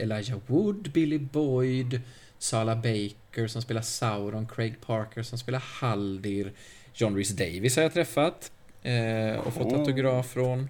[0.00, 2.00] Elijah Wood, Billy Boyd,
[2.38, 6.52] Sala Baker som spelar Sauron, Craig Parker som spelar Haldir,
[6.94, 10.68] John Rhys Davis har jag träffat eh, och fått autograf från.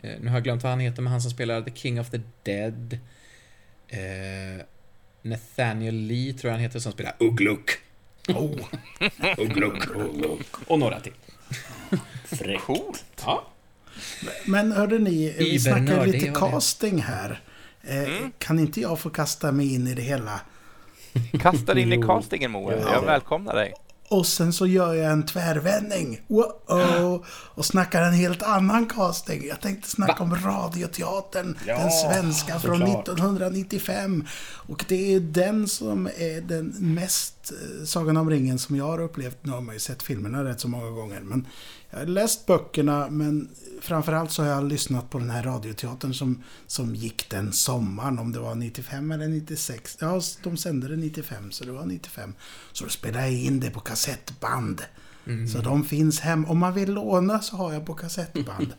[0.00, 2.10] Eh, nu har jag glömt vad han heter, men han som spelar The King of
[2.10, 2.98] the Dead.
[3.88, 4.64] Eh,
[5.22, 7.70] Nathaniel Lee tror jag han heter som spelar Ugluk.
[8.36, 8.58] Oh,
[9.38, 9.82] Ugluk.
[10.66, 11.12] Och några till.
[12.24, 12.62] Fräckt.
[12.64, 13.04] Coolt.
[13.24, 13.44] Ja.
[14.46, 17.40] men hörde ni, vi snackar Ibernördig lite casting här.
[17.82, 18.32] Eh, Mm.
[18.38, 20.40] Kan inte jag få kasta mig in i det hela?
[21.40, 22.80] Kasta dig in i castingen Moe.
[22.80, 22.92] Ja.
[22.92, 23.72] Jag välkomnar dig.
[24.10, 26.20] Och sen så gör jag en tvärvändning.
[26.26, 27.24] Wow,
[27.54, 29.46] och snackar en helt annan casting.
[29.46, 33.08] Jag tänkte snacka om Radioteatern, den svenska från såklart.
[33.08, 34.24] 1995.
[34.68, 39.00] Och det är den som är den mest eh, Sagan om ringen som jag har
[39.00, 39.38] upplevt.
[39.42, 41.20] Nu har man ju sett filmerna rätt så många gånger.
[41.20, 41.46] Men
[41.90, 43.48] jag har läst böckerna, men
[43.80, 48.32] framförallt så har jag lyssnat på den här radioteatern som, som gick den sommaren, om
[48.32, 49.96] det var 95 eller 96.
[50.00, 52.34] Ja, de sände det 95, så det var 95.
[52.72, 54.82] Så då spelade jag in det på kassettband.
[55.52, 56.44] Så de finns hem.
[56.44, 58.74] Om man vill låna så har jag på kassettband.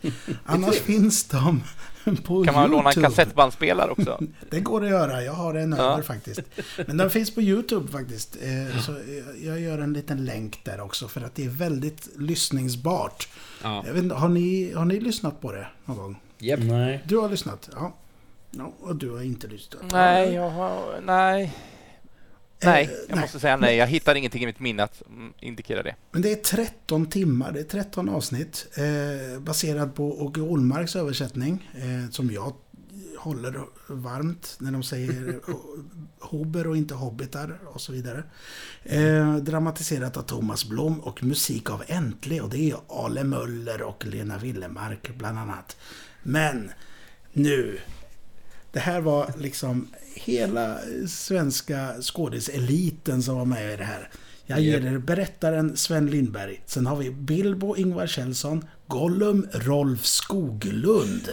[0.46, 1.62] Annars finns de
[2.04, 2.66] på Kan man YouTube.
[2.68, 4.20] låna en kassettbandspelare också?
[4.50, 5.22] Det går att göra.
[5.22, 5.92] Jag har en Ja.
[5.92, 6.40] över faktiskt.
[6.86, 8.36] Men den finns på YouTube faktiskt.
[8.42, 8.96] Eh, Så
[9.42, 13.28] jag gör en liten länk där också för att det är väldigt lyssningsbart.
[13.62, 13.82] Ja.
[13.86, 16.20] Jag vet, inte, har, ni, har ni lyssnat på det någon gång?
[16.38, 16.60] Japp.
[16.62, 17.02] Nej.
[17.04, 17.70] Du har lyssnat?
[17.74, 17.94] Ja.
[18.50, 19.82] ja och du har inte lyssnat?
[19.92, 21.00] Nej, jag har...
[21.06, 21.54] Nej.
[22.64, 23.20] Nej, jag nej.
[23.20, 23.76] måste säga nej.
[23.76, 25.94] Jag hittar ingenting i mitt minne att mm, indikera det.
[26.12, 28.66] Men det är 13 timmar, det är 13 avsnitt.
[28.74, 31.70] Eh, baserad på Åke Olmarks översättning.
[31.74, 32.52] Eh, som jag
[33.18, 35.40] håller varmt när de säger
[36.20, 38.24] hober och inte hobbitar och så vidare.
[38.82, 44.06] Eh, dramatiserat av Thomas Blom och musik av Äntlig och det är Ale Möller och
[44.06, 45.76] Lena Willemark bland annat.
[46.22, 46.70] Men
[47.32, 47.78] nu
[48.72, 50.78] det här var liksom hela
[51.08, 54.08] svenska skådiseliten som var med i det här.
[54.46, 56.62] Jag ger er berättaren Sven Lindberg.
[56.66, 61.28] Sen har vi Bilbo Ingvar Kjellson, Gollum Rolf Skoglund.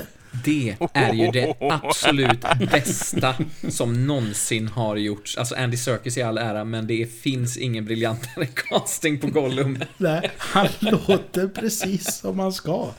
[0.45, 3.35] Det är ju det absolut bästa
[3.69, 5.37] som någonsin har gjorts.
[5.37, 9.79] Alltså Andy Serkis i all ära, men det finns ingen briljantare casting på Gollum.
[9.97, 12.91] Nej, han låter precis som han ska.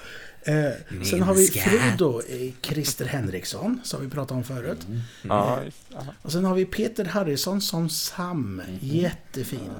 [0.42, 4.86] Eh, sen har vi Frodo, eh, Christer Henriksson, som vi pratade om förut.
[5.22, 6.12] Ja, just, aha.
[6.22, 8.62] Och sen har vi Peter Harrison som Sam.
[8.80, 9.70] Jättefin.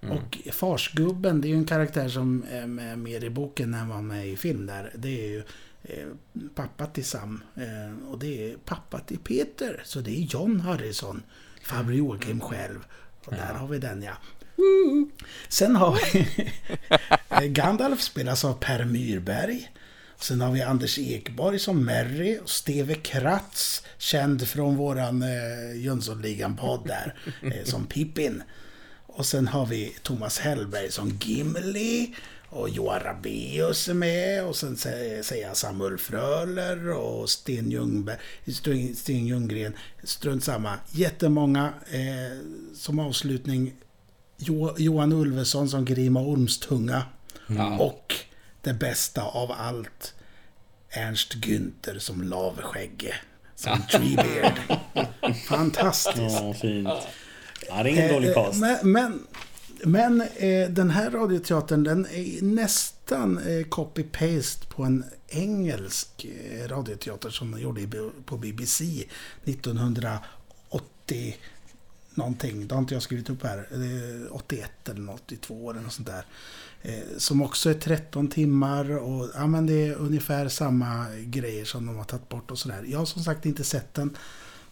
[0.00, 4.02] Och Farsgubben, det är ju en karaktär som är med mer i boken än var
[4.02, 4.92] med i film där.
[4.94, 5.42] Det är ju
[5.82, 6.06] eh,
[6.54, 7.42] pappa till Sam.
[7.54, 9.82] Eh, och det är pappa till Peter.
[9.84, 11.22] Så det är John Harrison.
[11.62, 12.78] Farbror Joakim själv.
[13.24, 14.12] Och där har vi den ja.
[15.48, 16.26] Sen har vi
[17.28, 19.70] eh, Gandalf spelas av Per Myrberg.
[20.20, 26.86] Sen har vi Anders Ekborg som Merry och Steve Kratz, känd från våran eh, Jönssonligan-podd
[26.86, 28.42] där, eh, som Pippin.
[29.06, 32.14] Och sen har vi Thomas Hellberg som Gimli.
[32.48, 34.44] Och Johan Rabaeus är med.
[34.44, 38.18] Och sen sä- säger jag Samuel Fröler och Sten, Ljungberg,
[38.94, 39.72] Sten Ljunggren.
[40.04, 40.74] Strunt samma.
[40.92, 41.72] Jättemånga.
[41.90, 42.38] Eh,
[42.74, 43.74] som avslutning
[44.36, 47.02] jo, Johan Ulveson som Grima Ormstunga.
[47.80, 48.14] Och
[48.66, 50.14] det bästa av allt.
[50.90, 53.14] Ernst Günther som Lavskägge.
[53.54, 54.60] Som Treebeard.
[55.48, 56.40] Fantastiskt.
[56.40, 56.88] Ja, fint.
[57.68, 58.60] Ja, det är ingen dålig Eh, cast.
[58.60, 59.26] Men, men,
[59.84, 67.30] men eh, den här radioteatern den är nästan eh, copy-paste på en engelsk eh, radioteater
[67.30, 68.84] som de gjorde på BBC
[69.44, 71.36] 1980
[72.14, 72.68] någonting.
[72.68, 73.68] Det har inte jag skrivit upp här.
[73.72, 76.24] Eh, 81 eller 82 eller något sånt där.
[76.88, 81.86] Eh, som också är 13 timmar och ja, men det är ungefär samma grejer som
[81.86, 82.84] de har tagit bort och sådär.
[82.88, 84.16] Jag har som sagt inte sett den.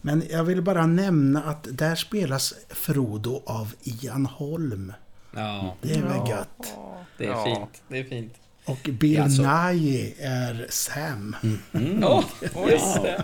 [0.01, 4.93] Men jag vill bara nämna att där spelas Frodo av Ian Holm.
[5.31, 6.73] Ja, Det är väl gött.
[7.17, 7.43] det är Ja.
[7.45, 7.81] fint.
[7.87, 8.33] Det är fint.
[8.65, 9.41] Och Bill Alltså.
[9.41, 11.35] Nighy är Sam.
[12.01, 12.23] Ja,
[12.71, 13.23] just det.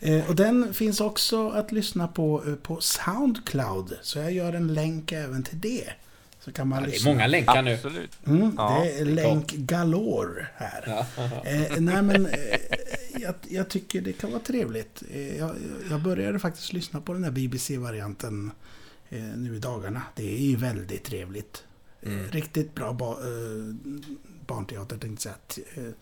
[0.00, 3.98] Eh, och den finns också att lyssna på eh, på Soundcloud.
[4.02, 5.84] Så jag gör en länk även till det.
[6.46, 7.74] Så kan man Ja, det är många länkar nu.
[7.74, 8.18] Absolut.
[8.26, 11.06] Mm, Ja, det är länk galore här.
[11.44, 12.58] Eh, nej men, eh,
[13.20, 15.02] jag, jag tycker det kan vara trevligt.
[15.10, 15.56] Eh, jag,
[15.90, 18.50] jag började faktiskt lyssna på den här BBC-varianten
[19.08, 20.02] eh, nu i dagarna.
[20.14, 21.64] Det är ju väldigt trevligt.
[22.02, 23.74] Eh, riktigt bra ba, eh,
[24.46, 25.34] barnteater tänkte jag
[25.74, 25.86] säga.
[25.86, 25.92] Eh,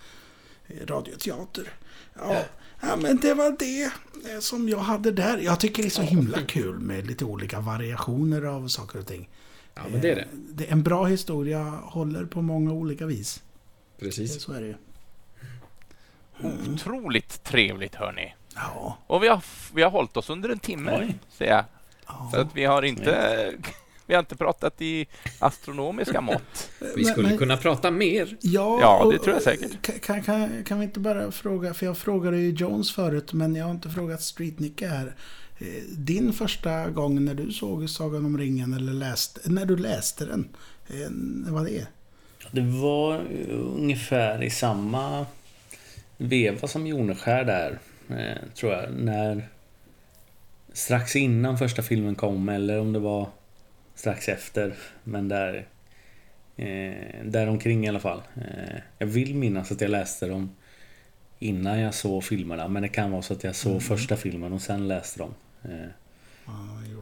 [0.87, 1.69] radioteater.
[2.19, 2.45] Ja,
[2.81, 3.91] ja, men det var det
[4.43, 5.39] som jag hade där.
[5.39, 9.29] Jag tycker det är så himla kul med lite olika variationer av saker och ting.
[9.75, 10.21] Ja, men det är det.
[10.23, 13.43] Eh, Det är en bra historia, håller på många olika vis.
[14.01, 14.43] Precis.
[14.43, 14.75] Så är det ju.
[16.73, 18.35] Otroligt trevligt hörni.
[18.55, 18.99] Ja.
[19.07, 19.45] Och vi har,
[19.75, 21.15] vi har hållit oss under en timme, Oj.
[21.39, 21.65] ser jag.
[22.07, 22.31] ja.
[22.35, 23.53] Så att vi har inte...
[24.07, 25.07] Vi har inte pratat i
[25.39, 26.71] astronomiska mått.
[26.97, 28.37] Vi skulle men- kunna prata mer.
[28.41, 30.03] Ja, Ja, det och- tror jag säkert.
[30.03, 33.65] Kan, kan, kan, vi inte bara fråga, för jag frågade ju Jones förut, men jag
[33.65, 35.15] har inte frågat Street Nicke här.
[35.59, 40.25] Eh, Din första gång när du såg Sagan om ringen, eller läste, när du läste
[40.25, 40.49] den,
[41.45, 41.87] när var det?
[42.53, 43.21] Det var
[43.51, 45.27] ungefär i samma
[46.17, 47.79] veva som Joneskär där,
[48.09, 48.93] eh, tror jag.
[48.93, 49.49] När
[50.73, 53.29] strax innan första filmen kom, eller om det var
[53.95, 54.75] strax efter.
[55.05, 55.67] Men där,
[56.57, 58.23] eh, där omkring i alla fall.
[58.37, 60.51] Eh, jag vill minnas att jag läste dem
[61.39, 62.69] innan jag såg filmerna.
[62.69, 65.35] Men det kan vara så att jag såg första filmen och sen läste dem.
[65.65, 65.87] Eh,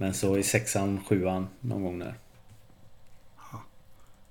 [0.01, 2.15] men så i sexan, sjuan någon gång där.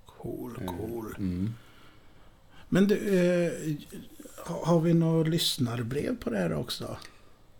[0.06, 1.16] Cool, cool.
[1.18, 1.53] Mm.
[2.70, 3.52] Men du, eh,
[4.48, 6.98] ha- har vi några lyssnarbrev på det här också?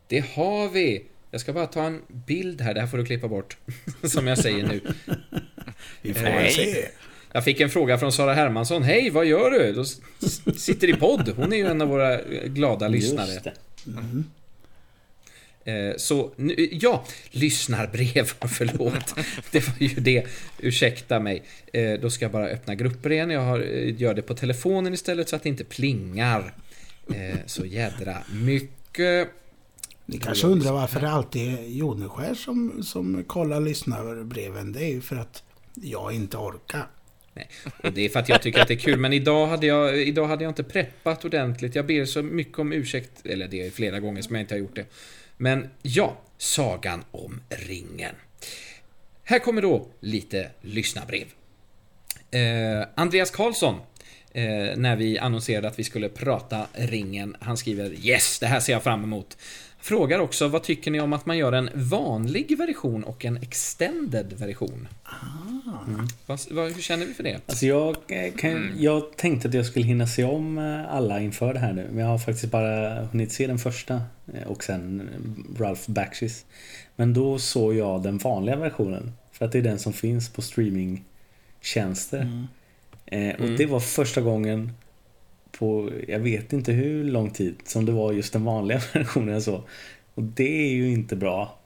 [0.07, 1.06] Det har vi.
[1.31, 2.73] Jag ska bara ta en bild här.
[2.73, 3.57] Det här får du klippa bort.
[4.03, 4.81] Som jag säger nu.
[6.02, 6.88] Vi får väl se.
[7.31, 8.84] Jag fick en fråga från Sara Hermansson.
[8.84, 9.81] Hej, vad gör du?
[9.81, 10.02] S-
[10.57, 11.34] sitter i podd.
[11.35, 13.34] Hon är ju en av våra eh, glada lyssnare.
[13.35, 13.52] Eh,
[15.97, 19.15] Så, nu, ja, lyssnarbrev, förlåt.
[19.51, 20.25] Det var ju det.
[20.59, 21.43] Ursäkta mig.
[21.73, 23.29] Eh, Då ska jag bara öppna grupper igen.
[23.29, 26.53] Jag har, eh, gör det på telefonen istället så att det inte plingar.
[27.13, 29.27] Eh, Så jädra mycket.
[30.05, 34.71] Ni kanske undrar varför det alltid är Joneskär som, som kollar lyssnarbreven.
[34.71, 35.43] Det är ju för att
[35.81, 36.88] jag inte orkar.
[37.33, 37.47] Nej.
[37.83, 40.01] Och det är för att jag tycker att det är kul, men idag hade, jag,
[40.01, 41.75] idag hade jag inte preppat ordentligt.
[41.75, 44.59] Jag ber så mycket om ursäkt, eller det är flera gånger som jag inte har
[44.59, 44.85] gjort det.
[45.41, 48.15] Men ja, Sagan om ringen.
[49.23, 51.26] Här kommer då lite lyssnarbrev.
[52.31, 53.76] Eh, Andreas Karlsson,
[54.31, 58.73] eh, när vi annonserade att vi skulle prata ringen, han skriver Yes, det här ser
[58.73, 59.38] jag fram emot.
[59.81, 64.33] Frågar också, vad tycker ni om att man gör en vanlig version och en extended
[64.33, 64.87] version?
[65.87, 66.07] Mm.
[66.25, 67.39] Vad, vad, hur känner vi för det?
[67.45, 71.53] Alltså jag, eh, kan, jag tänkte att jag skulle hinna se om eh, alla inför
[71.53, 71.87] det här nu.
[71.91, 74.01] Men jag har faktiskt bara hunnit se den första
[74.33, 75.09] eh, och sen
[75.59, 76.45] Ralph Bakshis.
[76.95, 79.13] Men då såg jag den vanliga versionen.
[79.31, 82.47] För att det är den som finns på streamingtjänster.
[83.05, 84.71] Eh, och det var första gången
[85.60, 89.61] på, jag vet inte hur lång tid, som det var just den vanliga versionen såg.
[90.15, 91.57] Och det är ju inte bra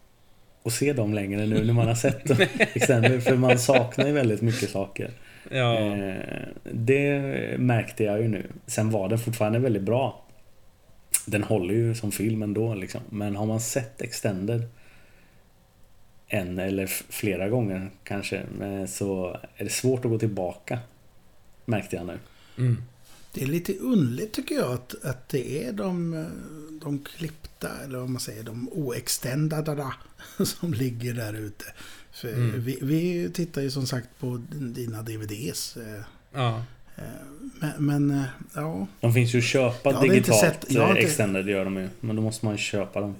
[0.63, 4.11] att se dem längre nu när man har sett dem extended, för man saknar ju
[4.11, 5.11] väldigt mycket saker.
[5.51, 7.19] Ja, Eh, det
[7.59, 8.47] märkte jag ju nu.
[8.67, 10.25] Sen var den fortfarande väldigt bra.
[11.25, 13.01] Den håller ju som film ändå liksom.
[13.09, 14.63] Men har man sett Extended
[16.27, 20.79] en eller flera gånger kanske eh, så är det svårt att gå tillbaka.
[21.65, 22.19] Märkte jag nu.
[22.57, 22.77] mm.
[23.35, 26.25] Det är lite underligt tycker jag att, att det är de,
[26.81, 29.87] de klippta, eller vad man säger, de oextendade
[30.45, 31.65] som ligger där ute.
[32.23, 32.61] Mm.
[32.63, 35.77] vi, vi tittar ju som sagt på dina DVDs.
[35.77, 36.01] eh,
[36.33, 36.63] ja.
[36.95, 37.03] eh,
[37.59, 40.39] Men, men eh, ja, De finns ju att köpa inte digitalt.
[40.39, 41.89] sett- inte- Extended gör de ju.
[41.99, 43.15] Men då måste man ju köpa dem.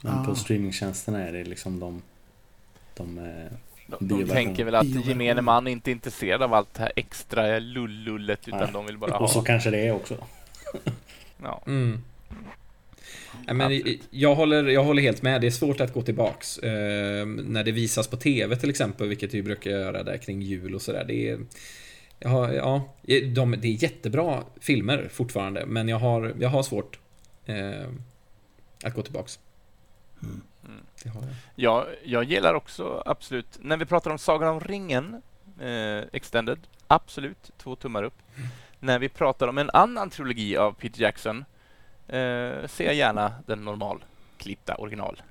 [0.00, 0.24] Men Ah.
[0.24, 2.02] på streamingtjänsterna är det liksom de...
[2.94, 3.18] De...
[3.86, 8.48] De, tänker väl att gemene man inte är intresserad av allt det här extra lullullet
[8.48, 8.70] utan Nej.
[8.72, 9.44] de vill bara Och så ha...
[9.44, 10.16] kanske det är också.
[11.42, 11.62] Ja.
[11.66, 12.02] Mm.
[13.46, 16.58] Ja, men jag, håller, jag håller helt med, det är svårt att gå tillbaks.
[16.58, 20.74] Eh, när det visas på TV till exempel, vilket vi brukar göra där kring jul
[20.74, 21.04] och sådär.
[21.08, 21.38] Det är,
[22.28, 22.94] har, ja,
[23.34, 26.98] de, det är jättebra filmer fortfarande, men jag har, jag har svårt
[27.46, 27.88] eh,
[28.84, 29.38] att gå tillbaks.
[30.22, 30.40] Mm.
[31.06, 31.30] Det har jag.
[31.54, 35.22] Jag, jag gillar också absolut, när vi pratar om Sagan om ringen,
[35.60, 38.18] eh, Extended, absolut, två tummar upp.
[38.80, 41.44] När vi pratar om en annan trilogi av Peter Jackson,
[42.08, 45.22] eh, ser jag gärna den normalklippta original.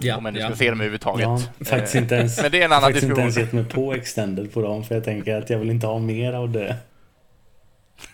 [0.00, 0.46] Ja, om jag nu ja.
[0.46, 1.22] ska se dem överhuvudtaget.
[1.22, 3.52] Jag har faktiskt Eh, inte ens, Men det är en annan faktiskt inte ens gett
[3.52, 4.84] mig på Extended på dem.
[4.84, 6.76] För jag tänker att jag vill inte ha mer av det.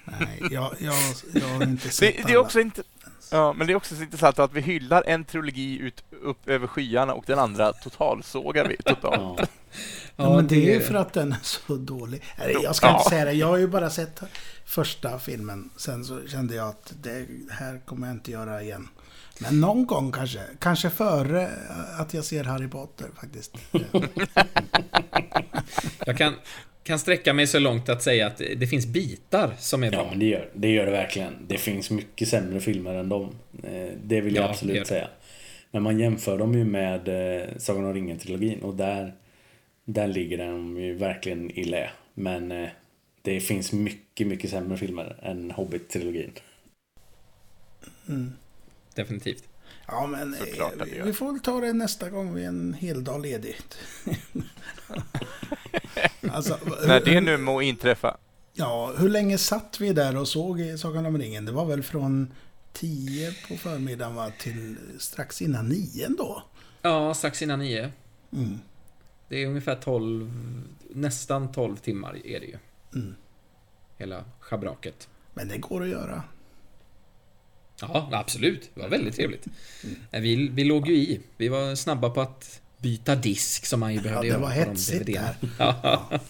[0.04, 0.94] nej, jag, jag,
[1.34, 2.40] jag har inte sett Det, det är alla.
[2.40, 2.82] också inte...
[3.30, 6.66] Ja, men det är också så intressant att vi hyllar en trilogi ut, upp över
[6.66, 9.40] skyarna och den andra totalsågar vi totalt.
[9.40, 9.46] Ja.
[10.16, 12.22] Ja, men det är ju för att den är så dålig.
[12.62, 12.96] Jag ska Ja.
[12.98, 13.32] inte säga det.
[13.32, 14.20] Jag har ju bara sett
[14.64, 15.70] första filmen.
[15.76, 18.88] Sen så kände jag att det här kommer jag inte göra igen.
[19.38, 20.40] Men någon gång kanske.
[20.58, 21.50] Kanske före
[21.98, 23.54] att jag ser Harry Potter faktiskt.
[26.06, 26.34] Jag kan,
[26.82, 30.10] kan sträcka mig så långt att säga att det finns bitar som är Ja, bra.
[30.10, 31.32] men det gör, det gör det verkligen.
[31.48, 33.34] Det finns mycket sämre filmer än dem.
[33.62, 35.08] Eh, Det vill jag Ja, absolut säga.
[35.70, 37.08] Men man jämför dem ju med
[37.40, 39.14] eh, Sagan om ringen-trilogin och där,
[39.84, 41.90] där ligger den ju verkligen i lä.
[42.14, 42.68] Men eh,
[43.22, 46.30] det finns mycket, mycket sämre filmer än Hobbit-trilogin.
[48.08, 48.32] Mm.
[48.94, 49.44] Definitivt.
[49.86, 50.36] Ja, men
[50.84, 53.78] vi, vi får väl ta det nästa gång vi är en hel dag ledigt.
[56.32, 58.16] alltså, När det nu må inträffa.
[58.52, 61.44] Ja, hur länge satt vi där och såg i Sagan om ringen?
[61.44, 62.32] Det var väl från
[62.72, 66.42] 10 på förmiddagen va, till strax innan 9 då?
[66.82, 67.90] Ja, strax innan nio.
[68.32, 68.58] Mm.
[69.28, 70.32] Det är ungefär 12,
[70.90, 72.58] nästan 12 timmar är det ju.
[72.94, 73.14] Mm.
[73.96, 75.08] Hela schabraket.
[75.34, 76.22] Men det går att göra.
[77.80, 78.70] Ja, absolut.
[78.74, 79.46] Det var väldigt trevligt.
[80.10, 81.20] Eh, Vi, vi låg ju i.
[81.36, 84.48] Vi var snabba på att byta disk som man ju Ja, behövde det göra var
[84.48, 85.32] på de hetsigt DVD-erna.
[85.58, 86.20] där.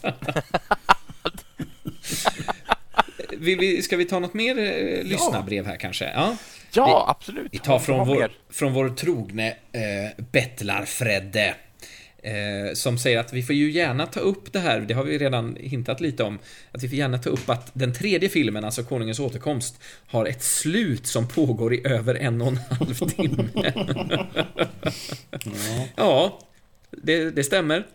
[3.36, 6.04] Vill vi, ska vi ta något mer eh, lyssnarbrev här kanske?
[6.14, 6.36] Ja.
[6.72, 7.48] Ja, absolut.
[7.52, 11.54] Vi tar från vår, från vår trogne eh, Bettlar-Fredde.
[12.22, 15.18] Eh, som säger att vi får ju gärna ta upp det här, det har vi
[15.18, 16.38] redan hintat lite om,
[16.72, 20.42] att vi får gärna ta upp att den tredje filmen, alltså Konungens återkomst, har ett
[20.42, 23.48] slut som pågår i över en och en halv timme.
[25.44, 25.86] Ja.
[25.96, 26.38] ja,
[26.90, 27.86] det, det stämmer.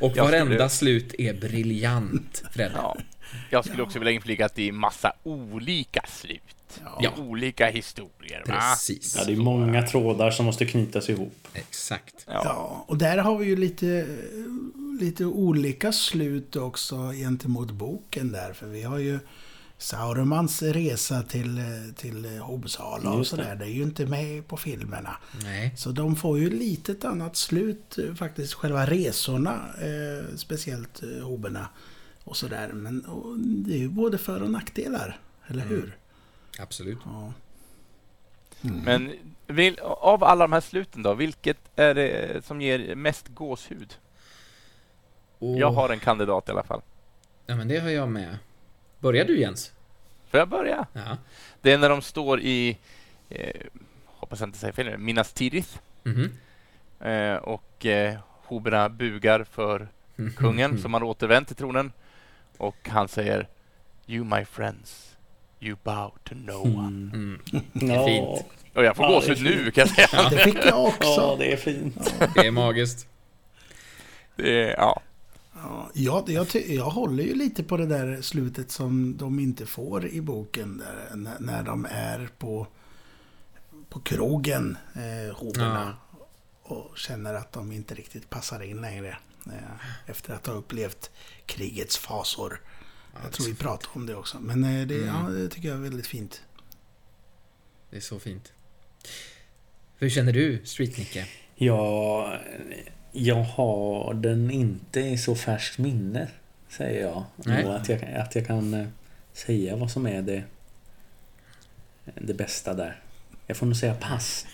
[0.00, 0.68] Och Jag varenda skulle-
[1.00, 2.70] slut är briljant, Fred.
[2.74, 2.96] Ja.
[3.50, 6.42] Jag skulle också vilja inflika att det är massa olika slut.
[7.00, 7.14] Ja.
[7.18, 8.44] Olika historier.
[8.46, 8.54] Va?
[8.54, 9.16] Precis.
[9.18, 11.48] Ja, det är många trådar som måste knytas ihop.
[11.54, 12.14] Exakt.
[12.26, 12.40] Ja.
[12.44, 14.06] Ja, och där har vi ju lite,
[15.00, 18.52] lite olika slut också gentemot boken där.
[18.52, 19.18] För vi har ju
[19.78, 21.60] Saurumans resa till,
[21.96, 23.36] till Hobsala och Just det.
[23.36, 23.56] sådär.
[23.56, 25.16] Det är ju inte med på filmerna.
[25.42, 25.74] Nej.
[25.76, 29.60] Så de får ju lite ett annat slut eh, faktiskt, själva resorna.
[29.80, 31.68] Eh, speciellt eh, hoberna
[32.24, 32.70] och sådär.
[32.74, 35.96] Men och, det är ju både för och nackdelar, eller hur?
[36.58, 36.98] Absolut.
[37.04, 37.32] Ja.
[38.60, 39.12] Men
[39.46, 43.98] vil, av alla de här sluten då, vilket är det som ger mest gåshud?
[45.38, 46.80] Och, Jag har en kandidat i alla fall.
[47.46, 48.38] Ja, men det har jag med.
[48.98, 49.72] Börjar du Jens?
[50.30, 50.86] Får jag börja?
[50.92, 51.16] Ja.
[51.60, 52.78] Det är när de står i,
[53.28, 53.60] eh,
[54.06, 56.32] hoppas jag inte säger fel nu, Minas Tirith Mhm.
[57.00, 59.88] eh, och eh, hoberna bugar för
[60.36, 61.92] kungen som har återvänt till tronen
[62.56, 63.48] och han säger
[64.06, 65.16] You my friends,
[65.60, 67.10] you bow to no one.
[67.14, 67.40] Mm.
[67.72, 68.46] Det är fint.
[68.74, 70.28] Och jag får Ja, gåshud nu kan jag säga.
[70.30, 70.98] Det fick jag också.
[71.02, 72.14] Ja, det är fint.
[72.34, 73.06] Det är magiskt.
[74.36, 75.02] Det är, ja.
[75.54, 79.66] Ja, jag, jag, ty- jag håller ju lite på det där slutet som de inte
[79.66, 80.78] får i boken.
[80.78, 82.66] Där, när, när de är på,
[83.88, 85.96] på krogen, eh, hoberna.
[86.62, 89.16] Och känner att de inte riktigt passar in längre.
[89.46, 91.10] Eh, efter att ha upplevt
[91.46, 92.60] krigets fasor.
[93.22, 94.40] Jag tror vi pratade om det också.
[94.40, 96.42] Men eh, det, ja, det tycker jag är väldigt fint.
[97.90, 98.52] Det är så fint.
[99.98, 101.26] Hur känner du, Street-Nicke?
[101.54, 102.38] Ja,
[103.12, 106.28] jag har den inte i så färskt minne,
[106.68, 107.24] säger jag.
[107.36, 107.64] Nej.
[107.64, 108.86] Och att, jag att jag kan eh,
[109.32, 110.42] säga vad som är det,
[112.14, 113.02] det bästa där.
[113.46, 114.46] Jag får nog säga pass.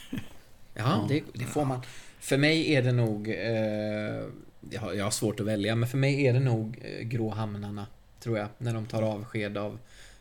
[0.74, 1.80] Ja, det, det får man.
[2.20, 3.28] För mig är det nog...
[3.28, 4.24] Eh,
[4.70, 7.30] jag, har, jag har svårt att välja, men för mig är det nog eh, Grå
[7.30, 7.86] hamnarna,
[8.24, 8.48] tror jag.
[8.58, 9.78] När de tar avsked av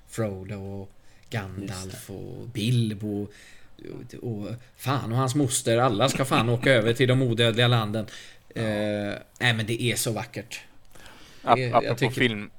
[0.10, 0.90] Frodo och
[1.30, 3.28] Gandalf och Bilbo.
[4.22, 4.48] Och, och
[4.78, 5.78] fan och hans moster.
[5.78, 8.06] Alla ska fan åka över till de odödliga landen.
[8.56, 8.64] Eh,
[9.40, 10.62] nej, men det är så vackert.
[11.44, 12.50] Ap- jag apropå tycker- film.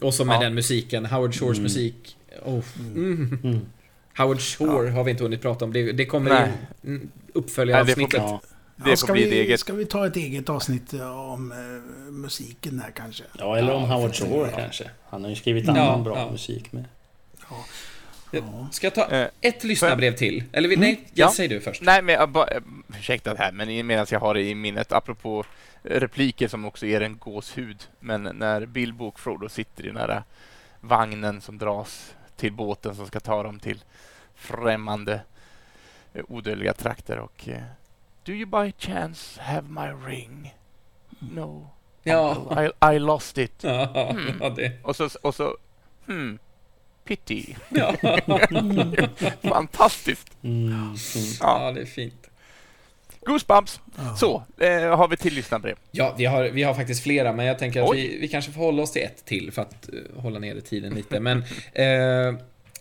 [0.00, 0.40] Och så med Ja.
[0.40, 1.62] den musiken, Howard Shores Mm.
[1.62, 2.16] musik.
[2.44, 2.64] Oh.
[2.78, 3.38] Mm.
[3.44, 3.60] Mm.
[4.16, 5.72] Howard Shore har vi inte hunnit prata om.
[5.72, 6.50] Det, det kommer Nej.
[6.82, 8.14] i mm, uppföljaravsnittet.
[8.14, 8.40] Ja,
[8.84, 9.60] Det får ska, bli ett vi, eget.
[9.60, 13.24] ska vi ta ett eget avsnitt om eh, musiken här kanske?
[13.38, 14.56] ja, eller om Ja, Howard Shore ja.
[14.56, 14.90] kanske.
[15.10, 16.30] Han har ju skrivit Ja, annan bra ja.
[16.30, 16.84] musik med.
[17.50, 17.56] Ja.
[18.32, 18.68] Ja.
[18.72, 20.44] Ska jag ta Eh, ett lyssnarbrev till?
[20.52, 21.10] Eller vi- nej, Ja.
[21.14, 21.82] jag säger du först.
[21.82, 22.60] Nej, men jag bara, eh,
[22.98, 25.44] ursäkta det här, men medan jag har det i minnet, apropå
[25.84, 27.88] eh, repliker som också ger en gåshud.
[28.00, 30.22] Men när Bilbo och Frodo sitter i den här
[30.80, 33.84] vagnen som dras till båten som ska ta dem till
[34.34, 35.20] främmande
[36.14, 37.62] eh, odödliga trakter och eh,
[38.24, 40.54] Do you by chance have my ring?
[41.18, 41.70] No.
[42.02, 42.36] Ja.
[42.64, 43.52] I, I lost it.
[43.60, 44.38] Ja, Mm.
[44.40, 44.72] ja, det.
[44.82, 45.56] Och så, och så
[46.06, 46.38] hmm,
[47.04, 47.54] pity.
[47.68, 47.94] Ja.
[49.42, 50.28] Fantastiskt.
[50.42, 50.94] Mm.
[51.40, 51.64] Ja.
[51.66, 52.26] ja, det är fint.
[53.20, 53.80] Goosebumps.
[53.96, 54.16] Ja.
[54.16, 55.76] Så, eh, har vi till lyssnarbrev.
[55.90, 58.08] Ja, vi har, vi har faktiskt flera, men jag tänker att Oj.
[58.08, 60.94] vi, vi kanske får hålla oss till ett till för att eh, hålla nere tiden
[60.94, 61.20] lite.
[61.20, 62.40] Men eh,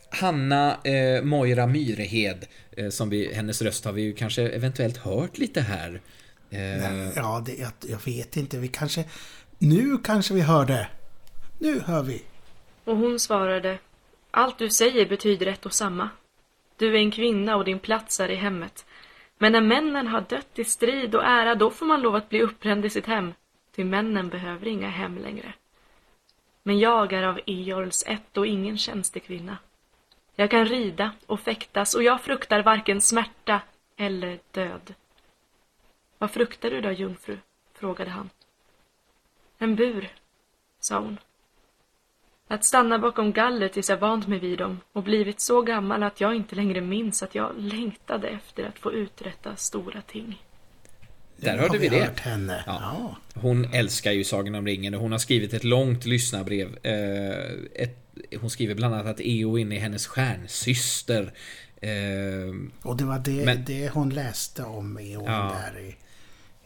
[0.10, 5.38] Hanna eh, Moira Myrehed, eh, som vi, hennes röst har vi ju kanske eventuellt hört
[5.38, 6.02] lite här.
[6.50, 8.58] Eh, Ja, det, jag, jag vet inte.
[8.58, 9.06] Vi kanske...
[9.58, 10.88] Nu kanske vi hör det.
[11.60, 12.24] Nu hör vi.
[12.84, 13.78] Och hon svarade,
[14.32, 16.10] allt du säger betyder ett och samma.
[16.78, 18.86] Du är en kvinna och din plats är i hemmet.
[19.38, 22.42] Men när männen har dött i strid och ära, då får man lov att bli
[22.42, 23.34] uppbränd i sitt hem.
[23.76, 25.54] Ty männen behöver inga hem längre.
[26.64, 29.58] Men jag är av Eorls ett och ingen tjänstekvinna.
[30.40, 33.62] Jag kan rida och fäktas och jag fruktar varken smärta
[33.98, 34.94] eller död.
[36.18, 37.38] Vad fruktar du då, jungfru?
[37.80, 38.30] frågade han.
[39.58, 40.10] En bur,
[40.80, 41.18] sa hon.
[42.48, 46.22] Att stanna bakom galler tills jag vant mig vid dem och blivit så gammal att
[46.22, 50.44] jag inte längre minns att jag längtade efter att få uträtta stora ting.
[51.36, 52.00] där hörde har vi det.
[52.00, 52.64] hört henne.
[52.68, 52.80] Ja.
[52.82, 53.18] Ja.
[53.42, 56.78] Hon älskar ju Sagan om ringen och hon har skrivit ett långt lyssnarbrev.
[56.84, 58.09] Eh, ett,
[58.42, 61.34] hon skriver bland annat att Eowyn är hennes stjärnsyster.
[61.82, 61.90] Eh,
[62.82, 65.56] Och det var det, Men- det hon läste om hon Ja.
[65.74, 65.96] där i...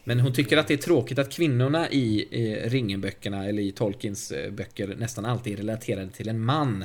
[0.06, 4.30] Men hon tycker att det är tråkigt att kvinnorna i eh, Ringen-böckerna, eller i Tolkiens
[4.30, 6.84] eh, böcker, nästan alltid är relaterade till en man.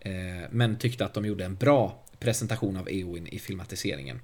[0.00, 0.12] Eh,
[0.50, 4.20] men tyckte att de gjorde en bra presentation av Eowyn i filmatiseringen.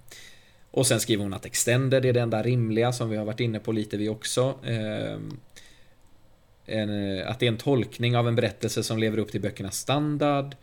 [0.70, 3.58] Och sen skriver hon att Extended är det enda rimliga, som vi har varit inne
[3.60, 4.58] på lite vi också.
[6.66, 9.78] En, eh, att det är en tolkning av en berättelse som lever upp till böckernas
[9.78, 10.56] standard.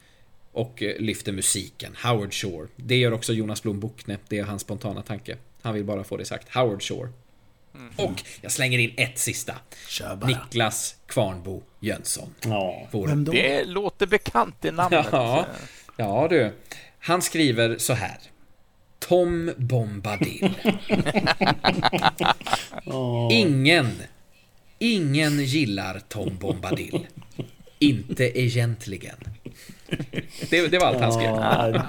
[0.51, 2.67] Och eh, lyfter musiken, Howard Shore.
[2.75, 5.37] Det gör också Jonas Blom Bockne, det är hans spontana tanke.
[5.61, 7.09] Han vill bara få det sagt, Howard Shore.
[7.95, 9.55] Och jag slänger in ett sista.
[9.87, 10.27] Kör bara.
[10.27, 12.35] Niklas Kvarnbo Jönsson.
[12.41, 12.87] Ja.
[12.91, 13.31] Vår Vem då?
[13.31, 15.05] Det låter bekant det namnet.
[15.11, 15.45] Ja,
[15.97, 16.51] ja du.
[16.99, 18.17] Han skriver så här.
[18.99, 20.55] Tom Bombadil.
[23.31, 23.91] Ingen,
[24.79, 27.07] ingen gillar Tom Bombadil.
[27.79, 29.15] Inte egentligen.
[30.49, 31.35] Det, det var allt han skrev.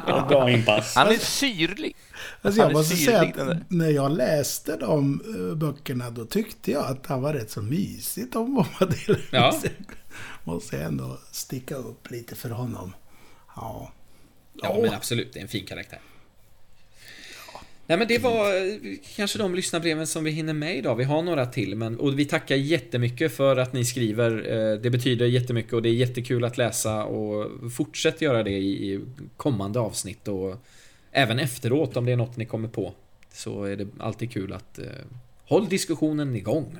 [0.06, 0.94] Ja, bra inpass.
[0.94, 1.96] Han är syrlig.
[2.42, 7.06] Alltså jag måste säga att när jag läste de eh, böckerna då tyckte jag att
[7.06, 9.16] han var rätt så mysigt om Bombadil.
[9.30, 9.60] Ja.
[10.44, 12.92] Måste jag ändå sticka upp lite för honom.
[13.56, 13.92] Ja.
[14.62, 15.32] Ja, men absolut.
[15.32, 16.00] Det är en fin karaktär.
[17.86, 18.74] Nej, men det var eh,
[19.16, 20.94] kanske de lyssnarbreven som vi hinner med idag.
[20.96, 24.30] Vi har några till, men och vi tackar jättemycket för att ni skriver.
[24.52, 29.00] Eh, Det betyder jättemycket och det är jättekul att läsa och fortsätt göra det i
[29.36, 30.56] kommande avsnitt och
[31.12, 32.94] även efteråt om det är något ni kommer på.
[33.32, 34.84] Så är det alltid kul att eh,
[35.44, 36.78] håll diskussionen igång.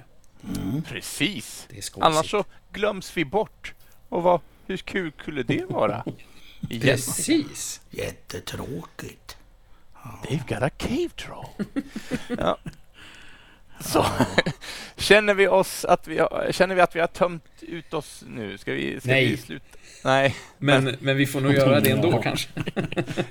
[0.89, 1.67] Precis.
[1.71, 2.07] Det är skojsigt.
[2.15, 3.75] Annars så glöms vi bort.
[4.09, 6.05] Och vad, hur kul skulle det vara?
[6.81, 7.81] Precis.
[7.91, 9.37] Jättetråkigt.
[10.23, 11.47] They've got a cave troll.
[12.39, 12.59] ja.
[13.81, 14.07] Så
[14.97, 18.59] känner vi oss att vi har, känner vi att vi har tömt ut oss nu?
[18.59, 19.27] Ska vi, ska Nej.
[19.31, 19.65] vi sluta?
[20.05, 22.49] Nej, Men, men vi får nog göra det ändå kanske.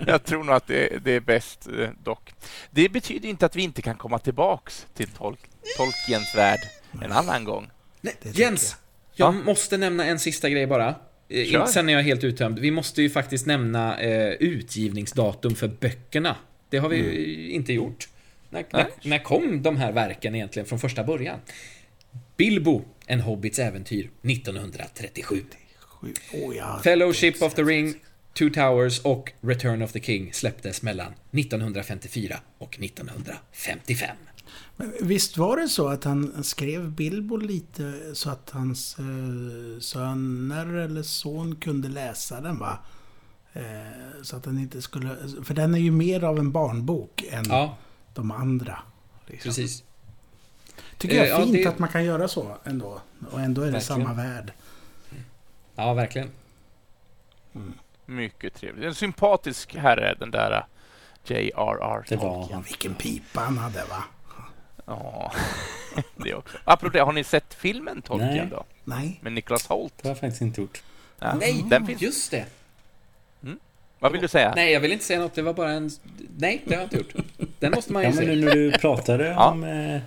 [0.07, 2.33] jag tror nog att det, det är bäst eh, dock.
[2.71, 5.39] Det betyder inte att vi inte kan komma tillbaks till tolk,
[5.77, 6.59] Tolkiens värld
[7.01, 7.69] en annan gång.
[8.01, 8.77] Nej, Jens!
[9.15, 10.95] Jag måste nämna en sista grej bara.
[11.29, 11.59] Eh, Kör.
[11.59, 12.59] inte Sen är jag helt uttömd.
[12.59, 16.35] Vi måste ju faktiskt nämna eh, utgivningsdatum för böckerna.
[16.73, 18.09] Det har vi ju inte gjort.
[18.49, 21.39] När, när, när kom de här verken egentligen från första början?
[22.37, 25.43] Bilbo, En Hobbits äventyr, 1937.
[25.79, 26.79] Sju- Åh, ja.
[26.83, 27.93] Fellowship of the Ring,
[28.33, 34.17] Two Towers och Return of the King släpptes mellan 1954 och 1955.
[34.77, 40.75] Men visst var det så att han skrev Bilbo lite så att hans eh, söner
[40.75, 42.79] eller son kunde läsa den va?
[43.53, 43.63] Eh,
[44.23, 45.15] så att den inte skulle...
[45.43, 47.77] För den är ju mer av en barnbok än Ja,
[48.13, 48.79] de andra.
[49.27, 49.49] Liksom.
[49.49, 49.83] precis.
[50.97, 53.01] Tycker jag Eh, är ja, fint det- att man kan göra så ändå.
[53.31, 54.05] Och ändå är det Verkligen.
[54.05, 54.51] samma värld.
[55.75, 56.29] Ja, verkligen.
[58.05, 58.85] Mycket trevligt.
[58.85, 60.63] En sympatisk herre, den där eh,
[61.25, 62.05] J.R.R.
[62.09, 62.61] Det var Tolkien.
[62.61, 64.03] Vilken pipa han hade va?
[64.85, 65.31] Ja,
[66.15, 66.57] det också.
[66.63, 68.47] Apropå det, har ni sett filmen Tolkien Nej.
[68.51, 68.63] då?
[68.83, 69.19] Nej.
[69.21, 69.93] Med Niklas Holt?
[70.01, 70.83] Det har jag faktiskt inte gjort.
[71.19, 72.01] Ja, Nej, Den finns.
[72.01, 72.45] just det.
[74.03, 74.53] Vad vill du säga?
[74.55, 75.33] Nej, jag vill inte säga något.
[75.33, 75.89] Det var bara en...
[76.37, 77.25] Nej, det har jag inte gjort.
[77.59, 78.35] Den måste man ju Ja, men se.
[78.35, 79.49] nu när du pratade Ja.
[79.51, 80.01] om, eh,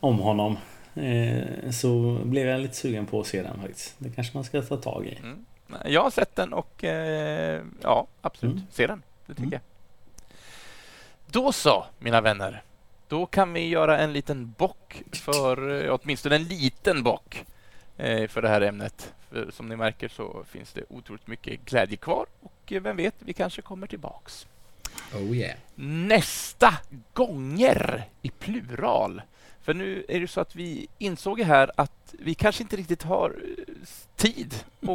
[0.00, 0.56] om honom
[0.94, 3.94] eh, så blev jag lite sugen på att se den faktiskt.
[3.98, 5.18] Det kanske man ska ta tag i.
[5.22, 5.44] Mm.
[5.86, 8.54] Jag har sett den och eh, ja, absolut.
[8.54, 8.66] Mm.
[8.70, 9.02] Se den.
[9.26, 9.52] Det tycker Mm.
[9.52, 9.60] jag.
[11.26, 12.62] Då så, mina vänner.
[13.08, 17.44] Då kan vi göra en liten bock för, eh, åtminstone en liten bock
[18.28, 19.14] för det här ämnet.
[19.30, 23.14] För som ni märker så finns det otroligt mycket glädje kvar och eh, vem vet,
[23.18, 24.46] vi kanske kommer tillbaks.
[25.14, 25.58] Oh yeah.
[25.74, 26.74] nästa
[27.12, 29.22] gånger i plural.
[29.62, 33.30] För nu är det så att vi insåg här att vi kanske inte riktigt har
[33.58, 33.74] eh,
[34.16, 34.54] tid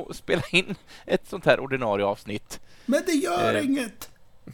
[0.09, 0.75] att spela in
[1.05, 2.59] ett sånt här ordinarie avsnitt.
[2.85, 3.65] Men det gör Eh.
[3.65, 4.09] inget!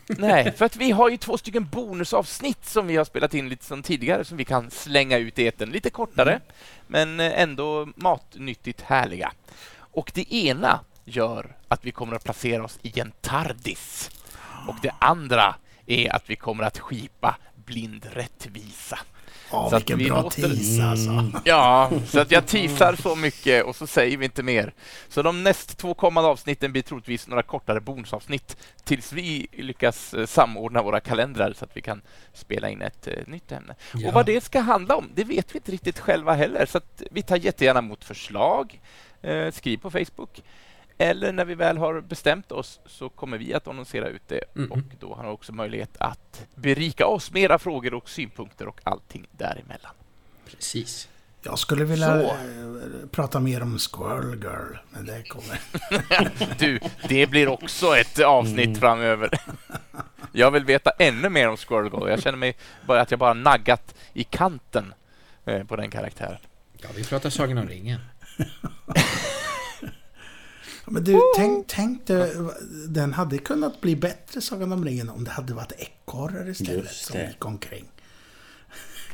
[0.08, 3.66] Nej, för att vi har ju två stycken bonusavsnitt som vi har spelat in lite
[3.66, 5.70] som tidigare som vi kan slänga ut i etern.
[5.70, 6.40] Lite kortare,
[6.88, 9.32] men eh, ändå matnyttigt härliga.
[9.76, 14.12] Och det ena gör att vi kommer att placera oss i en tardis.
[14.68, 15.56] Och det andra
[15.86, 19.00] är att vi kommer att skipa blind rättvisa.
[19.54, 21.32] Ja, Så att vilken vi bra låter- tease alltså.
[21.46, 24.74] Ja, så att jag teasar så mycket och så säger vi inte mer.
[25.10, 30.26] Så de näst två kommande avsnitten blir troligtvis några kortare bonusavsnitt tills vi lyckas eh,
[30.26, 32.02] samordna våra kalendrar så att vi kan
[32.34, 33.76] spela in ett eh, nytt ämne.
[33.94, 34.08] Ja.
[34.08, 36.66] Och vad det ska handla om, det vet vi inte riktigt själva heller.
[36.66, 38.82] Så att vi tar jättegärna emot förslag.
[39.22, 40.42] Eh, skriv på Facebook.
[41.04, 44.72] Eller när vi väl har bestämt oss så kommer vi att annonsera ut det Mhm.
[44.72, 48.80] och då har ni också möjlighet att berika oss med era frågor och synpunkter och
[48.84, 49.92] allting däremellan.
[50.52, 51.10] Precis.
[51.42, 52.20] Jag skulle vilja Så.
[52.26, 52.34] eh,
[53.12, 55.60] prata mer om Squirrel Girl, men det kommer.
[56.60, 59.30] Du, det blir också ett avsnitt framöver.
[60.32, 62.10] Jag vill veta ännu mer om Squirrel Girl.
[62.10, 62.56] Jag känner mig
[62.88, 64.94] bara att jag bara naggat i kanten
[65.46, 66.38] eh, på den karaktären.
[66.78, 68.00] Ja, vi pratar Sagan om ringen.
[70.86, 72.34] Men du, tänk, tänk dig,
[72.88, 77.20] den hade kunnat bli bättre, Sagan om ringen, om det hade varit ekorrar istället som
[77.20, 77.86] gick omkring.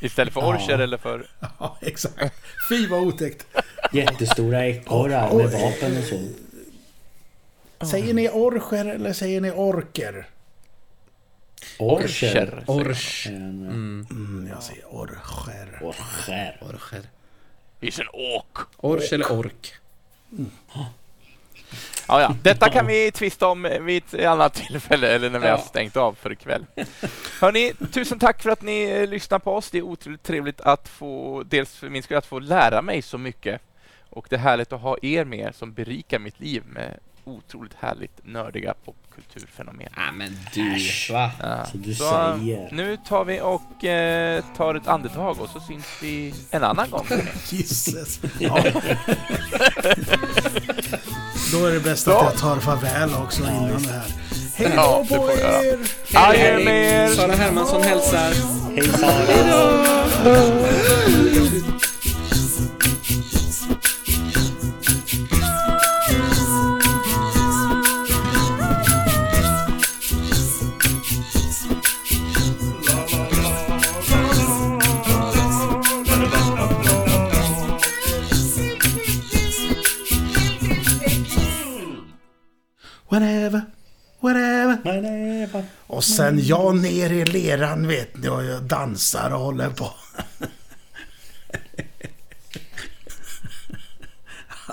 [0.01, 1.27] Istället för orcher eller för...
[1.59, 2.33] Ja, exakt.
[2.69, 3.45] Fy vad otäckt.
[3.93, 6.27] Jättestora ekorrar med vapen och så.
[7.85, 10.27] Säger ni orcher eller säger ni orker?
[11.79, 12.63] Orcher.
[12.67, 13.27] Orch.
[13.27, 15.79] En, Mm, jag säger orcher.
[15.81, 16.57] Orcher.
[16.61, 17.01] Orcher.
[17.81, 18.67] Is an ork.
[18.77, 19.73] Orch eller ork.
[22.09, 22.35] Ja, ja.
[22.43, 25.63] Detta kan vi tvista om vid ett annat tillfälle eller när vi har Ja.
[25.63, 26.65] stängt av för ikväll.
[27.41, 29.71] Hörni, tusen tack för att ni eh, lyssnar på oss.
[29.71, 33.17] Det är otroligt trevligt att få, dels för min skull, att få lära mig så
[33.17, 33.61] mycket.
[34.09, 38.19] Och det är härligt att ha er med som berikar mitt liv med otroligt härligt
[38.23, 39.87] nördiga popkulturfenomen.
[39.95, 40.79] Ja men du,
[41.13, 41.31] va?
[41.39, 41.65] Ja.
[41.65, 42.03] Så du Så,
[42.39, 42.69] säger.
[42.71, 47.05] nu tar vi och eh, tar ett andetag och så syns vi en annan gång.
[47.49, 48.19] Jesus.
[48.39, 48.63] Ja.
[51.51, 54.05] Då är det bäst att jag tar farväl också innan det här.
[54.55, 55.79] Hej då på er!
[56.13, 57.15] Adjö med er!
[57.15, 58.33] Sara Hermansson hälsar.
[58.75, 60.19] Hej Sara!
[83.09, 83.61] Whatever,
[84.19, 84.77] whatever.
[84.83, 85.65] Whatever.
[85.87, 89.91] Och sen jag ner i leran vet ni och jag dansar och håller på.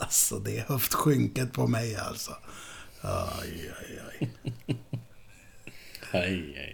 [0.01, 2.31] Alltså det är höftskynket på mig alltså.
[3.01, 4.31] Aj, aj, aj.
[6.13, 6.66] Hej, hej.